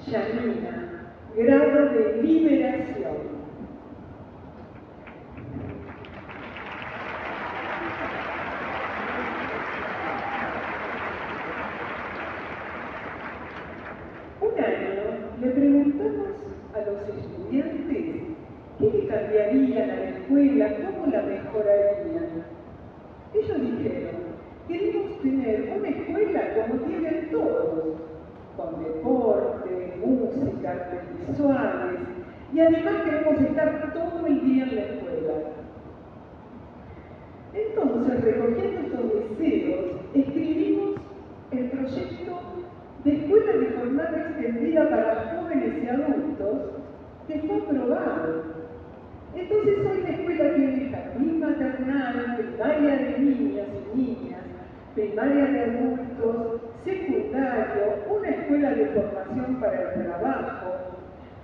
Yanina, 0.06 1.14
grado 1.36 1.90
de 1.90 2.22
liberación. 2.22 3.38
Un 14.40 14.64
año 14.64 14.97
le 15.42 15.52
preguntamos 15.52 16.28
a 16.74 16.80
los 16.80 17.02
estudiantes 17.16 17.88
qué 18.80 18.92
le 18.92 19.08
cambiarían 19.08 19.90
a 19.90 19.96
la 19.96 20.10
escuela, 20.10 20.76
cómo 20.78 21.12
la 21.12 21.22
mejorarían. 21.22 22.44
Ellos 23.34 23.62
dijeron, 23.62 24.16
queremos 24.68 25.22
tener 25.22 25.74
una 25.78 25.90
escuela 25.90 26.42
como 26.56 26.82
tienen 26.86 27.30
todos, 27.30 27.98
con 28.56 28.84
deporte, 28.84 29.94
música, 30.04 30.72
artes 30.72 31.02
visuales, 31.28 32.00
y 32.54 32.60
además 32.60 32.96
queremos 33.04 33.42
estar 33.42 33.94
todo 33.94 34.26
el 34.26 34.42
día 34.42 34.64
en 34.64 34.76
la 34.76 34.82
escuela. 34.82 35.34
Entonces, 37.54 38.24
recogiendo 38.24 38.80
estos 38.82 39.38
deseos, 39.38 39.86
escribimos 40.14 40.96
el 41.52 41.70
proyecto 41.70 42.40
Escuela 43.14 43.52
de 43.54 43.72
Jornada 43.78 44.18
Extendida 44.18 44.90
para 44.90 45.32
Jóvenes 45.32 45.84
y 45.84 45.88
Adultos, 45.88 46.58
que 47.28 47.40
fue 47.40 47.58
aprobado. 47.58 48.44
Entonces 49.36 49.78
hoy 49.80 50.04
la 50.04 50.10
escuela 50.10 50.56
tiene 50.56 50.90
jardín 50.92 51.40
maternal, 51.40 52.38
primaria 52.38 52.96
de 52.98 53.20
niñas 53.20 53.68
y 53.94 53.98
niñas, 53.98 54.42
primaria 54.96 55.46
de 55.46 55.64
adultos, 55.64 56.62
secundario, 56.84 58.04
una 58.10 58.30
escuela 58.30 58.72
de 58.72 58.86
formación 58.88 59.60
para 59.60 59.94
el 59.94 60.04
trabajo, 60.04 60.74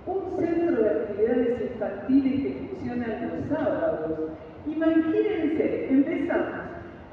un 0.06 0.44
centro 0.44 0.82
de 0.82 0.90
actividades 0.90 1.72
infantiles 1.72 2.42
que 2.42 2.68
funciona 2.68 3.06
los 3.06 3.48
sábados. 3.48 4.30
Imagínense, 4.66 5.88
empezamos 5.90 6.64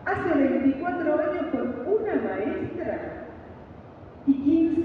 hace 0.06 0.40
24 0.40 1.14
años 1.14 1.46
con 1.52 1.94
una 1.94 2.16
maestra 2.16 3.21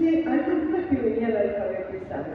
15 0.06 0.28
alumnas 0.28 0.86
que 0.88 0.96
venían 0.96 1.36
a 1.36 1.40
alfabetizarse. 1.40 2.30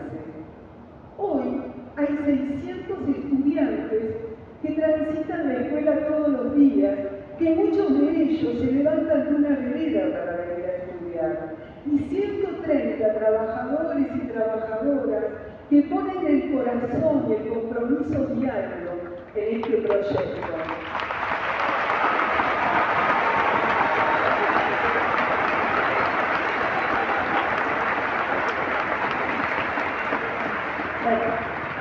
Hoy 1.18 1.62
hay 1.96 2.08
600 2.26 2.98
estudiantes 3.16 4.16
que 4.62 4.72
transitan 4.72 5.48
la 5.48 5.54
escuela 5.62 6.08
todos 6.08 6.28
los 6.28 6.56
días, 6.58 7.00
que 7.40 7.56
muchos 7.56 7.98
de 7.98 8.24
ellos 8.24 8.60
se 8.60 8.72
levantan 8.74 9.24
de 9.24 9.36
una 9.36 9.50
vereda 9.56 10.20
para 10.20 10.38
venir 10.38 10.66
a 10.66 10.76
estudiar, 10.84 11.56
y 11.86 11.98
130 11.98 13.14
trabajadores 13.14 14.08
y 14.16 14.28
trabajadoras 14.28 15.24
que 15.70 15.82
ponen 15.84 16.28
el 16.28 16.52
corazón 16.52 17.26
y 17.30 17.34
el 17.34 17.54
compromiso 17.54 18.26
diario 18.36 18.92
en 19.36 19.62
este 19.62 19.78
proyecto. 19.78 20.52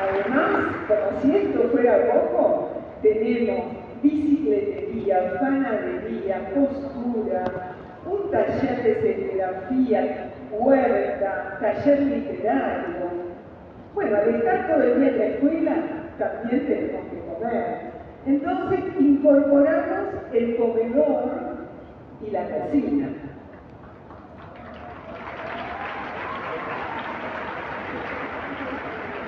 además, 0.00 0.79
como 0.90 1.20
si 1.22 1.36
esto 1.36 1.68
fuera 1.70 1.98
poco, 2.12 2.68
tenemos 3.02 3.64
bicicletería, 4.02 5.38
panadería, 5.40 6.50
costura, 6.54 7.44
un 8.06 8.30
taller 8.30 8.82
de 8.82 8.94
serigrafía, 9.00 10.30
huerta, 10.50 11.58
taller 11.60 12.00
literario, 12.00 13.30
bueno, 13.94 14.16
al 14.16 14.34
estar 14.34 14.68
todo 14.68 14.82
el 14.82 15.00
día 15.00 15.08
en 15.10 15.18
la 15.18 15.24
escuela, 15.26 15.76
también 16.18 16.66
tenemos 16.66 17.02
que 17.10 17.18
comer. 17.32 17.90
Entonces 18.26 18.80
incorporamos 18.98 20.08
el 20.32 20.56
comedor 20.56 21.30
y 22.26 22.30
la 22.30 22.44
cocina. 22.44 23.08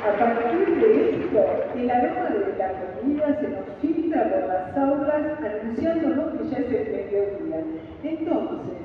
A 0.03 0.18
partir 0.18 0.66
de 0.80 1.11
esto, 1.11 1.44
el 1.76 1.88
aroma 1.88 2.30
de 2.30 2.59
la 2.59 2.72
comida 2.98 3.38
se 3.40 3.48
nos 3.48 3.66
filtra 3.80 4.30
por 4.30 4.48
las 4.48 4.76
aulas 4.76 5.38
anunciándonos 5.38 6.32
que 6.32 6.48
ya 6.48 6.59
es 6.59 6.72
el 6.72 6.92
mediodía. 6.92 7.61
Entonces, 8.03 8.78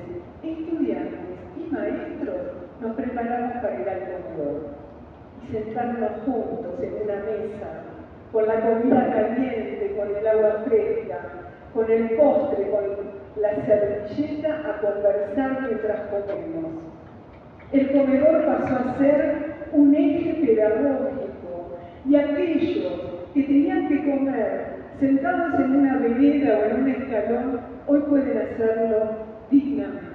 estudiantes 0.44 1.18
y 1.56 1.74
maestros 1.74 2.36
nos 2.80 2.94
preparamos 2.94 3.52
para 3.54 3.80
ir 3.80 3.88
al 3.88 4.00
comedor 4.00 4.78
sentarnos 5.50 6.10
juntos 6.24 6.74
en 6.82 6.94
una 7.02 7.16
mesa, 7.16 7.68
con 8.32 8.46
la 8.46 8.60
comida 8.60 9.12
caliente, 9.12 9.96
con 9.96 10.16
el 10.16 10.26
agua 10.26 10.62
fresca, 10.66 11.18
con 11.74 11.90
el 11.90 12.10
postre, 12.10 12.70
con 12.70 13.42
la 13.42 13.54
servilleta 13.66 14.70
a 14.70 14.80
conversar 14.80 15.62
mientras 15.62 16.00
comemos. 16.10 16.72
El 17.72 17.92
comedor 17.92 18.46
pasó 18.46 18.76
a 18.76 18.98
ser 18.98 19.57
un 19.72 19.94
eje 19.94 20.34
pedagógico 20.34 21.78
y 22.08 22.16
aquellos 22.16 22.92
que 23.34 23.42
tenían 23.42 23.88
que 23.88 24.04
comer 24.04 24.78
sentados 24.98 25.60
en 25.60 25.76
una 25.76 25.98
vereda 25.98 26.58
o 26.58 26.64
en 26.64 26.82
un 26.82 26.88
escalón, 26.88 27.60
hoy 27.86 28.00
pueden 28.08 28.38
hacerlo 28.38 29.10
dignamente. 29.50 30.08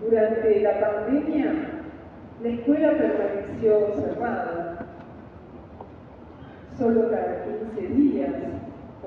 Durante 0.00 0.60
la 0.60 0.80
pandemia, 0.80 1.52
la 2.42 2.48
escuela 2.48 2.92
permaneció 2.92 3.94
cerrada. 3.94 4.86
Solo 6.78 7.10
cada 7.10 7.44
15 7.44 7.94
días 7.94 8.30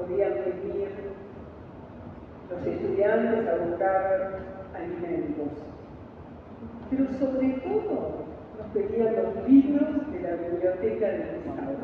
podían 0.01 0.33
venir 0.33 0.89
los 2.49 2.65
estudiantes 2.65 3.47
a 3.47 3.65
buscar 3.65 4.39
alimentos. 4.73 5.47
Pero 6.89 7.05
sobre 7.19 7.49
todo 7.63 8.25
nos 8.57 8.67
pedían 8.73 9.15
los 9.15 9.47
libros 9.47 10.11
de 10.11 10.19
la 10.21 10.35
biblioteca 10.35 11.07
del 11.07 11.21
Estado. 11.21 11.77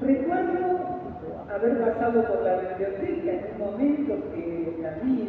Recuerdo 0.00 0.78
haber 1.52 1.78
pasado 1.78 2.24
por 2.24 2.42
la 2.42 2.56
biblioteca 2.56 3.32
en 3.32 3.46
un 3.54 3.58
momento 3.58 4.14
que 4.32 4.78
David 4.80 5.28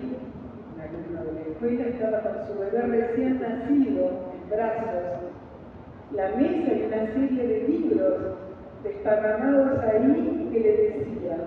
alumno 0.79 1.23
de 1.25 1.33
la 1.33 1.47
escuela, 1.51 1.83
estaba 1.87 2.19
con 2.21 2.47
su 2.47 2.59
bebé 2.59 2.81
recién 2.87 3.41
nacido 3.41 4.31
en 4.33 4.49
brazos, 4.49 5.19
la 6.15 6.29
mesa 6.35 6.73
y 6.73 6.83
una 6.83 7.13
serie 7.13 7.47
de 7.47 7.67
libros 7.67 8.48
desparramados 8.83 9.79
ahí 9.79 10.49
que 10.51 10.59
le 10.59 10.71
decían, 10.71 11.41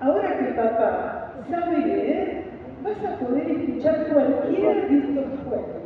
ahora 0.00 0.38
que 0.38 0.52
papá 0.52 1.32
sabe 1.50 1.78
leer, 1.78 2.44
vas 2.82 3.04
a 3.04 3.18
poder 3.18 3.50
escuchar 3.50 4.06
cualquiera 4.12 4.74
de 4.74 4.98
estos 4.98 5.24
cuentos. 5.48 5.84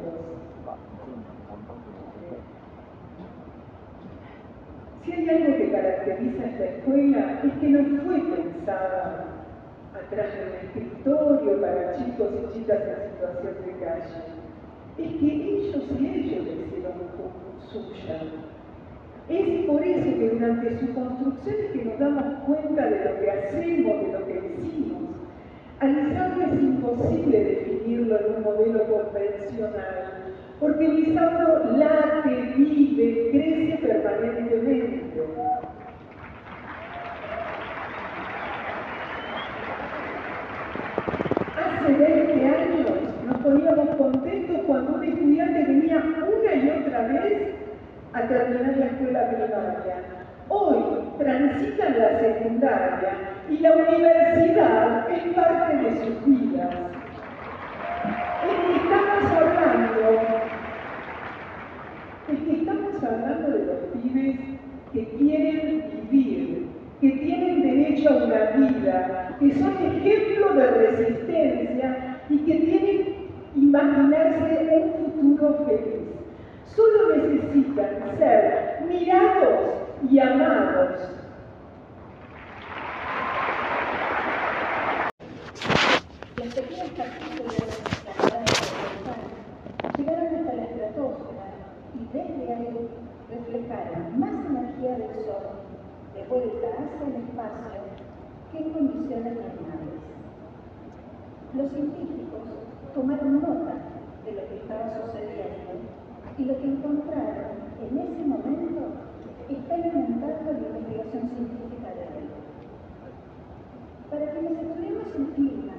Si 5.04 5.12
hay 5.12 5.28
algo 5.28 5.56
que 5.56 5.72
caracteriza 5.72 6.44
esta 6.44 6.64
escuela 6.64 7.40
es 7.42 7.52
que 7.60 7.68
no 7.68 8.02
fue 8.04 8.20
pensada 8.36 9.24
atrás 9.94 10.26
de 10.34 10.42
un 10.42 10.82
escritorio 10.82 11.60
para 11.60 11.96
chicos 11.96 12.28
y 12.34 12.58
chicas 12.58 12.80
en 12.82 13.10
situación 13.12 13.54
de 13.64 13.84
calle. 13.84 14.20
Es 14.98 15.20
que 15.20 15.26
ellos 15.26 15.84
y 15.98 16.06
ellos 16.06 16.46
hicieron 16.46 16.92
suya. 17.70 18.47
Es 19.28 19.66
por 19.66 19.82
eso 19.82 20.18
que 20.18 20.30
durante 20.30 20.78
su 20.80 20.94
construcción 20.94 21.56
es 21.58 21.70
que 21.72 21.84
nos 21.84 21.98
damos 21.98 22.24
cuenta 22.46 22.86
de 22.86 23.04
lo 23.04 23.20
que 23.20 23.30
hacemos, 23.30 24.06
de 24.06 24.12
lo 24.12 24.26
que 24.26 24.40
decimos. 24.40 24.98
Lisauro 25.82 26.42
es 26.42 26.62
imposible 26.62 27.44
definirlo 27.44 28.18
en 28.18 28.36
un 28.36 28.42
modelo 28.42 28.84
convencional, 28.84 30.34
porque 30.58 30.88
Lisauro 30.88 31.76
late, 31.76 32.54
vive, 32.56 33.28
crece 33.30 33.86
permanentemente. 33.86 35.08
hace 41.58 41.92
20 41.92 42.46
años 42.46 42.90
nos 43.26 43.38
poníamos 43.38 43.96
contentos 43.96 44.60
cuando 44.66 44.94
un 44.94 45.04
estudiante 45.04 45.64
venía 45.64 45.96
una 45.96 46.54
y 46.54 46.70
otra 46.70 47.08
vez 47.08 47.54
a 48.12 48.22
terminar 48.22 48.76
la 48.76 48.86
escuela 48.86 49.28
primaria. 49.28 49.96
Hoy 50.48 50.76
transitan 51.18 51.98
la 51.98 52.18
secundaria 52.20 53.10
y 53.50 53.58
la 53.58 53.76
universidad 53.76 55.10
es 55.10 55.34
parte 55.34 55.76
de 55.76 55.90
sus 55.98 56.24
vidas. 56.24 56.74
Es 58.48 58.56
que 58.66 58.76
estamos 58.76 59.32
hablando, 59.32 60.20
es 62.28 62.38
que 62.38 62.52
estamos 62.52 63.04
hablando 63.04 63.50
de 63.50 63.66
los 63.66 63.76
pibes 63.92 64.36
que 64.92 65.04
quieren 65.18 66.08
vivir, 66.10 66.66
que 67.00 67.10
tienen 67.10 67.62
derecho 67.62 68.08
a 68.10 68.24
una 68.24 68.44
vida, 68.56 69.36
que 69.38 69.54
son 69.54 69.74
ejemplo 69.84 70.54
de 70.54 70.70
resistencia 70.70 72.20
y 72.30 72.38
que 72.38 72.54
tienen 72.54 73.14
imaginarse 73.54 74.82
un 74.82 75.12
futuro 75.12 75.66
feliz. 75.66 75.97
Solo 76.78 77.16
necesitan 77.16 78.16
ser 78.18 78.84
mirados 78.86 79.82
y 80.08 80.20
amados. 80.20 81.10
Las 86.36 86.54
pequeñas 86.54 86.90
partículas 86.90 87.66
llegaron 89.98 90.36
hasta 90.36 90.54
la 90.54 90.62
estratosfera 90.62 91.46
y 91.98 92.16
desde 92.16 92.54
ahí 92.54 92.88
reflejaron 93.28 94.20
más 94.20 94.46
energía 94.46 94.98
del 94.98 95.14
Sol 95.24 95.58
de 96.14 96.22
vuelta 96.28 96.68
hacia 96.78 97.06
el 97.08 97.24
espacio 97.24 97.82
que 98.52 98.58
en 98.58 98.70
condiciones 98.70 99.34
normales. 99.34 99.98
Los 101.54 101.72
científicos 101.72 102.42
tomaron 102.94 103.42
nota 103.42 103.74
de 104.24 104.30
lo 104.30 104.48
que 104.48 104.56
estaba 104.58 104.94
sucediendo 104.94 105.67
y 106.38 106.44
lo 106.44 106.56
que 106.56 106.66
encontraron 106.66 107.58
en 107.82 107.98
ese 107.98 108.22
momento 108.24 108.82
está 109.48 109.74
alimentando 109.74 110.52
la 110.52 110.78
investigación 110.78 111.22
científica 111.34 111.90
de 111.98 112.04
hoy. 112.14 112.26
Para 114.08 114.32
quienes 114.32 114.62
estudiamos 114.62 115.06
el 115.18 115.26
clima, 115.34 115.74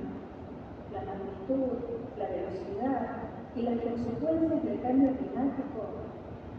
la 0.91 1.01
magnitud, 1.07 1.79
la 2.19 2.27
velocidad 2.27 3.07
y 3.55 3.61
las 3.61 3.79
consecuencias 3.79 4.63
del 4.65 4.81
cambio 4.81 5.11
climático 5.15 5.81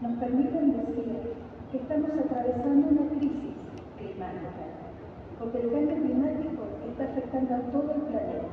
nos 0.01 0.17
permiten 0.17 0.77
decir 0.77 1.33
que 1.71 1.77
estamos 1.77 2.09
atravesando 2.09 2.87
una 2.89 3.07
crisis 3.09 3.53
climática, 3.97 4.65
porque 5.37 5.61
el 5.61 5.71
cambio 5.71 5.95
climático 6.01 6.63
está 6.89 7.03
afectando 7.03 7.53
a 7.53 7.59
todo 7.69 7.91
el 7.93 8.01
planeta. 8.01 8.49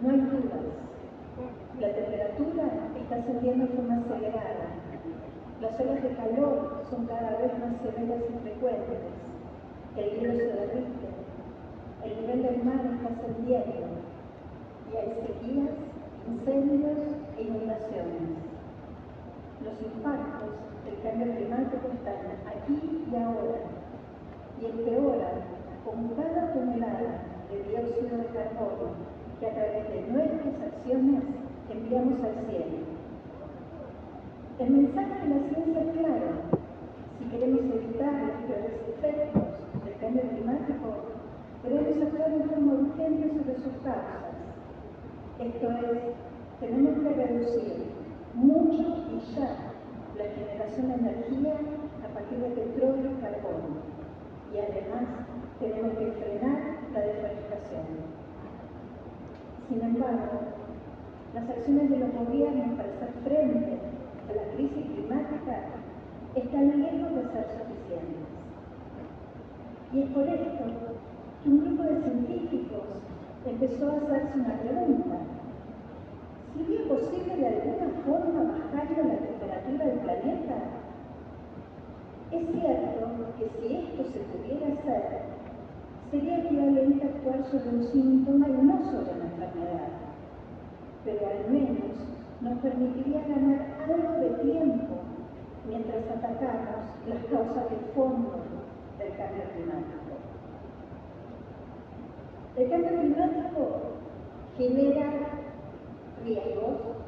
No 0.00 0.10
hay 0.10 0.20
dudas. 0.20 0.89
La 1.80 1.88
temperatura 1.94 2.64
está 3.00 3.16
ascendiendo 3.16 3.64
de 3.64 3.72
forma 3.72 3.96
acelerada. 3.96 4.68
Las 5.62 5.80
olas 5.80 6.02
de 6.02 6.10
calor 6.10 6.84
son 6.90 7.06
cada 7.06 7.38
vez 7.38 7.52
más 7.56 7.72
severas 7.80 8.20
y 8.20 8.38
frecuentes. 8.44 9.00
El 9.96 10.10
hielo 10.10 10.34
se 10.34 10.44
derrite. 10.44 11.08
El 12.04 12.20
nivel 12.20 12.42
del 12.42 12.64
mar 12.64 12.84
está 12.84 13.08
ascendiendo. 13.16 13.96
Y 14.92 14.96
hay 14.96 15.08
sequías, 15.24 15.72
incendios 16.28 16.98
e 17.38 17.42
inundaciones. 17.44 18.28
Los 19.64 19.80
impactos 19.80 20.52
del 20.84 21.00
cambio 21.00 21.34
climático 21.34 21.88
están 21.96 22.28
aquí 22.44 23.06
y 23.10 23.16
ahora 23.16 23.60
y 24.60 24.66
empeoran 24.66 25.48
con 25.86 26.08
cada 26.08 26.52
tonelada 26.52 27.24
de 27.48 27.62
dióxido 27.64 28.18
de 28.18 28.26
carbono 28.36 28.92
que 29.40 29.46
a 29.46 29.54
través 29.54 29.88
de 29.88 30.12
nuestras 30.12 30.72
acciones 30.72 31.39
enviamos 31.70 32.20
al 32.22 32.34
cielo. 32.46 32.90
El 34.58 34.70
mensaje 34.70 35.14
de 35.22 35.28
la 35.28 35.48
ciencia 35.48 35.80
es 35.80 35.98
claro. 35.98 36.28
Si 37.18 37.24
queremos 37.30 37.60
evitar 37.60 38.12
los 38.12 38.36
peores 38.46 38.74
efectos 38.88 39.42
del 39.84 39.96
cambio 40.00 40.22
climático, 40.22 40.88
debemos 41.62 42.02
actuar 42.02 42.30
de 42.30 42.44
forma 42.44 42.72
urgente 42.74 43.28
sobre 43.28 43.54
sus 43.54 43.76
causas. 43.84 44.34
Esto 45.38 45.70
es, 45.70 45.98
tenemos 46.60 46.98
que 46.98 47.14
reducir 47.14 47.72
mucho 48.34 48.82
y 49.10 49.34
ya 49.34 49.56
la 50.18 50.24
generación 50.34 50.88
de 50.88 50.94
energía 50.94 51.54
a 52.04 52.14
partir 52.14 52.38
de 52.38 52.48
petróleo 52.50 53.10
y 53.10 53.20
carbono. 53.22 53.80
Y 54.52 54.58
además 54.58 55.08
tenemos 55.58 55.92
que 55.96 56.12
frenar 56.12 56.58
la 56.92 57.00
deforestación. 57.00 57.86
Sin 59.68 59.82
embargo, 59.82 60.59
las 61.34 61.48
acciones 61.48 61.90
de 61.90 61.98
los 61.98 62.12
gobiernos 62.12 62.76
para 62.76 62.88
hacer 62.90 63.12
frente 63.22 63.78
a 64.28 64.32
la 64.34 64.52
crisis 64.54 64.86
climática 64.94 65.56
están 66.34 66.82
lejos 66.82 67.14
de 67.14 67.22
ser 67.30 67.46
suficientes. 67.54 68.26
Y 69.92 70.00
es 70.00 70.10
por 70.10 70.26
esto 70.28 70.64
que 71.42 71.50
un 71.50 71.60
grupo 71.64 71.82
de 71.82 72.02
científicos 72.02 72.82
empezó 73.46 73.90
a 73.90 73.96
hacerse 73.96 74.38
una 74.38 74.58
pregunta. 74.58 75.18
¿Sería 76.56 76.88
posible 76.88 77.36
de 77.36 77.46
alguna 77.46 77.88
forma 78.04 78.52
bajar 78.52 78.90
la 78.90 79.16
temperatura 79.16 79.86
del 79.86 79.98
planeta? 80.00 80.56
Es 82.32 82.46
cierto 82.46 83.06
que 83.38 83.46
si 83.58 83.76
esto 83.76 84.04
se 84.12 84.18
pudiera 84.18 84.66
hacer, 84.74 85.02
sería 86.10 86.38
equivalente 86.38 87.06
a 87.06 87.10
actuar 87.10 87.44
sobre 87.50 87.68
un 87.70 87.84
síntoma 87.84 88.48
y 88.48 88.52
no. 88.52 88.89
Pero 91.04 91.20
al 91.26 91.50
menos 91.50 91.96
nos 92.40 92.58
permitiría 92.58 93.20
ganar 93.26 93.66
algo 93.88 94.12
de 94.20 94.30
tiempo 94.42 94.96
mientras 95.66 96.04
atacamos 96.08 96.90
las 97.06 97.24
causas 97.24 97.70
del 97.70 97.84
fondo 97.94 98.40
del 98.98 99.16
cambio 99.16 99.44
climático. 99.54 100.00
El 102.56 102.70
cambio 102.70 103.00
climático 103.00 103.80
genera 104.58 105.10
riesgos 106.24 107.00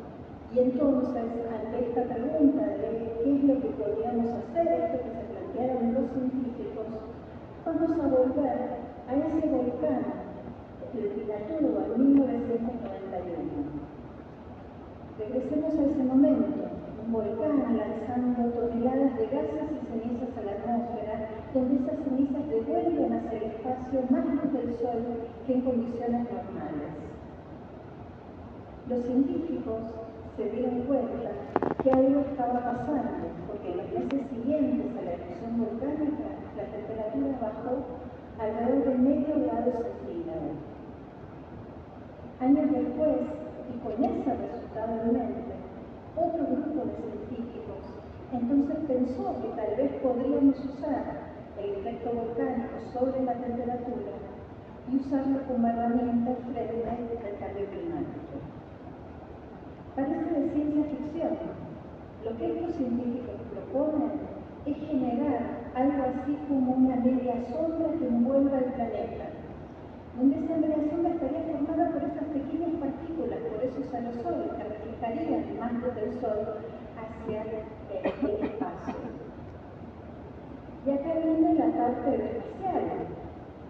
y 0.55 0.59
entonces 0.59 1.16
ante 1.16 1.88
esta 1.88 2.03
pregunta 2.14 2.66
de 2.66 3.12
qué 3.22 3.36
es 3.36 3.45
lo 3.45 3.61
que 3.61 3.68
podríamos 3.68 4.30
hacer, 4.30 4.68
esto 4.68 4.99
que 4.99 5.11
se 5.11 5.24
plantearon 5.32 5.95
los 5.95 6.11
científicos, 6.12 6.86
vamos 7.64 7.90
a 7.90 8.09
volver 8.09 8.82
a 9.09 9.14
ese 9.14 9.49
volcán, 9.49 10.05
el 10.95 11.09
Pinatubo, 11.09 11.95
en 11.95 12.16
1991. 12.16 13.01
Regresemos 15.18 15.78
a 15.78 15.82
ese 15.82 16.02
momento, 16.04 16.64
un 17.04 17.12
volcán 17.12 17.76
lanzando 17.76 18.48
toneladas 18.52 19.16
de 19.18 19.26
gases 19.26 19.68
y 19.68 19.80
cenizas 19.92 20.32
a 20.38 20.42
la 20.42 20.52
atmósfera, 20.52 21.28
donde 21.52 21.76
esas 21.76 21.98
cenizas 22.04 22.48
devuelven 22.48 23.12
hacia 23.12 23.38
el 23.38 23.44
espacio 23.44 24.00
más 24.08 24.24
luz 24.24 24.52
del 24.52 24.72
Sol 24.78 25.02
que 25.46 25.52
en 25.52 25.60
condiciones 25.60 26.24
normales. 26.32 26.92
Los 28.88 29.04
científicos 29.04 29.80
se 30.36 30.50
dieron 30.50 30.80
cuenta 30.88 31.30
que 31.82 31.90
algo 31.90 32.20
estaba 32.20 32.60
pasando, 32.64 33.28
porque 33.46 33.70
en 33.70 33.76
los 33.76 33.92
meses 33.92 34.30
siguientes 34.32 34.96
a 34.96 35.02
la 35.04 35.12
erupción 35.12 35.60
volcánica 35.60 36.28
la 36.56 36.64
temperatura 36.72 37.36
bajó 37.36 37.84
alrededor 38.40 38.84
de 38.88 38.94
medio 38.96 39.34
grado 39.44 39.72
centígrado. 39.76 40.56
Años 42.40 42.72
después, 42.72 43.41
y 43.72 43.78
con 43.80 44.04
ese 44.04 44.30
resultado 44.36 45.02
en 45.02 45.12
mente, 45.12 45.52
otro 46.16 46.44
grupo 46.44 46.84
de 46.84 46.96
científicos 46.96 47.22
entonces 48.32 48.76
pensó 48.88 49.36
que 49.42 49.48
tal 49.48 49.76
vez 49.76 49.92
podríamos 50.02 50.56
usar 50.64 51.32
el 51.60 51.70
efecto 51.76 52.12
volcánico 52.12 52.80
sobre 52.92 53.24
la 53.24 53.34
temperatura 53.34 54.12
y 54.90 54.96
usarlo 54.96 55.40
como 55.46 55.68
herramienta 55.68 56.32
frente 56.50 56.88
al 56.88 57.38
cambio 57.38 57.66
climático. 57.68 58.40
Parece 59.94 60.40
de 60.40 60.50
ciencia 60.50 60.84
ficción. 60.84 61.36
Lo 62.24 62.36
que 62.38 62.46
estos 62.46 62.76
científicos 62.76 63.36
proponen 63.52 64.12
es 64.64 64.76
generar 64.78 65.68
algo 65.74 66.02
así 66.08 66.38
como 66.48 66.72
una 66.72 66.96
media 66.96 67.34
sombra 67.52 67.98
que 67.98 68.06
envuelva 68.06 68.58
el 68.58 68.72
planeta, 68.72 69.24
donde 70.16 70.36
esa 70.38 70.54
estaría 71.08 71.42
formada 71.52 71.90
por 71.90 72.02
estas 72.04 72.24
pequeñas 72.24 72.74
partículas, 72.80 73.38
por 73.48 73.64
esos 73.64 73.94
aerosoles 73.94 74.52
que 74.52 74.64
reflejarían 74.64 75.44
el 75.48 75.58
manto 75.58 75.90
del 75.92 76.20
Sol 76.20 76.60
hacia 77.00 77.42
el 77.42 78.44
espacio. 78.44 78.94
Y 80.84 80.90
acá 80.90 81.12
viene 81.14 81.54
la 81.54 81.68
parte 81.78 82.10
espacial. 82.16 83.06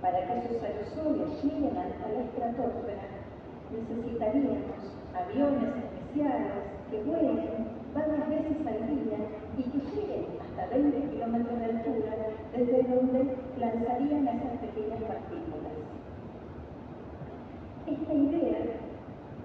Para 0.00 0.18
que 0.26 0.38
esos 0.38 0.62
aerosoles 0.62 1.44
lleguen 1.44 1.76
a 1.78 1.84
la 1.86 2.22
estratosfera, 2.24 3.06
necesitaríamos 3.70 4.82
aviones 5.14 5.70
especiales 5.78 6.52
que 6.90 7.02
vuelen 7.04 7.70
varias 7.94 8.28
veces 8.28 8.66
al 8.66 8.80
día 8.88 9.18
y 9.58 9.62
que 9.62 9.78
lleguen 9.94 10.26
hasta 10.42 10.74
20 10.74 11.10
kilómetros 11.10 11.58
de 11.58 11.64
altura 11.66 12.12
desde 12.56 12.82
donde 12.82 13.36
lanzarían 13.58 14.26
esas 14.26 14.58
pequeñas 14.58 15.02
partículas. 15.06 15.41
Esta 17.92 18.14
idea 18.14 18.58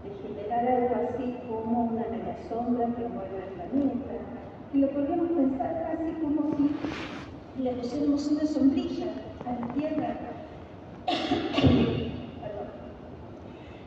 de 0.04 0.10
generar 0.24 0.64
algo 0.68 0.96
así 1.10 1.36
como 1.50 1.84
una 1.86 2.06
media 2.10 2.38
sombra 2.48 2.86
que 2.96 3.04
envuelve 3.04 3.40
el 3.46 3.52
planeta, 3.56 4.16
que 4.72 4.78
lo 4.78 4.88
podríamos 4.92 5.32
pensar 5.32 5.72
casi 5.84 6.12
como 6.22 6.56
si 6.56 7.62
le 7.62 7.72
pusiéramos 7.74 8.28
una 8.28 8.46
sombrilla 8.46 9.08
a 9.46 9.52
la 9.60 9.68
Tierra. 9.74 10.16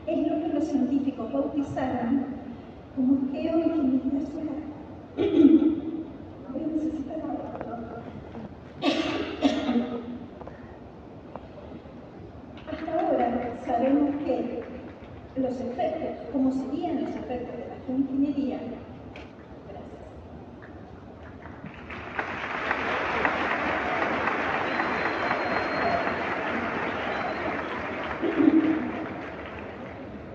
es 0.07 0.27
lo 0.27 0.35
que 0.41 0.47
los 0.53 0.65
científicos 0.65 1.33
bautizaron 1.33 2.25
como 2.95 3.31
geoingeniería 3.31 4.21
solar. 4.27 4.61
Voy 6.51 6.63
a 6.63 6.67
necesitar 6.67 7.21
ahora. 7.21 7.51
Hasta 12.71 12.80
ahora 12.99 13.53
sabemos 13.65 14.15
que 14.25 14.61
los 15.35 15.59
efectos, 15.59 16.27
cómo 16.31 16.51
serían 16.51 17.01
los 17.01 17.09
efectos 17.09 17.57
de 17.57 17.67
la 17.67 17.85
geoingeniería, 17.85 18.59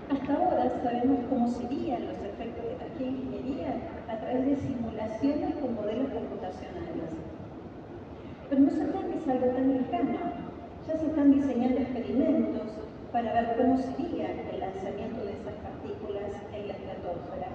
Hasta 0.08 0.34
ahora 0.34 0.70
sabemos 0.82 1.20
cómo 1.28 1.48
serían 1.48 2.06
los 2.06 2.16
efectos 2.16 2.64
de 2.64 2.76
la 2.78 2.98
geoingeniería 2.98 3.76
a 4.08 4.16
través 4.18 4.46
de 4.46 4.56
simulaciones 4.56 5.54
con 5.56 5.74
modelos 5.74 6.10
computacionales. 6.10 7.10
Pero 8.48 8.60
no 8.62 8.70
se 8.70 8.84
trata 8.84 9.06
que 9.06 9.18
es 9.18 9.28
algo 9.28 9.46
tan 9.46 9.72
lejano. 9.72 10.45
Ya 10.86 10.96
se 10.96 11.06
están 11.06 11.32
diseñando 11.32 11.80
experimentos 11.80 12.62
para 13.10 13.32
ver 13.32 13.56
cómo 13.56 13.76
sería 13.76 14.30
el 14.52 14.60
lanzamiento 14.60 15.24
de 15.24 15.32
esas 15.32 15.54
partículas 15.58 16.30
en 16.54 16.68
la 16.68 16.74
estratosfera. 16.74 17.48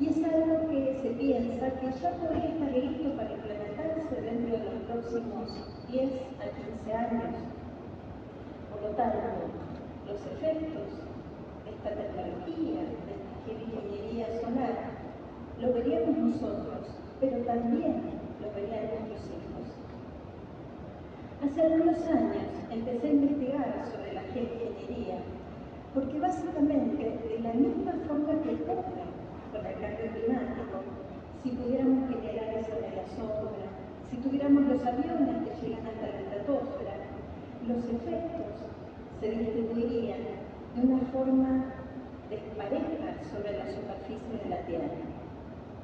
y 0.00 0.08
es 0.08 0.24
algo 0.24 0.68
que 0.68 0.98
se 1.02 1.10
piensa 1.10 1.70
que 1.80 1.86
ya 2.00 2.10
podría 2.16 2.48
estar 2.48 2.72
listo 2.72 3.16
para 3.16 3.32
implementarse 3.32 4.20
dentro 4.22 4.56
de 4.56 4.64
los 4.64 4.82
próximos 4.88 5.46
10 5.90 6.10
a 6.40 6.46
15 6.48 6.92
años. 6.94 7.34
Por 8.70 8.82
lo 8.82 8.88
tanto, 8.96 9.18
los 10.06 10.20
efectos 10.26 10.88
de 11.64 11.70
esta 11.76 11.90
tecnología, 11.90 12.80
de 12.88 13.12
esta 13.16 13.36
geoingeniería 13.44 14.26
solar, 14.40 14.76
lo 15.60 15.72
veríamos 15.74 16.16
nosotros, 16.16 16.88
pero 17.20 17.36
también 17.44 18.00
lo 18.40 18.48
verían 18.54 18.86
nuestros 19.08 19.28
hijos. 19.28 19.66
Hace 21.44 21.62
algunos 21.62 22.06
años 22.08 22.45
empecé 22.76 23.08
a 23.08 23.12
investigar 23.12 23.84
sobre 23.90 24.12
la 24.12 24.22
geoingeniería, 24.32 25.16
porque 25.94 26.20
básicamente, 26.20 27.02
de 27.02 27.40
la 27.40 27.52
misma 27.54 27.92
forma 28.06 28.36
que 28.42 28.52
ocurre 28.52 29.04
con 29.52 29.64
el 29.64 29.76
cambio 29.80 30.12
climático, 30.12 30.76
si 31.42 31.50
pudiéramos 31.56 32.08
generar 32.10 32.52
esa 32.52 32.76
de 32.76 32.92
la 32.92 33.06
sombra, 33.16 33.64
si 34.10 34.16
tuviéramos 34.18 34.62
los 34.68 34.84
aviones 34.84 35.40
que 35.40 35.52
llegan 35.56 35.86
hasta 35.86 36.06
la 36.06 36.20
estratosfera, 36.20 36.96
los 37.66 37.82
efectos 37.88 38.68
se 39.20 39.30
distribuirían 39.30 40.20
de 40.76 40.80
una 40.82 41.00
forma 41.08 41.72
despareja 42.28 43.08
sobre 43.32 43.56
la 43.56 43.66
superficie 43.72 44.36
de 44.44 44.50
la 44.50 44.60
Tierra. 44.66 45.00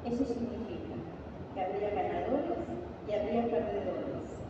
Eso 0.05 0.25
significa 0.25 0.93
que 1.53 1.61
habría 1.61 1.89
ganadores 1.89 2.61
y 3.07 3.13
habría 3.13 3.49
perdedores. 3.49 4.42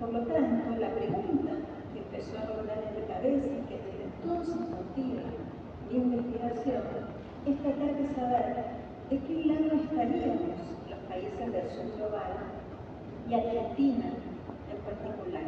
Por 0.00 0.14
lo 0.14 0.20
tanto, 0.20 0.80
la 0.80 0.94
pregunta 0.94 1.52
que 1.92 1.98
empezó 1.98 2.38
a 2.38 2.46
rodar 2.46 2.78
en 2.88 3.02
mi 3.02 3.06
cabeza 3.06 3.48
y 3.48 3.60
que 3.68 3.76
desde 3.84 4.04
entonces 4.08 4.56
motiva 4.56 5.28
mi 5.90 5.96
investigación 5.98 6.82
es 7.44 7.58
tratar 7.60 7.94
de 8.00 8.08
saber 8.14 8.64
de 9.10 9.18
qué 9.18 9.44
lado 9.44 9.76
estaríamos 9.76 10.56
los 10.88 10.98
países 11.00 11.52
del 11.52 11.68
sur 11.68 11.96
global 11.98 12.32
y 13.28 13.34
Argentina 13.34 14.06
en 14.72 14.78
particular. 14.88 15.44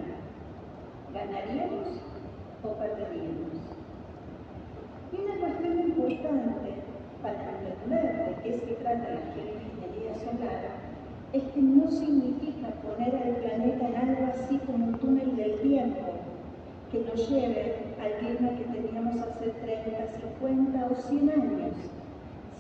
¿Ganaríamos 1.15 1.89
o 2.63 2.69
perderíamos? 2.77 3.57
Y 5.13 5.17
una 5.17 5.41
cuestión 5.41 5.81
importante 5.81 6.71
para 7.23 7.41
entender 7.57 8.37
de 8.37 8.43
qué 8.43 8.59
se 8.59 8.75
trata 8.75 9.15
la 9.15 9.33
geoingeniería 9.33 10.15
solar 10.15 10.92
es 11.33 11.43
que 11.45 11.63
no 11.63 11.91
significa 11.91 12.69
poner 12.83 13.17
al 13.17 13.37
planeta 13.37 13.89
en 13.89 13.97
algo 13.97 14.27
así 14.35 14.59
como 14.67 14.87
un 14.87 14.99
túnel 14.99 15.35
del 15.35 15.61
tiempo 15.61 16.13
que 16.91 16.99
nos 17.01 17.31
lleve 17.31 17.77
al 17.99 18.13
clima 18.19 18.51
que 18.51 18.65
teníamos 18.65 19.19
hace 19.23 19.49
30, 19.49 20.13
50 20.39 20.87
o 20.91 20.95
100 20.95 21.31
años. 21.31 21.75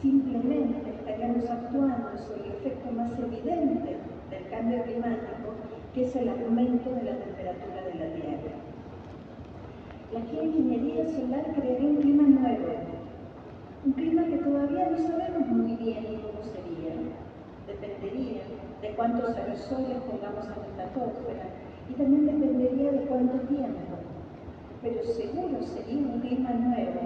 Simplemente 0.00 0.90
estaríamos 0.90 1.50
actuando 1.50 2.16
sobre 2.16 2.46
el 2.46 2.52
efecto 2.52 2.92
más 2.92 3.12
evidente 3.18 3.96
del 4.30 4.48
cambio 4.48 4.82
climático, 4.84 5.52
que 5.94 6.04
es 6.06 6.16
el 6.16 6.30
aumento 6.30 6.90
de 6.94 7.02
la 7.02 7.18
temperatura 7.18 7.82
de 7.92 7.94
la 8.00 8.14
Tierra. 8.14 8.56
La 10.14 10.20
geoingeniería 10.22 11.04
solar 11.04 11.44
crearía 11.54 11.90
un 11.90 11.96
clima 11.96 12.22
nuevo, 12.22 12.72
un 13.84 13.92
clima 13.92 14.24
que 14.24 14.38
todavía 14.38 14.88
no 14.90 14.96
sabemos 14.96 15.48
muy 15.48 15.76
bien 15.76 16.04
cómo 16.22 16.42
sería. 16.42 16.61
Dependería 17.82 18.42
de 18.80 18.94
cuántos 18.94 19.36
aerosoles 19.36 19.98
pongamos 20.08 20.46
en 20.46 20.76
la 20.78 20.84
atmósfera 20.84 21.46
y 21.90 21.94
también 21.94 22.26
dependería 22.26 22.92
de 22.92 23.06
cuánto 23.06 23.38
tiempo. 23.48 23.98
Pero 24.82 25.02
seguro 25.02 25.60
sería 25.62 25.98
un 25.98 26.20
clima 26.20 26.50
nuevo, 26.50 27.00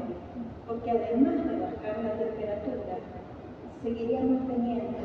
porque 0.66 0.90
además 0.90 1.36
de 1.48 1.60
bajar 1.60 2.04
la 2.04 2.12
temperatura, 2.12 2.96
seguiríamos 3.82 4.46
teniendo 4.48 4.98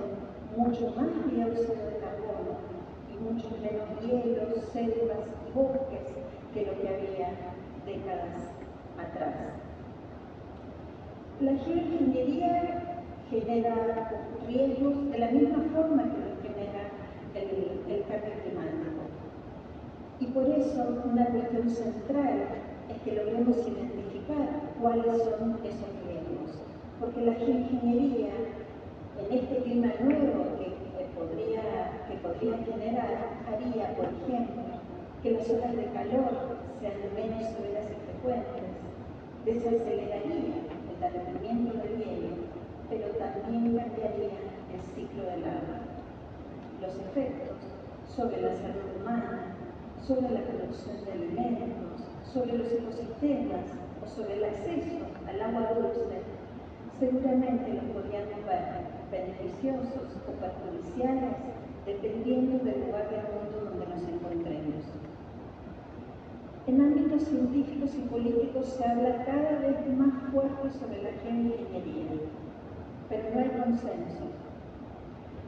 mucho 0.58 0.94
más 0.98 1.08
dióxido 1.32 1.86
de 1.88 2.00
carbono 2.04 2.60
y 3.08 3.24
mucho 3.24 3.48
menos 3.62 3.88
hielos, 4.02 4.66
selvas 4.74 5.24
y 5.48 5.52
bosques 5.54 6.12
que 6.54 6.66
lo 6.66 6.82
que 6.82 6.88
había 6.90 7.30
décadas 7.86 8.44
atrás. 9.00 9.36
La 11.40 11.56
geoingeniería 11.64 13.08
genera 13.30 14.12
riesgos 14.48 15.12
de 15.12 15.20
la 15.20 15.32
misma 15.32 15.64
forma 15.74 16.04
que 16.04 16.20
lo 16.20 16.32
genera 16.42 16.90
el, 17.36 17.92
el 17.92 18.02
cambio 18.04 18.34
climático. 18.44 19.02
Y 20.20 20.26
por 20.28 20.46
eso 20.50 21.02
una 21.06 21.26
cuestión 21.28 21.70
central 21.70 22.46
es 22.90 23.02
que 23.04 23.16
logremos 23.16 23.58
identificar 23.58 24.74
cuáles 24.80 25.18
son 25.24 25.58
esos 25.64 25.92
riesgos. 26.06 26.62
Porque 27.00 27.22
la 27.22 27.34
geoingeniería, 27.34 28.34
en 29.18 29.38
este 29.38 29.58
clima 29.64 29.88
nuevo 30.02 30.58
que, 30.58 31.06
podría, 31.18 32.06
que 32.08 32.16
podría 32.22 32.58
generar, 32.66 33.42
haría, 33.48 33.96
por 33.96 34.06
ejemplo, 34.06 34.64
que 35.24 35.32
las 35.32 35.50
olas 35.50 35.76
de 35.76 35.86
calor 35.86 36.58
sean 36.80 36.94
menos 37.16 37.50
severas 37.54 37.88
y 37.90 37.98
frecuentes, 38.06 38.72
desaceleraría 39.46 40.72
derretimiento 41.02 41.74
del 41.80 41.98
hielo, 41.98 42.41
pero 42.92 43.08
también 43.16 43.78
cambiaría 43.78 44.36
el 44.68 44.82
ciclo 44.94 45.24
del 45.24 45.46
agua. 45.46 45.80
Los 46.82 47.00
efectos 47.00 47.56
sobre 48.14 48.42
la 48.42 48.52
salud 48.52 49.00
humana, 49.00 49.56
sobre 50.06 50.30
la 50.30 50.42
producción 50.42 51.00
de 51.06 51.12
alimentos, 51.14 52.04
sobre 52.34 52.58
los 52.58 52.68
ecosistemas 52.68 53.64
o 54.04 54.08
sobre 54.08 54.36
el 54.36 54.44
acceso 54.44 55.08
al 55.26 55.42
agua 55.42 55.72
dulce, 55.74 56.20
seguramente 57.00 57.80
los 57.80 57.86
podríamos 57.96 58.44
ver 58.46 58.84
beneficiosos 59.10 60.12
o 60.28 60.32
perjudiciales 60.44 61.36
dependiendo 61.86 62.60
del 62.60 62.88
lugar 62.88 63.08
del 63.10 63.24
mundo 63.32 63.72
donde 63.72 63.88
nos 63.88 64.04
encontremos. 64.04 64.84
En 66.68 66.82
ámbitos 66.82 67.24
científicos 67.24 67.96
y 67.96 68.02
políticos 68.10 68.76
se 68.78 68.86
habla 68.86 69.24
cada 69.26 69.60
vez 69.60 69.80
más 69.98 70.32
fuerte 70.32 70.70
sobre 70.78 71.02
la 71.02 71.12
geoingeniería, 71.24 72.20
pero 73.12 73.24
no 73.36 73.40
hay 73.42 73.50
consenso. 73.50 74.24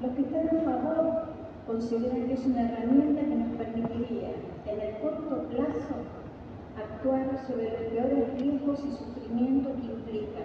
Los 0.01 0.11
que 0.11 0.21
están 0.21 0.51
a 0.51 0.61
favor 0.67 1.23
consideran 1.65 2.27
que 2.27 2.33
es 2.33 2.45
una 2.45 2.61
herramienta 2.69 3.21
que 3.21 3.35
nos 3.35 3.55
permitiría, 3.55 4.31
en 4.67 4.81
el 4.81 4.97
corto 4.99 5.47
plazo, 5.47 5.95
actuar 6.75 7.23
sobre 7.47 7.71
los 7.71 7.81
peores 7.89 8.33
riesgos 8.37 8.79
y 8.83 8.91
sufrimientos 8.91 9.71
que 9.79 9.87
implica 9.95 10.41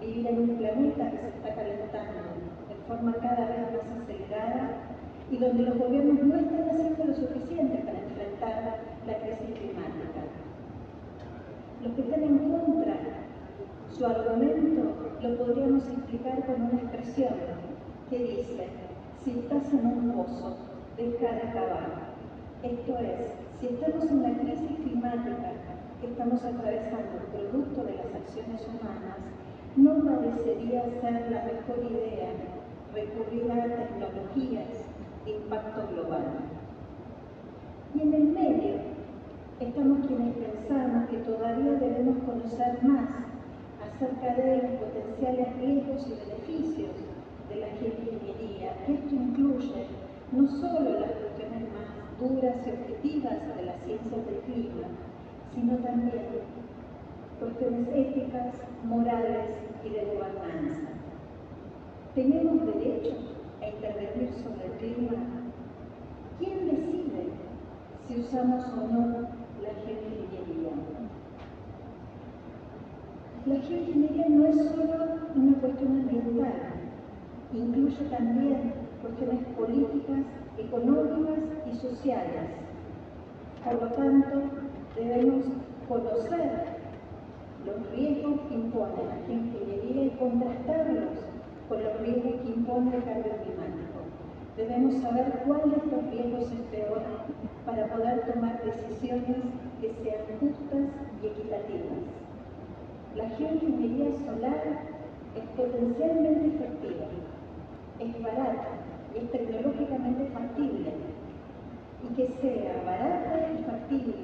vivir 0.00 0.26
en 0.26 0.38
un 0.38 0.56
planeta 0.56 1.10
que 1.10 1.18
se 1.18 1.28
está 1.28 1.54
calentando 1.54 2.20
de 2.68 2.74
forma 2.88 3.12
cada 3.20 3.46
vez 3.46 3.60
más 3.76 4.02
acelerada 4.02 4.70
y 5.30 5.36
donde 5.36 5.62
los 5.64 5.78
gobiernos 5.78 6.22
no 6.22 6.34
están 6.36 6.68
haciendo 6.70 7.04
lo 7.04 7.14
suficiente 7.14 7.76
para 7.84 7.98
enfrentar 7.98 8.80
la 9.06 9.18
crisis 9.18 9.52
climática. 9.52 10.20
Los 11.82 11.92
que 11.92 12.00
están 12.00 12.22
en 12.22 12.38
contra, 12.38 12.83
su 13.96 14.04
argumento 14.04 14.82
lo 15.22 15.36
podríamos 15.36 15.86
explicar 15.86 16.44
con 16.46 16.62
una 16.62 16.82
expresión 16.82 17.34
que 18.10 18.18
dice, 18.18 18.68
si 19.24 19.30
estás 19.30 19.72
en 19.72 19.86
un 19.86 20.12
pozo, 20.12 20.56
deja 20.96 21.32
de 21.32 21.52
cavar. 21.52 22.14
Esto 22.62 22.98
es, 22.98 23.32
si 23.60 23.66
estamos 23.66 24.10
en 24.10 24.22
la 24.22 24.38
crisis 24.38 24.78
climática 24.82 25.52
que 26.00 26.06
estamos 26.08 26.44
atravesando 26.44 27.22
producto 27.32 27.84
de 27.84 27.94
las 27.94 28.14
acciones 28.14 28.66
humanas, 28.66 29.18
no 29.76 30.04
parecería 30.04 30.82
ser 31.00 31.30
la 31.30 31.44
mejor 31.44 31.90
idea 31.90 32.30
recurrir 32.92 33.50
a 33.52 33.64
tecnologías 33.64 34.90
impacto 35.26 35.86
global. 35.92 36.24
Y 37.94 38.02
en 38.02 38.14
el 38.14 38.24
medio 38.24 38.74
estamos 39.60 40.06
quienes 40.06 40.34
pensamos 40.34 41.08
que 41.08 41.18
todavía 41.18 41.72
debemos 41.72 42.16
conocer 42.24 42.82
más 42.82 43.33
acerca 43.94 44.34
de 44.34 44.56
los 44.56 44.70
potenciales 44.80 45.56
riesgos 45.58 46.06
y 46.06 46.14
beneficios 46.26 46.96
de 47.48 47.56
la 47.56 47.66
geoingeniería, 47.78 48.74
esto 48.88 49.14
incluye 49.14 49.86
no 50.32 50.48
solo 50.48 50.98
las 50.98 51.12
cuestiones 51.12 51.62
más 51.70 51.94
duras 52.18 52.56
y 52.66 52.70
objetivas 52.70 53.56
de 53.56 53.62
las 53.64 53.76
ciencias 53.84 54.26
del 54.26 54.40
clima, 54.46 54.88
sino 55.54 55.76
también 55.76 56.24
cuestiones 57.38 57.88
éticas, 57.94 58.54
morales 58.84 59.46
y 59.84 59.88
de 59.90 60.04
gobernanza. 60.06 60.90
¿Tenemos 62.14 62.66
derecho 62.66 63.14
a 63.62 63.68
intervenir 63.68 64.30
sobre 64.42 64.66
el 64.66 64.72
clima? 64.72 65.22
¿Quién 66.38 66.66
decide 66.66 67.30
si 68.08 68.20
usamos 68.20 68.64
o 68.72 68.88
no 68.88 69.06
la 69.62 69.70
geoingeniería? 69.84 70.23
La 73.46 73.56
geoingeniería 73.56 74.26
no 74.30 74.46
es 74.46 74.56
solo 74.56 74.84
una 75.36 75.58
cuestión 75.60 76.00
ambiental, 76.00 76.52
incluye 77.52 78.04
también 78.08 78.72
cuestiones 79.02 79.44
políticas, 79.54 80.24
económicas 80.56 81.40
y 81.70 81.76
sociales. 81.76 82.48
Por 83.62 83.82
lo 83.82 83.88
tanto, 83.88 84.42
debemos 84.96 85.44
conocer 85.86 86.52
los 87.66 87.90
riesgos 87.90 88.40
que 88.48 88.54
impone 88.54 89.04
la 89.04 89.26
geoingeniería 89.26 90.04
y 90.04 90.16
contrastarlos 90.18 91.12
por 91.68 91.80
los 91.80 92.00
riesgos 92.00 92.40
que 92.40 92.48
impone 92.48 92.96
el 92.96 93.04
cambio 93.04 93.32
climático. 93.44 93.98
Debemos 94.56 95.02
saber 95.02 95.42
cuál 95.46 95.70
de 95.70 95.76
estos 95.76 96.10
riesgos 96.10 96.50
es 96.50 96.60
peor 96.72 97.02
para 97.66 97.88
poder 97.88 98.32
tomar 98.32 98.62
decisiones 98.64 99.36
que 99.82 99.92
sean 100.02 100.24
justas 100.40 100.88
y 101.22 101.26
equitativas. 101.26 102.23
La 103.16 103.28
geoingeniería 103.28 104.10
solar 104.26 104.64
es 105.36 105.44
potencialmente 105.56 106.46
efectiva, 106.48 107.06
es 108.00 108.22
barata 108.22 108.68
y 109.14 109.18
es 109.18 109.30
tecnológicamente 109.30 110.26
factible. 110.32 110.90
Y 112.02 112.14
que 112.16 112.28
sea 112.40 112.82
barata 112.84 113.52
y 113.52 113.62
factible 113.62 114.14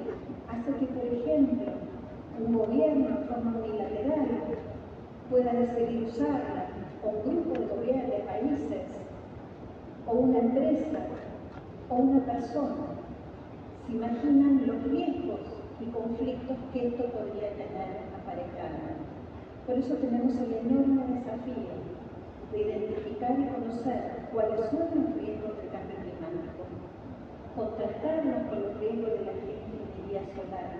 hace 0.49 0.77
que, 0.77 0.85
por 0.87 1.05
ejemplo, 1.05 1.71
un 2.45 2.53
gobierno 2.53 3.07
en 3.07 3.27
forma 3.29 3.55
unilateral 3.59 4.27
pueda 5.29 5.53
decidir 5.53 6.07
usarla, 6.09 6.65
o 7.05 7.09
un 7.09 7.43
grupo 7.43 7.59
de 7.59 7.67
gobiernos 7.67 8.11
de 8.11 8.23
países, 8.25 8.87
o 10.05 10.11
una 10.11 10.39
empresa, 10.39 10.99
o 11.89 11.95
una 11.95 12.25
persona. 12.25 12.75
Se 13.87 13.93
imaginan 13.93 14.67
los 14.67 14.83
riesgos 14.83 15.39
y 15.79 15.85
conflictos 15.85 16.57
que 16.73 16.87
esto 16.87 17.05
podría 17.05 17.51
tener 17.51 18.10
Por 19.65 19.77
eso 19.77 19.95
tenemos 19.95 20.35
el 20.35 20.53
enorme 20.53 21.03
desafío 21.15 21.75
de 22.51 22.61
identificar 22.61 23.39
y 23.39 23.47
conocer 23.47 24.27
cuáles 24.31 24.59
son 24.71 24.87
los 24.95 25.15
riesgos 25.15 25.55
del 25.57 25.69
cambio 25.71 25.95
climático, 25.99 26.63
contrastarlos 27.55 28.47
con 28.49 28.61
los 28.63 28.79
riesgos 28.79 29.11
de 29.19 29.25
la 29.25 29.31
ingeniería 29.31 30.23
solar, 30.35 30.71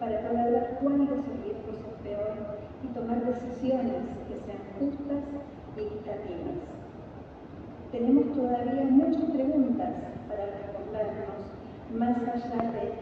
para 0.00 0.28
poder 0.28 0.52
ver 0.52 0.78
cuál 0.80 0.98
de 0.98 1.04
esos 1.04 1.36
riesgos 1.44 1.76
es 1.88 1.96
peor 2.04 2.36
y 2.82 2.86
tomar 2.88 3.24
decisiones 3.24 4.02
que 4.28 4.36
sean 4.44 4.60
justas 4.78 5.24
y 5.76 5.80
equitativas. 5.80 6.60
Tenemos 7.92 8.36
todavía 8.36 8.84
muchas 8.90 9.24
preguntas 9.30 9.94
para 10.28 10.44
respondernos, 10.46 11.48
más 11.94 12.16
allá 12.28 12.72
de 12.72 12.92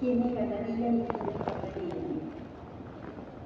quiénes 0.00 0.34
ganarían 0.34 1.00
y 1.00 1.04
quiénes 1.06 1.36
perderían. 1.44 2.17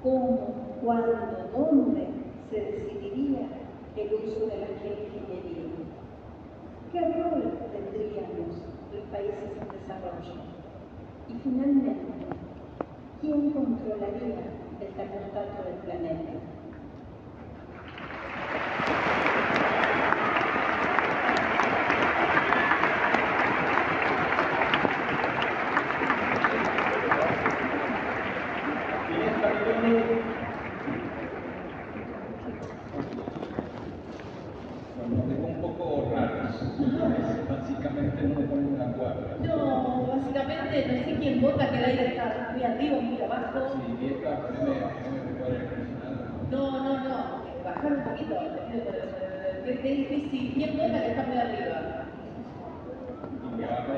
¿Cómo, 0.03 0.37
cuándo, 0.83 1.13
dónde 1.55 2.05
se 2.51 2.59
decidiría 2.59 3.47
el 3.95 4.13
uso 4.13 4.47
de 4.47 4.57
la 4.57 4.67
geoingeniería? 4.81 5.71
¿Qué 6.91 6.99
rol 6.99 7.43
tendríamos 7.71 8.49
los 8.91 9.03
países 9.09 9.49
en 9.61 9.71
desarrollo? 9.79 10.43
Y 11.29 11.33
finalmente, 11.41 11.95
¿quién 13.21 13.51
controlaría 13.51 14.43
el 14.81 14.87
termostato 14.93 15.63
del 15.63 15.77
planeta? 15.85 16.33
Nos 35.09 35.27
dejó 35.27 35.47
un 35.47 35.61
poco 35.61 36.13
Básicamente 37.49 38.23
no 38.23 38.39
dejó 38.39 38.55
ninguna 38.55 38.85
cuadra. 38.93 39.37
No, 39.43 40.07
básicamente 40.07 40.85
no 40.87 40.93
sé 40.93 41.17
quién 41.19 41.41
vota 41.41 41.69
que 41.69 41.77
el 41.77 41.85
aire 41.85 42.07
está 42.07 42.51
muy 42.53 42.63
arriba 42.63 42.97
o 42.97 43.01
muy 43.01 43.21
abajo. 43.21 43.59
Sí, 43.73 44.15
poneme, 44.23 44.75
poneme 45.03 45.31
cuadra 45.39 45.59
acondicionado. 45.63 46.15
No, 46.51 46.71
no, 46.83 46.93
no, 47.03 47.63
bajar 47.63 47.93
un 47.93 48.03
poquito, 48.03 48.35
qué 49.65 49.89
difícil. 49.89 50.53
¿Quién 50.55 50.77
vota 50.77 51.01
que 51.01 51.09
está 51.09 51.23
muy 51.23 51.37
arriba? 51.37 52.05
Y 53.57 53.63
abajo. 53.63 53.93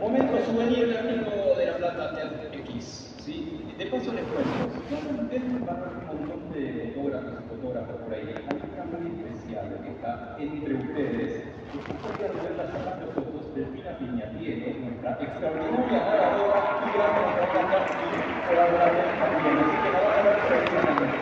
Momento 0.00 0.38
souvenir 0.44 0.88
gráfico 0.88 1.58
de 1.58 1.66
la 1.66 1.76
plata 1.78 2.20
X. 2.52 3.14
¿sí? 3.24 3.57
De 3.78 3.86
paso 3.86 4.12
les 4.12 4.26
cuento, 4.26 4.74
ustedes 4.74 5.64
van 5.64 5.70
a 5.70 5.86
ver 5.86 5.94
un 5.94 6.26
montón 6.26 6.50
de 6.50 6.90
fotógrafos 6.98 7.30
y 7.38 7.46
fotógrafas 7.46 7.96
por 8.02 8.10
ahí. 8.10 8.26
Hay 8.34 8.58
una 8.58 8.84
muy 8.90 9.06
especial 9.22 9.70
que 9.70 9.90
está 9.94 10.34
entre 10.34 10.74
ustedes, 10.74 11.30
que 11.70 11.78
es 11.78 11.86
podría 12.02 12.26
verla 12.26 12.66
sacando 12.74 13.06
fotos 13.14 13.54
de 13.54 13.62
Pina 13.70 13.94
Piñatiero, 14.02 14.82
nuestra 14.82 15.10
extraordinaria 15.22 16.10
oradora 16.10 16.58
y 16.74 16.90
gran 16.90 17.12
propaganda 17.22 17.78
y 17.86 18.48
colaboradora 18.50 19.14
también. 19.14 19.58
Así 19.62 19.76
que 19.78 19.90
la 19.94 20.00
van 20.02 20.18
a 20.18 20.22
ver 20.26 20.38
profesionalmente. 20.42 21.18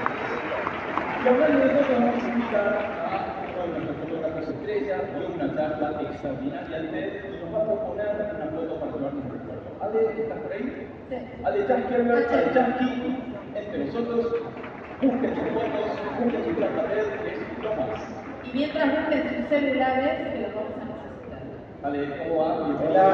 Y 1.12 1.28
hablando 1.28 1.60
de 1.60 1.68
eso, 1.76 1.92
vamos 1.92 2.24
a 2.24 2.28
invitar 2.32 2.72
a 2.72 3.36
uno 3.52 3.60
de 3.68 3.68
nuestros 3.68 3.96
fotógrafos 4.00 4.48
estrella, 4.48 4.96
dio 5.12 5.28
una 5.28 5.48
charla 5.52 5.88
extraordinaria 6.08 6.78
TED 6.88 7.20
y 7.20 7.36
nos 7.36 7.52
va 7.52 7.58
a 7.60 7.68
proponer 7.68 8.32
una 8.32 8.48
foto 8.48 8.80
para 8.80 9.12
recuerdo. 9.12 9.35
Ale, 9.80 10.22
¿estás 10.22 10.38
por 10.40 10.52
ahí? 10.52 10.88
Sí. 11.08 11.16
Ale 11.44 11.66
Jaskerberg, 11.66 12.28
Ale 12.32 12.50
Jasky, 12.54 12.90
entre 13.54 13.84
nosotros, 13.84 14.26
busquen 15.02 15.34
sus 15.34 15.48
fotos, 15.52 15.86
busquen 16.18 16.44
su 16.44 16.50
placa 16.56 16.82
red, 16.82 17.06
es 17.26 17.62
lo 17.62 17.70
más. 17.74 18.00
Y 18.44 18.50
mientras 18.56 18.86
busquen 19.00 19.22
sus 19.22 19.48
celulares, 19.48 20.32
que 20.32 20.40
los 20.40 20.54
vamos 20.54 20.72
a 20.80 20.84
necesitar. 20.86 21.42
Ale, 21.82 21.98
¿cómo 22.18 22.36
va? 22.38 22.48
Hola. 22.88 23.06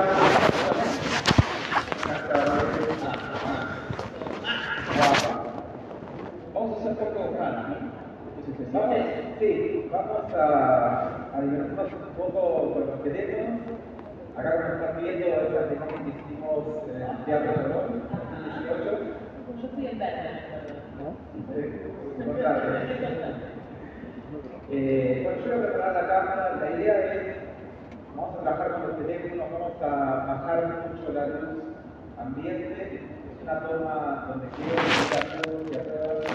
Vamos 6.55 6.79
a 6.79 6.81
hacer 6.81 6.95
fotos 6.97 7.37
raras, 7.39 7.69
¿no? 7.69 8.03
Vamos, 8.73 8.97
¿sí? 8.97 9.03
sí, 9.39 9.89
vamos 9.93 10.35
a, 10.35 11.29
a 11.35 11.41
divertirnos 11.41 11.93
un 11.93 12.15
poco 12.17 12.73
con 12.75 12.87
los 12.87 13.03
teléfonos. 13.03 13.61
Acá 14.37 14.51
como 14.57 14.75
están 14.75 14.97
viendo 14.97 15.27
esa 15.27 15.69
temática 15.69 16.03
que 16.05 16.09
hicimos 16.09 16.65
en 16.89 17.03
el 17.03 17.25
Teatro 17.27 17.53
Colón, 17.53 18.03
2018. 18.09 19.23
Yo 19.61 19.67
estoy 19.67 19.87
en. 19.87 20.03
Eh, 20.03 20.33
importante. 22.19 22.69
Eh, 24.71 25.21
bueno, 25.23 25.39
yo 25.45 25.53
voy 25.53 25.61
a 25.61 25.69
preparar 25.69 25.93
la 25.93 26.09
cámara. 26.09 26.57
La 26.61 26.71
idea 26.81 27.13
es, 27.13 27.37
vamos 28.17 28.39
a 28.39 28.41
trabajar 28.41 28.73
con 28.73 28.83
los 28.89 28.97
teléfonos, 28.99 29.53
vamos 29.53 29.83
a 29.83 29.87
bajar 30.27 30.61
mucho 30.89 31.13
la 31.13 31.27
luz 31.27 31.63
ambiente. 32.19 32.95
Es 32.95 33.43
una 33.43 33.61
toma 33.61 34.25
donde 34.29 34.47
quiero 34.57 34.77
quitar 34.81 35.25
luz 35.47 35.73
y 35.73 35.77
atrás, 35.77 36.33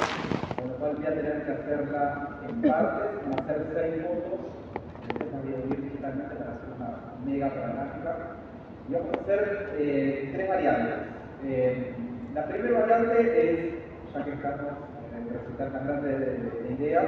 con 0.56 0.70
lo 0.70 0.76
cual 0.76 0.96
voy 0.98 1.06
a 1.06 1.16
tener 1.16 1.46
que 1.46 1.52
hacerla 1.52 2.30
en 2.48 2.62
partes, 2.62 3.10
como 3.24 3.36
hacer 3.42 3.60
seis 3.74 4.04
fotos. 4.06 4.40
Después 5.18 5.44
voy 5.44 5.54
a 5.54 5.58
dividir 5.58 5.82
digitalmente 5.82 6.36
para 6.36 6.52
hacer 6.52 6.67
mega 7.28 7.50
panorámica. 7.50 8.16
Y 8.90 8.94
vamos 8.94 9.10
a 9.18 9.22
hacer 9.22 9.70
eh, 9.78 10.32
tres 10.34 10.48
variantes. 10.48 10.96
Eh, 11.46 11.94
la 12.34 12.46
primera 12.46 12.80
variante 12.80 13.52
es, 13.52 14.14
ya 14.14 14.24
que 14.24 14.32
estamos 14.32 14.72
en 15.12 15.28
el 15.28 15.34
recital 15.34 15.72
tan 15.72 15.88
grande 15.88 16.10
de, 16.10 16.20
de, 16.20 16.64
de 16.64 16.74
ideas, 16.74 17.06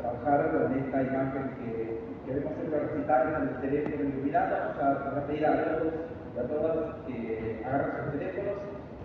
trabajar 0.00 0.50
con 0.50 0.78
esta 0.78 1.02
imagen 1.02 1.50
que 1.58 2.00
queremos 2.26 2.52
hacer 2.52 2.88
recital 2.88 3.32
con 3.32 3.42
el 3.48 3.60
teléfono 3.60 4.08
iluminado. 4.08 4.56
Vamos 4.80 5.16
a, 5.16 5.26
pedir 5.26 5.46
a 5.46 5.52
todos 5.52 5.92
y 6.34 6.38
a 6.38 6.42
todas 6.42 6.94
que 7.06 7.62
agarren 7.64 8.04
sus 8.04 8.18
teléfonos 8.18 8.54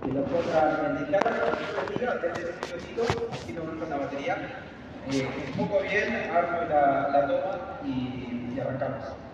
y 0.06 0.12
lo 0.12 0.24
pongan 0.26 0.86
en 0.86 0.98
el 0.98 1.12
cámara, 1.12 1.38
antes 2.14 2.46
un 2.74 3.34
así 3.34 3.54
no 3.54 3.80
con 3.80 3.90
la 3.90 3.98
batería. 3.98 4.36
Eh, 5.12 5.28
un 5.58 5.68
poco 5.68 5.84
bien, 5.84 6.32
armo 6.32 6.68
la, 6.70 7.10
la 7.10 7.28
toma 7.28 7.80
y 7.84 8.60
arrancamos. 8.60 9.25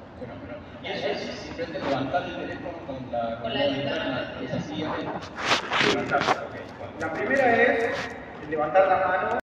Y 0.83 0.87
eso 0.87 1.07
es 1.07 1.19
simplemente 1.39 1.87
levantar 1.87 2.23
el 2.23 2.35
teléfono 2.37 2.77
con 2.87 3.11
la, 3.11 3.39
la 3.43 3.65
la. 3.65 5.19
La 6.99 7.13
primera 7.13 7.55
es 7.55 7.95
levantar 8.49 8.87
la 8.87 9.07
mano 9.07 9.41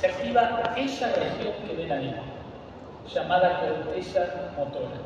se 0.00 0.06
activa 0.06 0.72
esa 0.76 1.08
región 1.08 1.52
que 1.66 1.74
ven 1.76 1.92
ahí, 1.92 2.14
llamada 3.12 3.60
corteza 3.60 4.20
motora. 4.56 4.96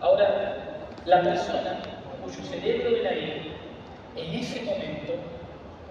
Ahora, 0.00 0.56
la 1.04 1.20
persona 1.20 1.78
cuyo 2.22 2.42
cerebro 2.42 2.90
ven 2.90 3.06
ahí, 3.06 3.54
en 4.16 4.34
ese 4.34 4.62
momento, 4.62 5.12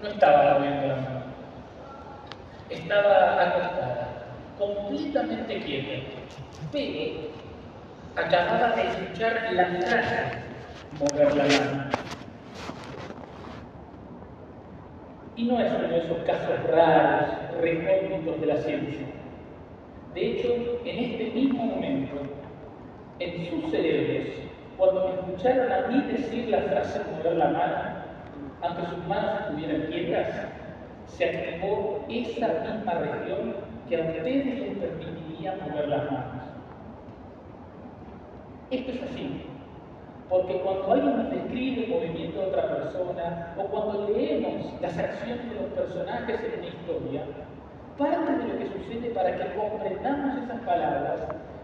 no 0.02 0.10
estaba 0.10 0.56
moviendo 0.56 0.88
la 0.88 0.96
mano. 0.96 1.22
Estaba 2.72 3.42
acostada, 3.44 4.08
completamente 4.58 5.60
quieta, 5.62 6.08
pero 6.72 7.28
acababa 8.16 8.76
de 8.76 8.88
escuchar 8.88 9.50
la 9.54 9.66
frase 9.66 10.48
mover 11.00 11.36
la 11.36 11.44
mano. 11.44 11.84
Y 15.36 15.44
no 15.44 15.60
es 15.60 15.72
uno 15.72 15.88
de 15.88 15.98
esos 16.00 16.18
casos 16.26 16.64
raros, 16.72 17.30
recónditos 17.62 18.42
de 18.42 18.48
la 18.48 18.58
ciencia. 18.58 19.06
De 20.16 20.32
hecho, 20.32 20.56
en 20.84 20.98
este 20.98 21.26
mismo 21.32 21.64
momento, 21.64 22.16
en 23.20 23.50
sus 23.50 23.70
cerebros, 23.70 24.34
cuando 24.78 25.08
me 25.08 25.14
escucharon 25.14 25.72
a 25.72 25.88
mí 25.88 26.02
decir 26.12 26.50
la 26.50 26.62
frase 26.62 27.02
mover 27.12 27.36
la 27.36 27.50
mano, 27.50 28.08
aunque 28.62 28.86
sus 28.88 29.08
manos 29.08 29.42
estuvieran 29.42 29.82
quietas, 29.92 30.28
se 31.06 31.26
activó 31.26 32.04
esa 32.10 32.48
misma 32.48 32.94
región 32.94 33.67
que 33.88 33.96
a 33.96 34.06
ustedes 34.06 34.60
les 34.60 34.78
permitiría 34.78 35.56
mover 35.56 35.88
las 35.88 36.12
manos. 36.12 36.44
Esto 38.70 38.92
es 38.92 39.04
así, 39.04 39.42
porque 40.30 40.60
cuando 40.60 40.92
alguien 40.92 41.18
nos 41.18 41.32
describe 41.32 41.86
el 41.86 41.90
movimiento 41.90 42.42
de 42.42 42.48
otra 42.48 42.68
persona 42.68 43.54
o 43.58 43.64
cuando 43.64 44.10
leemos 44.10 44.82
las 44.82 44.98
acciones 44.98 45.50
de 45.50 45.56
los 45.56 45.72
personajes 45.72 46.40
en 46.42 46.60
una 46.60 46.68
historia, 46.68 47.24
parte 47.98 48.32
de 48.32 48.48
lo 48.48 48.60
que 48.60 48.68
sucede 48.68 49.10
para 49.12 49.38
que 49.38 49.56
comprendamos 49.56 50.44
esas 50.44 50.60
palabras 50.62 51.20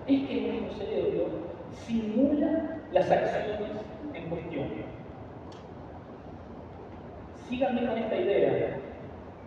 es 0.08 0.28
que 0.28 0.42
nuestro 0.42 0.86
cerebro 0.86 1.26
simula 1.72 2.80
las 2.92 3.12
acciones 3.12 3.72
en 4.14 4.30
cuestión. 4.30 4.68
Síganme 7.50 7.86
con 7.86 7.98
esta 7.98 8.16
idea. 8.16 8.78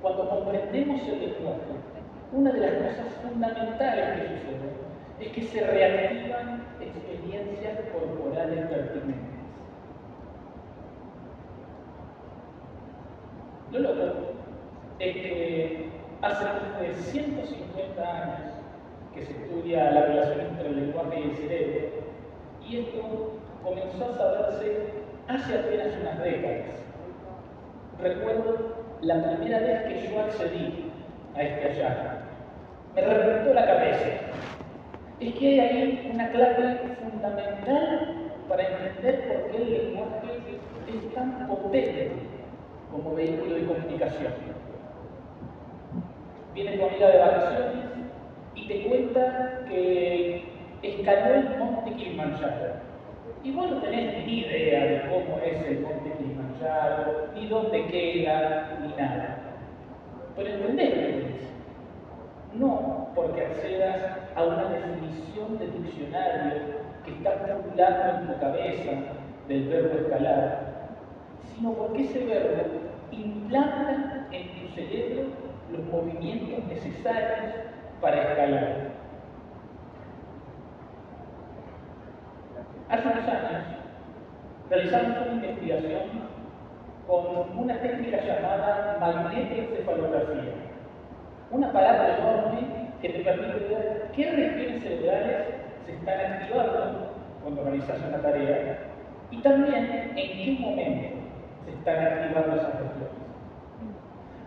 Cuando 0.02 0.28
comprendemos 0.28 1.00
el 1.08 1.20
lenguaje, 1.20 1.85
una 2.32 2.52
de 2.52 2.60
las 2.60 2.72
cosas 2.74 3.14
fundamentales 3.22 4.20
que 4.20 4.28
sucede 4.28 4.76
es 5.20 5.28
que 5.28 5.42
se 5.42 5.66
reactivan 5.66 6.62
experiencias 6.80 7.78
corporales 7.92 8.66
pertinentes. 8.66 9.36
Lo 13.72 13.80
loco 13.80 14.32
es 14.98 15.14
que 15.14 15.90
hace 16.22 16.44
más 16.44 16.80
de 16.80 16.94
150 16.94 18.02
años 18.02 18.52
que 19.14 19.24
se 19.24 19.32
estudia 19.32 19.90
la 19.90 20.02
relación 20.02 20.40
entre 20.40 20.68
el 20.68 20.86
lenguaje 20.86 21.20
y 21.20 21.22
el 21.22 21.36
cerebro, 21.36 21.88
y 22.68 22.78
esto 22.80 23.32
comenzó 23.62 24.04
a 24.04 24.16
saberse 24.16 24.92
hace 25.28 25.58
apenas 25.58 25.88
unas 26.00 26.22
décadas. 26.22 26.82
Recuerdo 28.00 28.76
la 29.00 29.22
primera 29.22 29.58
vez 29.60 29.82
que 29.84 30.08
yo 30.08 30.20
accedí 30.20 30.90
a 31.34 31.42
este 31.42 31.68
hallazgo. 31.68 32.15
Me 32.96 33.02
reventó 33.02 33.52
la 33.52 33.66
cabeza 33.66 34.06
es 35.20 35.34
que 35.34 35.48
hay 35.48 35.60
ahí 35.60 36.10
una 36.14 36.30
clave 36.30 36.78
fundamental 36.98 38.30
para 38.48 38.62
entender 38.62 39.28
por 39.28 39.50
qué 39.50 39.56
el 39.56 39.70
lenguaje 39.70 40.58
es 40.88 41.14
tan 41.14 41.46
potente 41.46 42.10
como 42.90 43.14
vehículo 43.14 43.54
de 43.54 43.66
comunicación. 43.66 44.32
Viene 46.54 46.78
tu 46.78 46.86
amiga 46.86 47.08
de 47.08 47.18
vacaciones 47.18 47.84
y 48.54 48.66
te 48.66 48.82
cuenta 48.84 49.60
que 49.68 50.44
escaló 50.82 51.34
el 51.34 51.58
monte 51.58 51.92
Kilimanjaro. 51.92 52.76
Y 53.44 53.52
vos 53.52 53.70
no 53.70 53.82
tenés 53.82 54.26
ni 54.26 54.40
idea 54.40 54.84
de 54.84 55.00
cómo 55.10 55.38
es 55.44 55.66
el 55.66 55.80
monte 55.80 56.12
Kilimanjaro, 56.16 57.28
ni 57.34 57.46
dónde 57.46 57.86
queda, 57.88 58.78
ni 58.80 58.88
nada. 58.94 59.38
Pero 60.34 60.48
entendés 60.48 60.90
lo 60.90 61.02
que 61.02 61.12
dice. 61.12 61.55
No 62.58 63.08
porque 63.14 63.46
accedas 63.46 64.18
a 64.34 64.44
una 64.44 64.68
definición 64.70 65.58
de 65.58 65.66
diccionario 65.68 66.62
que 67.04 67.12
está 67.12 67.34
calculando 67.46 68.20
en 68.20 68.26
tu 68.26 68.40
cabeza 68.40 68.90
del 69.48 69.68
verbo 69.68 69.98
escalar, 69.98 70.88
sino 71.54 71.72
porque 71.72 72.02
ese 72.04 72.24
verbo 72.24 72.62
implanta 73.10 74.26
en 74.32 74.48
tu 74.48 74.74
cerebro 74.74 75.24
los 75.70 75.84
movimientos 75.86 76.64
necesarios 76.66 77.54
para 78.00 78.22
escalar. 78.22 78.96
Hace 82.88 83.08
unos 83.08 83.28
años 83.28 83.62
realizamos 84.70 85.26
una 85.26 85.46
investigación 85.46 86.26
con 87.06 87.58
una 87.58 87.80
técnica 87.80 88.20
llamada 88.24 88.96
magnetoencefalografía, 89.00 90.52
una 91.50 91.72
palabra 91.72 92.18
enorme 92.18 92.90
que 93.00 93.08
te 93.08 93.18
permite 93.20 93.68
ver 93.68 94.10
qué 94.14 94.30
regiones 94.30 94.82
cerebrales 94.82 95.46
se 95.84 95.92
están 95.92 96.32
activando 96.32 97.12
cuando 97.42 97.62
realizas 97.62 97.98
una 98.08 98.20
tarea 98.20 98.78
y 99.30 99.36
también 99.38 100.12
en 100.16 100.16
qué 100.16 100.56
momento 100.60 101.16
se 101.64 101.70
están 101.72 102.04
activando 102.04 102.56
esas 102.56 102.74
regiones. 102.74 103.26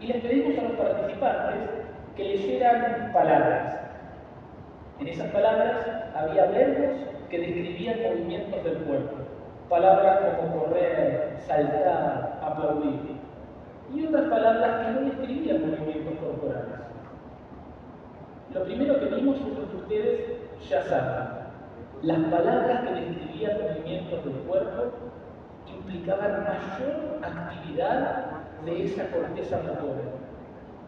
Y 0.01 0.07
les 0.07 0.21
pedimos 0.21 0.57
a 0.57 0.61
los 0.63 0.71
participantes 0.73 1.69
que 2.15 2.23
leyeran 2.23 3.11
palabras. 3.13 3.75
En 4.99 5.07
esas 5.07 5.27
palabras 5.31 5.85
había 6.15 6.45
verbos 6.45 6.97
que 7.29 7.39
describían 7.39 8.01
movimientos 8.01 8.63
del 8.63 8.77
cuerpo, 8.79 9.15
palabras 9.69 10.19
como 10.37 10.65
correr, 10.65 11.37
saltar, 11.47 12.39
aplaudir, 12.41 13.19
y 13.93 14.05
otras 14.05 14.25
palabras 14.25 14.85
que 14.85 14.91
no 14.91 15.01
describían 15.01 15.61
movimientos 15.61 16.15
corporales. 16.19 16.88
Lo 18.53 18.63
primero 18.63 18.99
que 18.99 19.05
vimos 19.05 19.37
es 19.37 19.59
lo 19.59 19.69
que 19.69 19.77
ustedes 19.77 20.19
ya 20.67 20.81
saben. 20.83 21.39
Las 22.01 22.19
palabras 22.31 22.81
que 22.81 22.93
describían 22.93 23.61
movimientos 23.61 24.25
del 24.25 24.33
cuerpo 24.47 24.91
implicaban 25.67 26.43
mayor 26.43 27.19
actividad 27.21 28.25
de 28.65 28.85
esa 28.85 29.05
corteza 29.11 29.57
motora, 29.57 30.01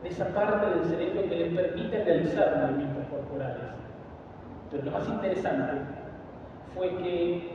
de 0.02 0.10
esa 0.10 0.26
parte 0.30 0.70
del 0.72 0.86
cerebro 0.86 1.30
que 1.30 1.36
les 1.36 1.54
permite 1.54 2.04
realizar 2.04 2.68
movimientos 2.68 3.06
corporales. 3.12 3.64
Pero 4.72 4.84
lo 4.84 4.92
más 4.92 5.08
interesante 5.08 5.82
fue 6.74 6.90
que 6.98 7.52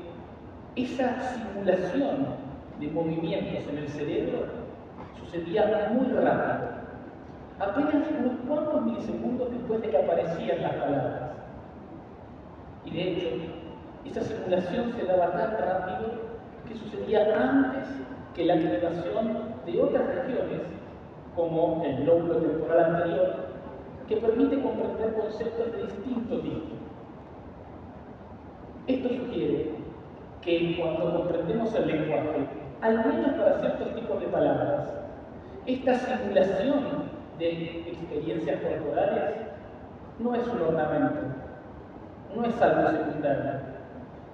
esa 0.76 1.16
simulación 1.32 2.26
de 2.78 2.86
movimientos 2.88 3.66
en 3.72 3.78
el 3.78 3.88
cerebro 3.88 4.46
sucedía 5.18 5.90
muy 5.92 6.12
rápido 6.12 6.75
apenas 7.58 8.10
unos 8.18 8.34
cuantos 8.46 8.82
milisegundos 8.82 9.50
después 9.50 9.80
de 9.82 9.90
que 9.90 9.98
aparecían 9.98 10.62
las 10.62 10.72
palabras. 10.74 11.30
Y 12.84 12.90
de 12.90 13.12
hecho, 13.12 13.28
esa 14.04 14.20
simulación 14.22 14.92
se 14.92 15.04
daba 15.04 15.32
tan 15.32 15.52
rápido 15.52 16.12
que 16.68 16.74
sucedía 16.74 17.24
antes 17.34 17.88
que 18.34 18.44
la 18.44 18.54
activación 18.54 19.56
de 19.64 19.82
otras 19.82 20.06
regiones, 20.14 20.62
como 21.34 21.82
el 21.84 22.04
lóbulo 22.04 22.36
temporal 22.36 22.94
anterior, 22.94 23.34
que 24.06 24.16
permite 24.16 24.60
comprender 24.62 25.14
conceptos 25.14 25.72
de 25.72 25.82
distinto 25.82 26.40
tipo. 26.40 26.76
Esto 28.86 29.08
sugiere 29.08 29.70
que 30.42 30.76
cuando 30.78 31.16
comprendemos 31.16 31.74
el 31.74 31.86
lenguaje, 31.88 32.46
al 32.82 32.98
menos 32.98 33.32
para 33.32 33.58
ciertos 33.58 33.94
tipos 33.96 34.20
de 34.20 34.26
palabras, 34.26 34.92
esta 35.66 35.94
simulación 35.94 37.05
de 37.38 37.88
experiencias 37.88 38.60
corporales 38.62 39.36
no 40.18 40.34
es 40.34 40.46
un 40.48 40.62
ornamento, 40.62 41.20
no 42.34 42.44
es 42.44 42.62
algo 42.62 42.90
secundario, 42.90 43.52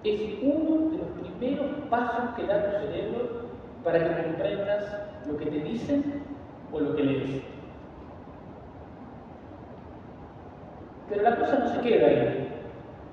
es 0.05 0.21
uno 0.43 0.91
de 0.91 0.99
los 0.99 1.31
primeros 1.39 1.71
pasos 1.91 2.35
que 2.37 2.47
da 2.47 2.65
tu 2.65 2.87
cerebro 2.87 3.43
para 3.83 3.99
que 3.99 4.23
comprendas 4.23 4.85
lo 5.27 5.37
que 5.37 5.47
te 5.47 5.59
dicen 5.59 6.23
o 6.73 6.81
lo 6.81 6.95
que 6.95 7.03
lees. 7.03 7.43
Pero 11.09 11.23
la 11.23 11.37
cosa 11.37 11.59
no 11.59 11.69
se 11.69 11.81
queda 11.81 12.07
ahí, 12.07 12.49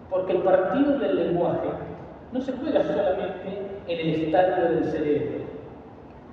porque 0.10 0.34
el 0.34 0.44
partido 0.44 1.00
del 1.00 1.16
lenguaje 1.16 1.70
no 2.32 2.40
se 2.40 2.54
juega 2.54 2.84
solamente 2.84 3.82
en 3.88 4.00
el 4.00 4.24
estadio 4.24 4.76
del 4.76 4.86
cerebro, 4.86 5.46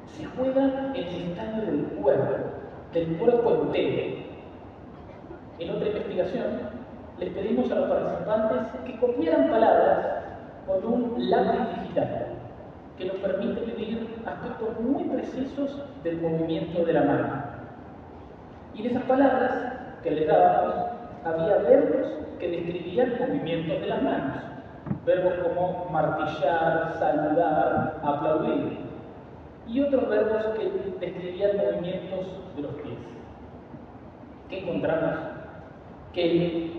se 0.07 0.25
juega 0.27 0.93
en 0.95 1.07
el 1.07 1.31
estadio 1.31 1.63
del 1.63 1.85
cuerpo 2.03 2.46
del 2.97 3.19
cuerpo 3.19 3.51
entero. 3.51 4.25
En 5.59 5.71
otra 5.71 5.89
investigación, 5.89 6.47
les 7.19 7.31
pedimos 7.31 7.71
a 7.71 7.75
los 7.75 7.91
participantes 7.91 8.81
que 8.87 8.99
copiaran 8.99 9.51
palabras 9.51 9.99
con 10.67 10.93
un 10.93 11.31
lápiz 11.31 11.83
digital, 11.83 12.27
que 12.97 13.05
nos 13.05 13.17
permite 13.17 13.67
medir 13.67 14.17
aspectos 14.25 14.81
muy 14.81 15.05
precisos 15.05 15.83
del 16.03 16.23
movimiento 16.23 16.87
de 16.87 16.93
la 16.95 17.03
mano. 17.03 17.43
Y 18.75 18.81
en 18.81 18.87
esas 18.93 19.03
palabras 19.03 19.53
que 20.03 20.11
les 20.13 20.27
dábamos, 20.27 20.75
había 21.25 21.57
verbos 21.69 22.07
que 22.39 22.49
describían 22.49 23.13
movimientos 23.19 23.79
de 23.79 23.87
las 23.89 24.03
manos, 24.03 24.43
verbos 25.05 25.35
como 25.45 25.91
martillar, 25.91 26.95
saludar, 26.99 28.01
aplaudir, 28.03 28.86
y 29.69 29.81
otros 29.81 30.09
verbos 30.09 30.45
que 30.57 31.07
describían 31.07 31.57
movimientos 31.57 32.27
de 32.55 32.63
los 32.63 32.73
pies. 32.75 32.99
¿Qué 34.49 34.61
encontramos? 34.61 35.19
Que 36.13 36.31
el 36.31 36.73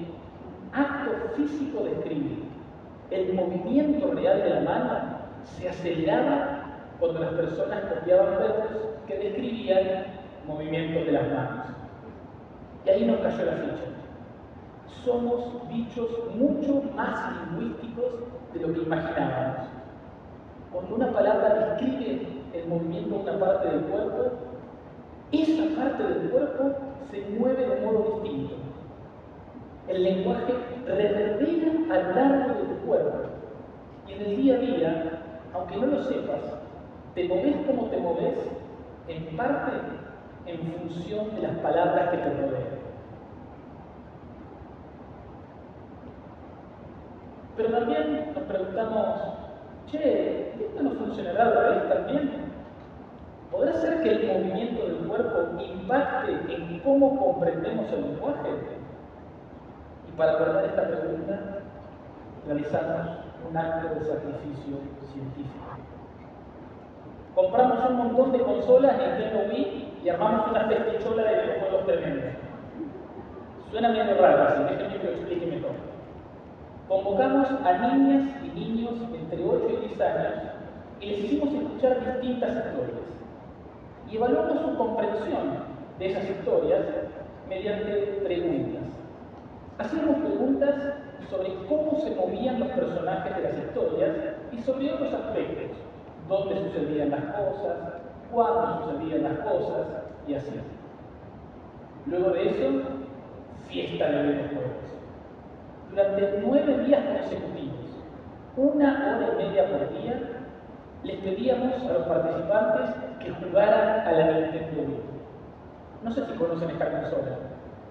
acto 0.72 1.12
físico 1.36 1.84
de 1.84 1.92
escribir, 1.92 2.44
el 3.12 3.34
movimiento 3.34 4.12
real 4.12 4.42
de 4.42 4.50
la 4.50 4.62
mano, 4.62 5.18
se 5.44 5.70
aceleraba 5.70 6.64
cuando 7.00 7.20
las 7.20 7.34
personas 7.34 7.84
copiaban 7.94 8.38
verbos 8.38 8.68
que 9.06 9.18
describían 9.18 10.06
movimientos 10.48 11.06
de 11.06 11.12
las 11.12 11.28
manos. 11.28 11.66
Y 12.86 12.90
ahí 12.90 13.06
nos 13.06 13.20
cayó 13.20 13.46
la 13.46 13.52
ficha. 13.52 13.84
Somos 15.04 15.68
bichos 15.70 16.10
mucho 16.36 16.84
más 16.96 17.34
lingüísticos 17.52 18.14
de 18.54 18.60
lo 18.62 18.74
que 18.74 18.80
imaginábamos. 18.82 19.68
Cuando 20.72 20.96
una 20.96 21.12
palabra 21.12 21.76
describe 21.78 22.37
el 22.58 22.68
movimiento 22.68 23.16
de 23.16 23.30
una 23.30 23.40
parte 23.40 23.70
del 23.70 23.82
cuerpo, 23.82 24.32
esa 25.32 25.82
parte 25.82 26.04
del 26.04 26.30
cuerpo 26.30 26.64
se 27.12 27.22
mueve 27.38 27.68
de 27.68 27.86
modo 27.86 28.22
distinto. 28.22 28.56
El 29.88 30.04
lenguaje 30.04 30.54
reverbera 30.86 31.72
a 31.90 32.04
lo 32.04 32.16
largo 32.16 32.54
del 32.56 32.78
cuerpo. 32.86 33.18
Y 34.08 34.14
en 34.14 34.22
el 34.22 34.38
día 34.38 34.56
a 34.56 34.58
día, 34.58 35.12
aunque 35.54 35.78
no 35.78 35.88
lo 35.88 36.04
sepas, 36.04 36.42
te 37.16 37.28
moves 37.28 37.56
como 37.66 37.86
te 37.88 37.98
moves, 37.98 38.38
en 39.08 39.38
parte 39.38 39.72
en 40.46 40.60
función 40.60 41.36
de 41.36 41.42
las 41.42 41.58
palabras 41.58 42.10
que 42.10 42.18
te 42.18 42.30
rodean. 42.30 42.78
Pero 47.58 47.70
también 47.72 48.34
nos 48.34 48.44
preguntamos, 48.44 49.47
che, 49.92 50.54
¿esto 50.60 50.84
no 50.84 50.92
funcionará 50.92 51.44
al 51.46 51.56
revés 51.56 51.90
también? 51.90 52.32
¿Podrá 53.52 53.74
ser 53.74 54.04
que 54.04 54.12
el 54.12 54.28
movimiento 54.28 54.86
del 54.86 55.08
cuerpo 55.08 55.62
impacte 55.62 56.54
en 56.54 56.80
cómo 56.80 57.18
comprendemos 57.18 57.92
el 57.94 58.02
lenguaje? 58.02 58.50
Y 60.08 60.18
para 60.18 60.34
abordar 60.34 60.66
esta 60.66 60.88
pregunta, 60.88 61.40
realizamos 62.46 63.08
un 63.50 63.58
acto 63.58 63.96
de 63.96 64.06
sacrificio 64.06 64.78
científico. 65.14 65.66
Compramos 67.36 67.90
un 67.90 67.98
montón 67.98 68.32
de 68.32 68.40
consolas 68.40 68.98
Nintendo 68.98 69.54
Wii 69.54 70.00
y 70.04 70.10
armamos 70.10 70.50
una 70.50 70.66
festichola 70.66 71.24
de 71.24 71.42
videojuegos 71.44 71.86
tremendos. 71.86 72.34
Suena 73.72 73.90
medio 73.90 74.20
raro 74.20 74.44
así, 74.44 74.64
que 74.76 75.04
lo 75.04 75.12
explique 75.12 75.46
mejor. 75.46 75.97
Convocamos 76.88 77.50
a 77.66 77.74
niñas 77.80 78.30
y 78.42 78.58
niños 78.58 78.94
entre 79.14 79.44
8 79.44 79.68
y 79.70 79.88
10 79.88 80.02
años 80.02 80.34
y 81.02 81.06
les 81.08 81.20
hicimos 81.20 81.54
escuchar 81.54 82.00
distintas 82.00 82.50
historias. 82.50 83.08
Y 84.10 84.16
evaluamos 84.16 84.62
su 84.62 84.78
comprensión 84.78 85.66
de 86.00 86.06
esas 86.06 86.30
historias 86.30 86.86
mediante 87.50 87.92
preguntas. 88.24 88.84
Hacíamos 89.80 90.16
preguntas 90.20 90.76
sobre 91.30 91.56
cómo 91.68 92.00
se 92.00 92.16
movían 92.16 92.62
los 92.62 92.70
personajes 92.70 93.36
de 93.36 93.44
las 93.44 93.58
historias 93.58 94.16
y 94.54 94.62
sobre 94.62 94.94
otros 94.94 95.14
aspectos, 95.14 95.78
dónde 96.30 96.56
sucedían 96.72 97.12
las 97.12 97.26
cosas, 97.36 97.78
cuándo 98.32 98.86
sucedían 98.86 99.24
las 99.24 99.40
cosas 99.40 99.88
y 100.26 100.36
así. 100.36 100.54
Luego 102.06 102.30
de 102.30 102.50
eso, 102.50 102.82
fiesta 103.68 104.10
de 104.10 104.24
videojuegos 104.24 104.87
durante 105.98 106.42
nueve 106.46 106.78
días 106.86 107.02
consecutivos, 107.06 107.90
una 108.56 109.18
hora 109.18 109.30
y 109.34 109.44
media 109.44 109.66
por 109.66 109.90
día, 110.00 110.14
les 111.04 111.18
pedíamos 111.22 111.74
a 111.90 111.94
los 111.94 112.04
participantes 112.04 112.96
que 113.20 113.32
jugaran 113.32 114.08
a 114.08 114.12
la 114.12 114.26
Nintendo 114.26 114.82
Wii. 114.82 115.00
No 116.04 116.12
sé 116.12 116.24
si 116.28 116.34
conocen 116.34 116.70
esta 116.70 116.92
consola. 116.92 117.38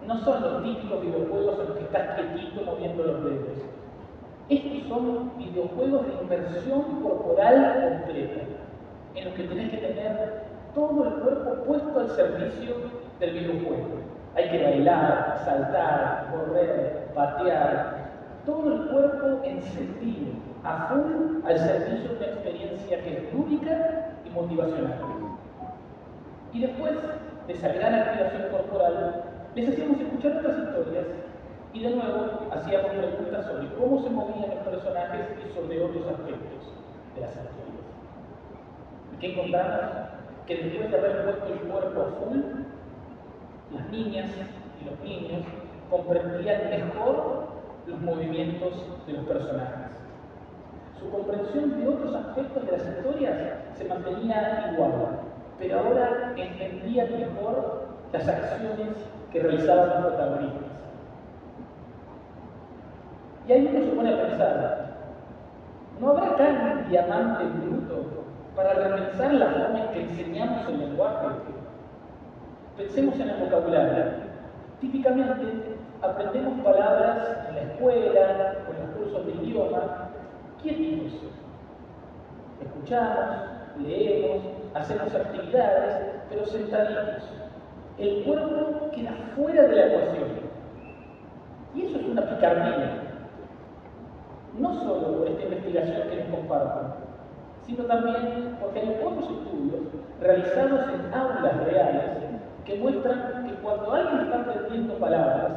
No 0.06 0.18
son 0.18 0.40
los 0.40 0.62
típicos 0.62 1.00
videojuegos 1.00 1.58
en 1.58 1.66
los 1.66 1.78
que 1.78 1.84
estás 1.84 2.14
quietito 2.14 2.62
moviendo 2.62 3.02
los 3.02 3.24
dedos. 3.24 3.58
Estos 4.50 4.88
son 4.88 5.36
videojuegos 5.36 6.06
de 6.06 6.22
inversión 6.22 7.02
corporal 7.02 7.98
completa, 8.04 8.40
en 9.16 9.24
los 9.24 9.34
que 9.34 9.42
tenés 9.42 9.70
que 9.72 9.78
tener 9.78 10.44
todo 10.76 11.08
el 11.08 11.14
cuerpo 11.14 11.64
puesto 11.64 11.98
al 11.98 12.10
servicio 12.10 12.76
del 13.18 13.30
videojuego. 13.32 14.06
Hay 14.36 14.50
que 14.50 14.62
bailar, 14.62 15.40
saltar, 15.46 16.26
correr, 16.30 17.08
patear, 17.14 17.95
todo 18.46 18.72
el 18.72 18.88
cuerpo 18.88 19.44
encendido, 19.44 20.32
a 20.62 20.86
full 20.86 21.44
al 21.44 21.58
servicio 21.58 22.10
de 22.10 22.16
una 22.16 22.26
experiencia 22.26 23.02
que 23.02 23.16
es 23.16 23.34
lúdica 23.34 24.12
y 24.24 24.30
motivacional. 24.30 24.98
Y 26.52 26.60
después 26.60 26.94
de 27.46 27.52
esa 27.52 27.68
gran 27.68 27.94
activación 27.94 28.50
corporal, 28.50 29.24
les 29.54 29.68
hacíamos 29.68 30.00
escuchar 30.00 30.38
otras 30.38 30.58
historias 30.58 31.06
y 31.72 31.82
de 31.82 31.90
nuevo 31.90 32.48
hacíamos 32.52 32.90
preguntas 32.90 33.46
sobre 33.46 33.68
cómo 33.74 34.02
se 34.02 34.10
movían 34.10 34.50
los 34.50 34.64
personajes 34.64 35.26
y 35.44 35.54
sobre 35.54 35.82
otros 35.82 36.06
aspectos 36.06 36.72
de 37.14 37.20
las 37.20 37.30
historias. 37.30 37.86
¿Y 39.12 39.16
qué 39.18 39.32
encontramos? 39.32 39.80
Que 40.46 40.56
después 40.56 40.90
de 40.90 40.98
haber 40.98 41.24
puesto 41.24 41.52
el 41.52 41.58
cuerpo 41.68 42.00
a 42.00 42.04
full, 42.20 42.40
las 43.74 43.90
niñas 43.90 44.30
y 44.80 44.84
los 44.88 45.00
niños 45.00 45.42
comprendían 45.90 46.70
mejor 46.70 47.55
los 47.86 48.00
movimientos 48.00 48.72
de 49.06 49.12
los 49.12 49.24
personajes. 49.26 49.92
Su 50.98 51.10
comprensión 51.10 51.78
de 51.78 51.88
otros 51.88 52.14
aspectos 52.14 52.66
de 52.66 52.72
las 52.72 52.86
historias 52.86 53.36
se 53.76 53.84
mantenía 53.84 54.70
igual, 54.72 55.20
pero 55.58 55.78
ahora 55.78 56.32
entendía 56.36 57.04
mejor 57.04 57.86
las 58.12 58.28
acciones 58.28 58.96
que 59.32 59.40
realizaban 59.40 59.88
los 59.88 60.06
protagonistas. 60.06 60.62
Y 63.46 63.52
ahí 63.52 63.70
uno 63.70 63.84
se 63.84 63.92
pone 63.92 64.12
a 64.12 64.22
pensar, 64.22 64.86
¿no 66.00 66.10
habrá 66.10 66.36
tan 66.36 66.88
diamante 66.88 67.44
bruto 67.44 68.24
para 68.56 68.74
realizar 68.74 69.32
la 69.34 69.46
forma 69.46 69.84
en 69.84 69.88
que 69.90 70.02
enseñamos 70.02 70.68
el 70.68 70.80
lenguaje? 70.80 71.26
Pensemos 72.76 73.14
en 73.20 73.30
el 73.30 73.44
vocabulario. 73.44 74.04
Típicamente 74.80 75.75
aprendemos 76.02 76.60
palabras 76.64 77.38
en 77.48 77.54
la 77.54 77.62
escuela 77.62 78.54
o 78.66 78.72
en 78.72 78.86
los 78.86 78.96
cursos 78.96 79.26
de 79.26 79.32
idioma, 79.44 80.10
quietitos. 80.62 81.12
Escuchamos, 82.60 83.36
leemos, 83.78 84.42
hacemos 84.74 85.14
actividades, 85.14 86.06
pero 86.28 86.46
sentaditos. 86.46 87.24
El 87.98 88.24
cuerpo 88.24 88.90
queda 88.90 89.12
fuera 89.34 89.62
de 89.62 89.76
la 89.76 89.86
ecuación. 89.86 90.46
Y 91.74 91.86
eso 91.86 91.98
es 91.98 92.06
una 92.06 92.22
picardía. 92.22 93.02
No 94.58 94.74
solo 94.74 95.18
por 95.18 95.28
esta 95.28 95.42
investigación 95.42 96.08
que 96.08 96.16
nos 96.16 96.38
comparten, 96.38 97.06
sino 97.66 97.84
también 97.84 98.56
porque 98.60 98.80
hay 98.80 98.98
pocos 99.02 99.24
estudios 99.24 99.82
realizados 100.20 100.80
en 100.94 101.14
aulas 101.14 101.64
reales 101.64 102.04
que 102.64 102.76
muestran 102.76 103.46
que 103.46 103.54
cuando 103.56 103.92
alguien 103.92 104.20
está 104.20 104.40
aprendiendo 104.40 104.94
palabras, 104.94 105.52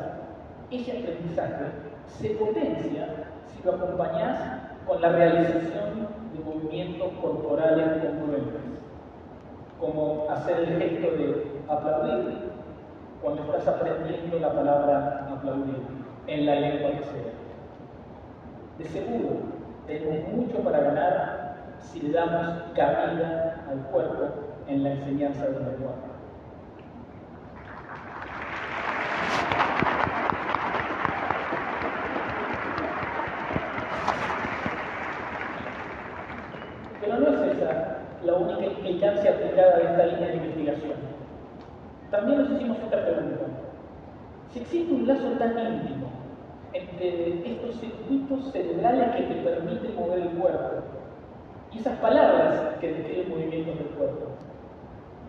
ese 0.71 0.91
aprendizaje 0.91 1.65
se 2.07 2.29
potencia 2.31 3.07
si 3.47 3.63
lo 3.63 3.73
acompañas 3.73 4.39
con 4.87 5.01
la 5.01 5.09
realización 5.09 6.07
de 6.33 6.43
movimientos 6.43 7.11
corporales 7.21 8.03
congruentes, 8.03 8.61
como 9.79 10.27
hacer 10.29 10.59
el 10.59 10.79
gesto 10.79 11.11
de 11.15 11.61
aplaudir 11.67 12.49
cuando 13.21 13.43
estás 13.43 13.67
aprendiendo 13.67 14.39
la 14.39 14.53
palabra 14.53 15.27
aplaudir 15.31 15.81
en 16.27 16.45
la 16.45 16.55
lengua 16.55 16.91
que 16.91 17.03
sea. 17.03 17.33
De 18.77 18.85
seguro, 18.85 19.37
tenemos 19.87 20.33
mucho 20.33 20.59
para 20.59 20.79
ganar 20.79 21.55
si 21.79 22.01
le 22.01 22.11
damos 22.11 22.63
cabida 22.75 23.65
al 23.69 23.79
cuerpo 23.91 24.23
en 24.67 24.83
la 24.83 24.91
enseñanza 24.91 25.45
del 25.45 25.65
lenguaje. 25.65 26.08
La 38.23 38.33
única 38.33 38.65
implicancia 38.65 39.31
aplicada 39.31 39.77
de 39.77 39.83
esta 39.83 40.05
línea 40.07 40.27
de 40.27 40.35
investigación. 40.35 40.93
También 42.11 42.39
nos 42.39 42.51
hicimos 42.51 42.77
esta 42.79 43.05
pregunta. 43.05 43.45
Si 44.51 44.59
existe 44.59 44.93
un 44.93 45.07
lazo 45.07 45.29
tan 45.37 45.57
íntimo 45.57 46.07
entre 46.73 47.51
estos 47.51 47.75
circuitos 47.79 48.51
cerebrales 48.51 49.15
que 49.15 49.23
te 49.23 49.35
permiten 49.35 49.95
mover 49.95 50.19
el 50.19 50.29
cuerpo 50.29 50.83
y 51.71 51.77
esas 51.77 51.97
palabras 51.99 52.75
que 52.81 52.93
describen 52.93 53.29
movimientos 53.29 53.77
del 53.77 53.87
cuerpo, 53.89 54.25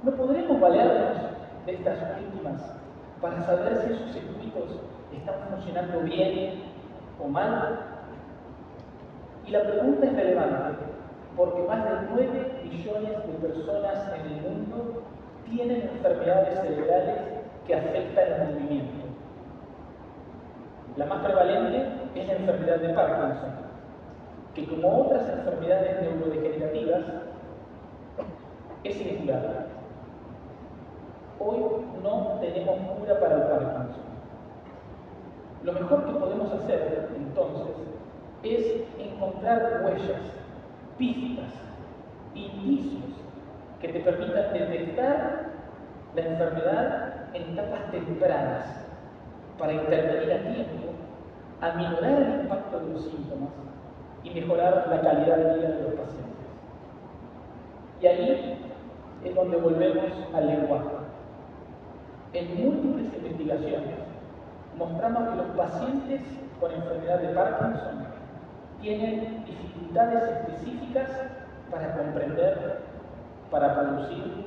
¿no 0.03 0.11
podremos 0.13 0.61
valernos 0.61 1.19
de 1.67 1.75
estas 1.75 1.99
últimas 2.19 2.75
para 3.21 3.41
saber 3.43 3.77
si 3.77 3.93
esos 3.93 4.13
circuitos 4.13 4.81
están 5.15 5.35
funcionando 5.51 6.01
bien 6.01 6.63
o 7.23 7.29
mal? 7.29 7.79
Y 9.47 9.51
la 9.51 9.63
pregunta 9.63 10.07
es 10.07 10.13
relevante 10.15 11.00
porque 11.37 11.63
más 11.63 11.85
de 11.85 11.91
9 12.11 12.63
millones 12.65 13.11
de 13.27 13.49
personas 13.49 14.13
en 14.15 14.33
el 14.33 14.43
mundo 14.43 15.03
tienen 15.49 15.83
enfermedades 15.83 16.61
cerebrales 16.61 17.17
que 17.67 17.75
afectan 17.75 18.49
el 18.49 18.55
movimiento. 18.55 19.07
La 20.97 21.07
más 21.07 21.25
prevalente 21.25 21.87
es 22.15 22.27
la 22.27 22.35
enfermedad 22.35 22.77
de 22.77 22.95
Parkinson, 22.95 23.51
que 24.55 24.67
como 24.67 25.03
otras 25.03 25.29
enfermedades 25.29 26.03
neurodegenerativas 26.03 27.01
es 28.85 29.01
incurable. 29.01 29.51
Hoy 31.39 31.59
no 32.03 32.39
tenemos 32.41 32.77
cura 32.99 33.21
para 33.21 33.35
el 33.37 33.43
Parkinson. 33.43 34.11
Lo 35.63 35.73
mejor 35.73 36.05
que 36.07 36.13
podemos 36.13 36.53
hacer 36.53 37.09
entonces 37.17 37.77
es 38.43 38.85
encontrar 38.99 39.83
huellas 39.85 40.40
pistas, 41.01 41.53
indicios 42.35 43.17
que 43.81 43.89
te 43.89 44.01
permitan 44.01 44.53
detectar 44.53 45.47
la 46.15 46.21
enfermedad 46.21 47.15
en 47.33 47.43
etapas 47.53 47.91
tempranas 47.91 48.85
para 49.59 49.73
intervenir 49.73 50.33
a 50.33 50.43
tiempo, 50.43 50.93
aminorar 51.63 52.23
el 52.23 52.41
impacto 52.43 52.81
de 52.81 52.93
los 52.93 53.05
síntomas 53.05 53.49
y 54.23 54.31
mejorar 54.31 54.87
la 54.91 55.01
calidad 55.01 55.37
de 55.39 55.55
vida 55.57 55.69
de 55.71 55.83
los 55.83 55.95
pacientes. 55.95 56.47
Y 58.03 58.07
ahí 58.07 58.59
es 59.25 59.35
donde 59.35 59.57
volvemos 59.57 60.13
al 60.35 60.47
lenguaje. 60.47 61.01
En 62.35 62.63
múltiples 62.63 63.15
investigaciones 63.17 63.99
mostramos 64.77 65.31
que 65.31 65.37
los 65.37 65.47
pacientes 65.57 66.21
con 66.61 66.73
enfermedad 66.73 67.21
de 67.21 67.29
Parkinson 67.29 68.10
tienen 68.81 69.45
dificultades 69.45 70.23
específicas 70.23 71.09
para 71.71 71.95
comprender, 71.97 72.81
para 73.51 73.75
producir 73.75 74.47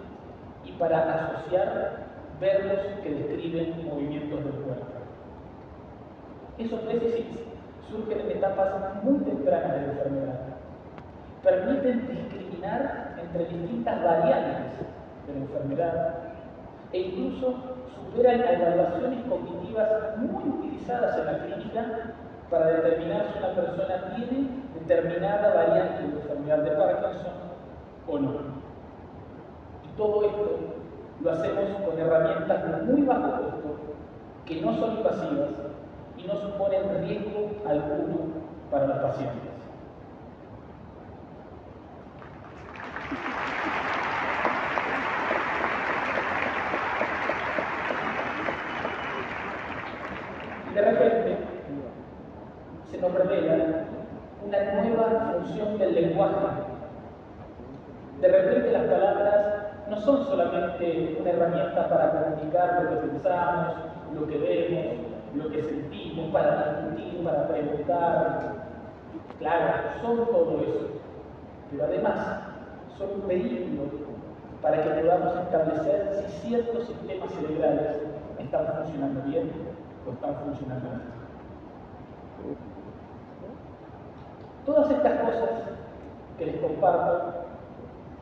y 0.65 0.71
para 0.73 1.25
asociar 1.25 2.07
verbos 2.39 2.79
que 3.03 3.09
describen 3.13 3.87
movimientos 3.87 4.43
del 4.43 4.53
cuerpo. 4.53 4.85
Esos 6.57 6.85
déficits 6.85 7.39
surgen 7.89 8.19
en 8.21 8.37
etapas 8.37 9.03
muy 9.03 9.19
tempranas 9.19 9.73
de 9.73 9.81
la 9.81 9.93
enfermedad. 9.93 10.39
Permiten 11.43 12.07
discriminar 12.07 13.15
entre 13.21 13.45
distintas 13.45 14.03
variantes 14.03 14.73
de 15.27 15.33
la 15.33 15.39
enfermedad 15.39 16.15
e 16.91 16.99
incluso 16.99 17.55
superan 17.95 18.41
a 18.41 18.53
evaluaciones 18.53 19.19
cognitivas 19.27 20.17
muy 20.17 20.43
utilizadas 20.43 21.17
en 21.17 21.25
la 21.25 21.39
clínica 21.39 22.13
para 22.53 22.67
determinar 22.67 23.25
si 23.33 23.39
una 23.39 23.55
persona 23.55 24.15
tiene 24.15 24.47
determinada 24.75 25.55
variante 25.55 26.03
de 26.03 26.21
enfermedad 26.21 26.59
de 26.59 26.69
Parkinson 26.69 27.33
o 28.07 28.19
no. 28.19 28.29
Y 29.83 29.97
todo 29.97 30.23
esto 30.23 30.59
lo 31.23 31.31
hacemos 31.31 31.81
con 31.83 31.99
herramientas 31.99 32.63
de 32.63 32.83
muy 32.83 33.01
bajo 33.01 33.31
costo, 33.31 33.93
que 34.45 34.61
no 34.61 34.75
son 34.75 34.97
invasivas 34.97 35.49
y 36.15 36.27
no 36.27 36.35
suponen 36.35 37.07
riesgo 37.07 37.49
alguno 37.67 38.19
para 38.69 38.85
los 38.85 38.97
pacientes. 38.97 39.49
De 50.75 50.81
repente 50.81 51.53
se 52.92 52.92
nos 53.03 53.13
revela 53.15 53.83
una 54.45 54.73
nueva 54.81 55.33
función 55.33 55.77
del 55.77 55.93
lenguaje. 55.93 56.63
De 58.21 58.27
repente 58.29 58.71
las 58.71 58.85
palabras 58.85 59.45
no 59.89 59.99
son 59.99 60.25
solamente 60.25 61.17
una 61.19 61.29
herramienta 61.29 61.89
para 61.89 62.11
comunicar 62.11 62.83
lo 62.83 62.89
que 62.89 63.07
pensamos, 63.07 63.75
lo 64.13 64.27
que 64.27 64.37
vemos, 64.37 64.85
lo 65.35 65.49
que 65.51 65.63
sentimos, 65.63 66.31
para 66.31 66.81
discutir, 66.81 67.23
para 67.25 67.47
preguntar. 67.49 68.39
Claro, 69.39 69.73
son 70.01 70.25
todo 70.27 70.61
eso. 70.61 70.87
Pero 71.71 71.83
además 71.83 72.39
son 72.97 73.21
un 73.21 73.27
vehículo 73.27 73.83
para 74.61 74.81
que 74.81 74.89
podamos 74.89 75.35
establecer 75.41 76.25
si 76.29 76.47
ciertos 76.47 76.87
sistemas 76.87 77.29
cerebrales 77.31 77.97
están 78.39 78.65
funcionando 78.65 79.21
bien 79.23 79.51
o 80.07 80.13
están 80.13 80.35
funcionando 80.35 80.89
mal. 80.89 81.01
Todas 84.65 84.89
estas 84.91 85.19
cosas 85.19 85.49
que 86.37 86.45
les 86.45 86.55
comparto, 86.61 87.33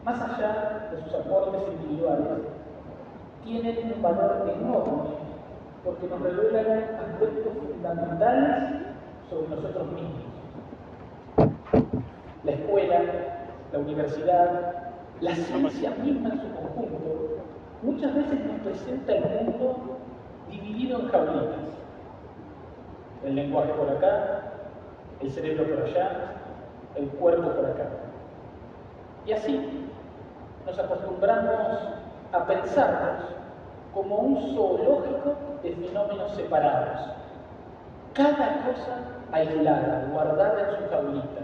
más 0.04 0.20
allá 0.22 0.90
de 0.92 1.04
sus 1.04 1.14
aportes 1.14 1.62
individuales, 1.74 2.26
tienen 3.44 3.94
un 3.96 4.02
valor 4.02 4.52
enorme 4.56 5.22
porque 5.84 6.08
nos 6.08 6.20
revelan 6.22 6.96
aspectos 6.96 7.54
fundamentales 7.54 8.74
sobre 9.30 9.48
nosotros 9.50 9.88
mismos. 9.92 10.22
La 12.44 12.52
escuela, 12.52 13.02
la 13.72 13.80
universidad, 13.80 14.92
la 15.22 15.36
ciencia 15.36 15.92
misma 16.04 16.30
en 16.30 16.42
su 16.42 16.52
conjunto, 16.56 17.38
muchas 17.84 18.16
veces 18.16 18.46
nos 18.46 18.62
presenta 18.62 19.14
el 19.14 19.46
mundo 19.46 19.98
dividido 20.50 21.00
en 21.02 21.08
jaulitas. 21.10 21.72
El 23.24 23.36
lenguaje 23.36 23.72
por 23.74 23.90
acá, 23.90 24.51
el 25.22 25.32
cerebro 25.32 25.66
por 25.68 25.86
allá, 25.86 26.34
el 26.96 27.08
cuerpo 27.10 27.50
por 27.52 27.66
acá. 27.66 27.88
Y 29.26 29.34
así 29.34 29.88
nos 30.66 30.80
acostumbramos 30.80 31.80
a 32.32 32.46
pensarnos 32.46 33.26
como 33.94 34.16
un 34.18 34.56
zoológico 34.56 35.36
de 35.64 35.76
fenómenos 35.76 36.32
separados. 36.32 37.10
Cada 38.14 38.64
cosa 38.66 38.98
aislada, 39.32 40.08
guardada 40.12 40.70
en 40.70 40.84
su 40.84 40.90
jaulita. 40.90 41.42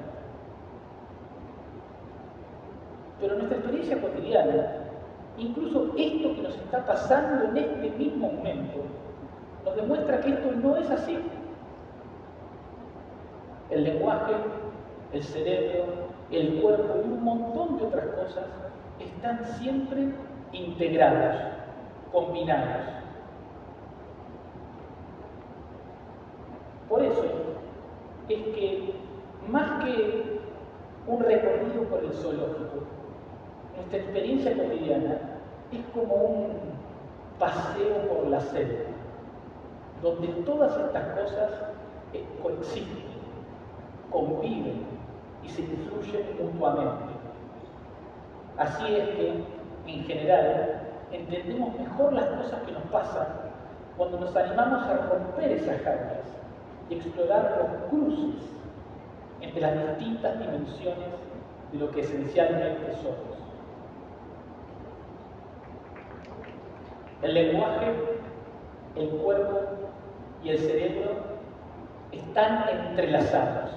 Pero 3.19 3.35
nuestra 3.35 3.57
experiencia 3.57 4.01
cotidiana, 4.01 4.67
incluso 5.37 5.93
esto 5.97 6.35
que 6.35 6.41
nos 6.41 6.55
está 6.55 6.85
pasando 6.85 7.45
en 7.45 7.57
este 7.57 7.89
mismo 7.91 8.31
momento, 8.31 8.81
nos 9.65 9.75
demuestra 9.75 10.19
que 10.21 10.29
esto 10.29 10.51
no 10.51 10.77
es 10.77 10.89
así. 10.89 11.17
El 13.69 13.84
lenguaje, 13.84 14.34
el 15.14 15.23
cerebro, 15.23 15.85
el 16.31 16.61
cuerpo 16.61 16.95
y 17.06 17.10
un 17.10 17.23
montón 17.23 17.77
de 17.77 17.85
otras 17.85 18.06
cosas 18.07 18.45
están 18.99 19.44
siempre 19.60 20.10
integrados, 20.52 21.35
combinados. 22.11 22.98
Por 26.89 27.03
eso 27.03 27.23
es 28.30 28.44
que 28.56 28.94
más 29.49 29.84
que 29.84 30.39
un 31.06 31.19
recorrido 31.19 31.84
por 31.84 32.03
el 32.03 32.14
zoológico, 32.14 32.84
nuestra 33.76 33.99
experiencia 33.99 34.56
cotidiana 34.57 35.18
es 35.72 35.81
como 35.94 36.15
un 36.15 36.48
paseo 37.39 38.07
por 38.07 38.27
la 38.27 38.39
selva, 38.39 38.85
donde 40.02 40.27
todas 40.44 40.77
estas 40.77 41.19
cosas 41.19 41.52
eh, 42.14 42.26
coexisten, 42.41 43.16
conviven 44.11 44.85
y 45.43 45.49
se 45.49 45.61
influyen 45.61 46.25
mutuamente. 46.41 47.13
Así 48.57 48.95
es 48.95 49.09
que, 49.09 49.43
en 49.85 50.03
general, 50.03 50.81
entendemos 51.11 51.79
mejor 51.79 52.13
las 52.13 52.25
cosas 52.29 52.61
que 52.63 52.71
nos 52.71 52.84
pasan 52.84 53.27
cuando 53.95 54.19
nos 54.19 54.35
animamos 54.35 54.84
a 54.84 54.97
romper 55.09 55.51
esas 55.51 55.81
jaulas 55.81 56.27
y 56.89 56.95
explorar 56.95 57.57
los 57.59 57.89
cruces 57.89 58.43
entre 59.41 59.61
las 59.61 59.97
distintas 59.97 60.39
dimensiones 60.39 61.09
de 61.71 61.77
lo 61.77 61.91
que 61.91 62.01
esencialmente 62.01 62.93
somos. 62.95 63.38
El 67.21 67.34
lenguaje, 67.34 67.93
el 68.95 69.09
cuerpo 69.09 69.59
y 70.43 70.49
el 70.49 70.59
cerebro 70.59 71.11
están 72.11 72.69
entrelazados. 72.69 73.71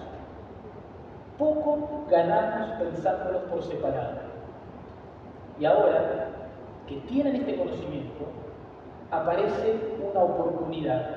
Poco 1.40 2.04
ganamos 2.10 2.72
pensándolos 2.72 3.42
por 3.44 3.62
separado. 3.62 4.18
Y 5.58 5.64
ahora 5.64 6.26
que 6.86 6.96
tienen 7.08 7.36
este 7.36 7.56
conocimiento, 7.56 8.26
aparece 9.10 9.80
una 10.10 10.20
oportunidad. 10.22 11.16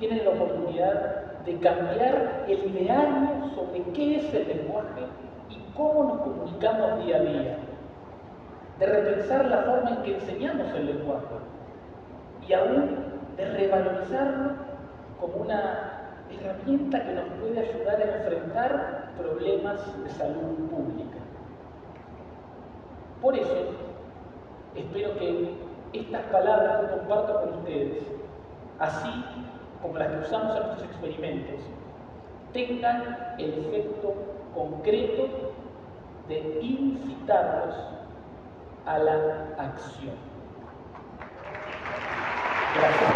Tienen 0.00 0.24
la 0.24 0.30
oportunidad 0.32 1.42
de 1.44 1.58
cambiar 1.60 2.44
el 2.48 2.74
ideario 2.74 3.50
sobre 3.54 3.84
qué 3.92 4.16
es 4.16 4.34
el 4.34 4.48
lenguaje 4.48 5.02
y 5.48 5.58
cómo 5.76 6.02
nos 6.02 6.22
comunicamos 6.22 7.04
día 7.04 7.18
a 7.18 7.20
día. 7.20 7.58
De 8.80 8.86
repensar 8.86 9.44
la 9.44 9.58
forma 9.58 9.90
en 9.90 10.02
que 10.02 10.14
enseñamos 10.16 10.74
el 10.74 10.86
lenguaje 10.86 11.36
y 12.48 12.52
aún 12.52 12.96
de 13.36 13.44
revalorizarlo 13.44 14.54
como 15.20 15.36
una 15.36 15.91
herramienta 16.42 17.04
que 17.04 17.12
nos 17.12 17.24
puede 17.40 17.60
ayudar 17.60 18.00
a 18.00 18.16
enfrentar 18.16 19.12
problemas 19.16 20.04
de 20.04 20.10
salud 20.10 20.68
pública. 20.68 21.18
Por 23.20 23.36
eso, 23.36 23.56
espero 24.74 25.16
que 25.18 25.54
estas 25.92 26.22
palabras 26.24 26.80
que 26.80 26.98
comparto 26.98 27.40
con 27.40 27.58
ustedes, 27.60 28.04
así 28.78 29.24
como 29.80 29.98
las 29.98 30.08
que 30.08 30.18
usamos 30.18 30.56
en 30.56 30.62
nuestros 30.66 30.90
experimentos, 30.90 31.60
tengan 32.52 33.34
el 33.38 33.66
efecto 33.66 34.14
concreto 34.54 35.52
de 36.28 36.58
incitarlos 36.60 37.76
a 38.86 38.98
la 38.98 39.48
acción. 39.58 40.14
Gracias. 42.74 43.12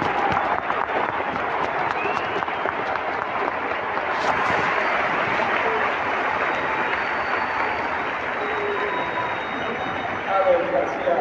Abel 10.28 10.70
García, 10.72 11.16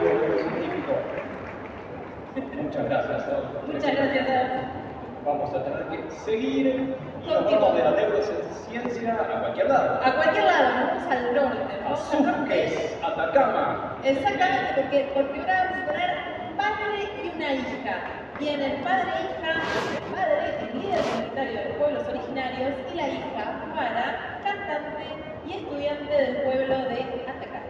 mi 0.00 0.08
amigo 0.08 0.94
Muchas 2.82 3.08
gracias. 3.08 3.36
Muchas 3.66 3.92
gracias 3.96 4.28
a 4.28 4.78
Vamos 5.24 5.52
a 5.52 5.64
tener 5.64 5.84
que 5.88 6.10
seguir 6.24 6.66
y 6.66 7.28
nos 7.28 7.44
vamos 7.44 7.76
de 7.76 7.82
la 7.82 7.90
neurociencia 7.90 9.14
a 9.14 9.40
cualquier 9.40 9.68
lado. 9.68 10.00
A 10.02 10.14
cualquier 10.14 10.44
lado, 10.44 10.68
nos 10.68 10.88
vamos 10.88 11.12
al 11.12 11.34
norte. 11.34 11.58
A. 11.84 11.96
Sucres, 11.96 12.98
Atacama. 13.02 13.96
Exactamente, 14.04 14.72
porque 14.76 15.10
por 15.12 15.28
primera 15.30 15.64
vez 15.64 15.70
vamos 15.72 15.82
a 15.82 15.92
poner 15.92 16.10
un 16.48 16.56
padre 16.56 17.10
y 17.22 17.36
una 17.36 17.52
hija. 17.52 17.96
Vienen 18.38 18.82
padre 18.84 19.10
e 19.18 19.24
hija, 19.24 19.52
el 19.96 20.14
padre, 20.14 20.70
el 20.72 20.80
líder 20.80 21.00
comunitario 21.00 21.58
de 21.58 21.64
los 21.64 21.76
pueblos 21.76 22.08
originarios, 22.08 22.72
y 22.92 22.96
la 22.96 23.08
hija, 23.08 23.44
para 23.74 24.40
cantante 24.44 25.04
y 25.46 25.52
estudiante 25.52 26.14
del 26.14 26.36
pueblo 26.42 26.76
de 26.88 27.00
Atacama. 27.26 27.66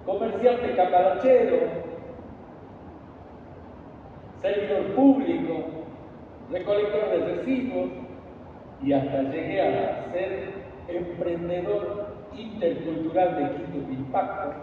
Comerciante 0.06 0.76
cacarachero, 0.76 1.58
servidor 4.42 4.96
público, 4.96 5.54
recolector 6.52 7.10
de 7.10 7.36
residuos 7.36 7.90
y 8.84 8.94
hasta 8.94 9.22
llegué 9.24 9.62
a 9.62 10.12
ser 10.12 10.54
emprendedor 10.88 12.16
intercultural 12.36 13.36
de 13.36 13.56
Quito 13.56 13.92
Impacto. 13.92 14.54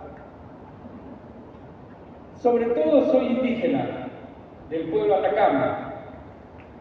Sobre 2.37 2.67
todo 2.67 3.13
soy 3.13 3.27
indígena 3.27 4.09
del 4.69 4.91
pueblo 4.91 5.17
Atacama 5.17 5.93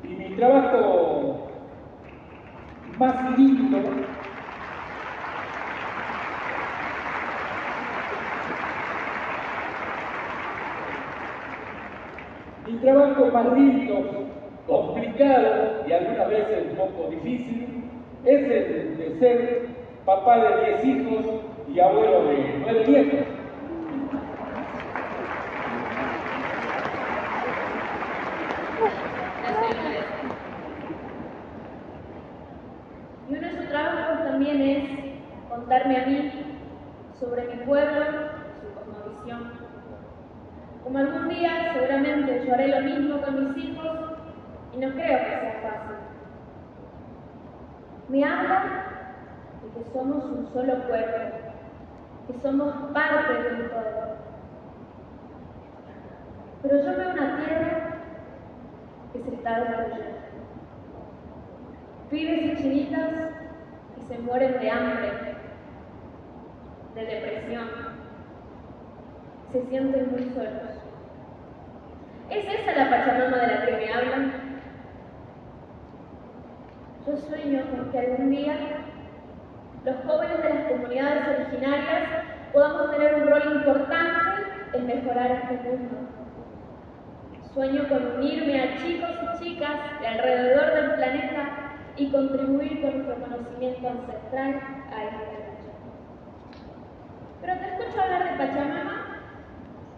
y 0.04 0.08
mi 0.08 0.36
trabajo 0.36 1.48
más 2.98 3.38
lindo 3.38 3.78
trabajo 12.82 13.26
más 13.28 13.54
lindo, 13.54 14.26
complicado 14.68 15.84
y 15.88 15.92
algunas 15.92 16.30
veces 16.30 16.66
un 16.72 16.78
poco 16.78 17.10
difícil 17.12 17.84
es 18.26 18.44
el 18.44 18.98
de 18.98 19.20
ser 19.20 19.68
papá 20.06 20.38
de 20.38 20.82
10 20.82 20.86
hijos 20.86 21.26
y 21.74 21.80
abuelo 21.80 22.24
de 22.26 22.60
9 22.62 22.86
nietos. 22.88 23.20
Y 33.30 33.34
uno 33.34 33.48
de 33.48 33.58
sus 33.58 33.68
trabajos 33.70 34.24
también 34.26 34.62
es 34.62 34.84
contarme 35.50 35.98
a 35.98 36.06
mí 36.06 36.32
sobre 37.20 37.48
mi 37.48 37.66
pueblo, 37.66 38.06
su 38.60 38.74
cosmovisión. 38.74 39.52
Como 40.92 41.06
algún 41.06 41.30
día 41.30 41.72
seguramente 41.72 42.44
yo 42.46 42.54
haré 42.54 42.68
lo 42.68 42.82
mismo 42.82 43.22
con 43.22 43.56
mis 43.56 43.64
hijos 43.64 43.98
y 44.74 44.78
no 44.78 44.92
creo 44.92 45.20
que 45.20 45.40
sea 45.40 45.60
fácil. 45.64 45.96
Me 48.10 48.26
habla 48.26 48.64
de 49.64 49.80
que 49.80 49.90
somos 49.94 50.26
un 50.26 50.50
solo 50.52 50.86
pueblo, 50.90 51.18
que 52.28 52.42
somos 52.42 52.74
parte 52.92 53.34
de 53.42 53.64
un 53.64 53.70
todo. 53.70 54.18
Pero 56.62 56.84
yo 56.84 56.98
veo 56.98 57.12
una 57.12 57.38
tierra 57.38 57.98
que 59.14 59.24
se 59.24 59.34
está 59.34 59.60
destruyendo. 59.62 60.18
Pibes 62.10 62.44
y 62.44 62.64
chinitas 62.64 63.12
que 63.96 64.14
se 64.14 64.22
mueren 64.24 64.60
de 64.60 64.70
hambre, 64.70 65.12
de 66.96 67.06
depresión, 67.06 67.68
se 69.54 69.66
sienten 69.68 70.12
muy 70.12 70.30
solos. 70.34 70.81
¿Es 72.32 72.46
esa 72.46 72.72
la 72.72 72.90
Pachamama 72.90 73.38
de 73.40 73.48
la 73.48 73.66
que 73.66 73.72
me 73.74 73.94
hablan? 73.94 74.32
Yo 77.06 77.18
sueño 77.18 77.62
con 77.70 77.92
que 77.92 78.00
algún 78.00 78.30
día 78.30 78.56
los 79.84 79.96
jóvenes 80.06 80.42
de 80.42 80.54
las 80.54 80.72
comunidades 80.72 81.28
originarias 81.28 82.08
podamos 82.54 82.92
tener 82.92 83.16
un 83.16 83.28
rol 83.28 83.56
importante 83.58 84.44
en 84.72 84.88
mejorar 84.88 85.32
este 85.52 85.56
mundo. 85.68 85.98
Sueño 87.54 87.90
con 87.90 88.16
unirme 88.16 88.62
a 88.62 88.78
chicos 88.78 89.10
y 89.10 89.44
chicas 89.44 90.00
de 90.00 90.08
alrededor 90.08 90.74
del 90.74 90.96
planeta 90.96 91.74
y 91.98 92.12
contribuir 92.12 92.82
con 92.82 92.94
nuestro 92.94 93.28
conocimiento 93.28 93.90
ancestral 93.90 94.62
a 94.90 95.04
esta 95.04 95.18
lucha. 95.18 95.52
Pero 97.42 97.58
te 97.58 97.66
escucho 97.66 98.02
hablar 98.02 98.24
de 98.24 98.38
Pachamama, 98.38 99.18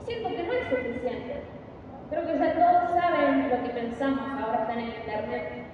siento 0.03 0.29
que 0.29 0.43
no 0.43 0.53
es 0.53 0.67
suficiente. 0.67 1.62
Creo 2.13 2.27
que 2.27 2.37
ya 2.37 2.53
todos 2.53 3.01
saben 3.01 3.49
lo 3.49 3.63
que 3.63 3.69
pensamos, 3.69 4.21
ahora 4.39 4.61
están 4.61 4.79
en 4.79 4.89
internet, 4.89 5.65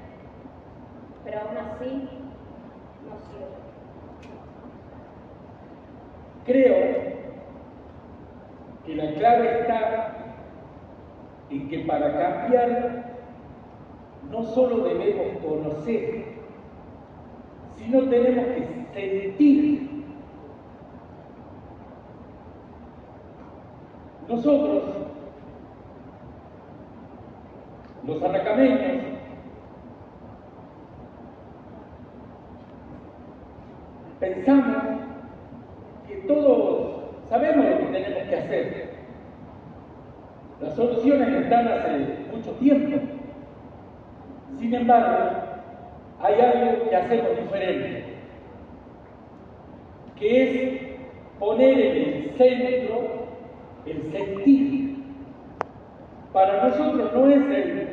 pero 1.26 1.41
aún 1.41 1.57
así 1.57 2.10
no 3.06 3.20
sirve. 3.28 3.60
Creo 6.45 7.10
que 8.86 8.95
la 8.95 9.14
clave 9.16 9.60
está 9.60 10.16
en 11.49 11.68
que 11.68 11.80
para 11.80 12.18
cambiar 12.18 13.11
no 14.32 14.44
solo 14.44 14.86
debemos 14.86 15.44
conocer, 15.44 16.24
sino 17.76 18.10
tenemos 18.10 18.45
que 18.45 18.86
sentir. 18.94 20.06
Nosotros, 24.30 25.09
los 28.06 28.24
atacameños, 28.24 29.04
pensamos 34.20 34.78
que 36.08 36.16
todos 36.28 37.04
sabemos 37.30 37.66
lo 37.66 37.78
que 37.78 37.86
tenemos 37.86 38.24
que 38.30 38.36
hacer. 38.36 38.90
Las 40.62 40.76
soluciones 40.76 41.30
están 41.30 41.68
hace 41.68 42.18
mucho 42.34 42.52
tiempo. 42.54 42.98
Sin 44.60 44.74
embargo, 44.74 45.40
hay 46.22 46.34
algo 46.42 46.90
que 46.90 46.96
hacemos 46.96 47.38
diferente, 47.38 48.04
que 50.18 50.44
es 50.44 50.82
poner 51.40 51.80
en 51.80 51.98
el 51.98 52.32
centro 52.38 53.28
el 53.86 54.12
sentir. 54.12 54.89
Para 56.34 56.70
nosotros 56.70 57.12
no 57.14 57.30
es 57.30 57.38
el 57.38 57.88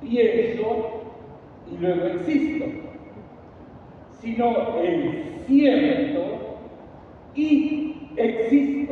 pienso 0.00 1.02
y 1.70 1.76
luego 1.78 2.06
existo, 2.06 2.64
sino 4.20 4.78
el 4.82 5.34
siento 5.46 6.20
y 7.34 7.96
existo. 8.16 8.89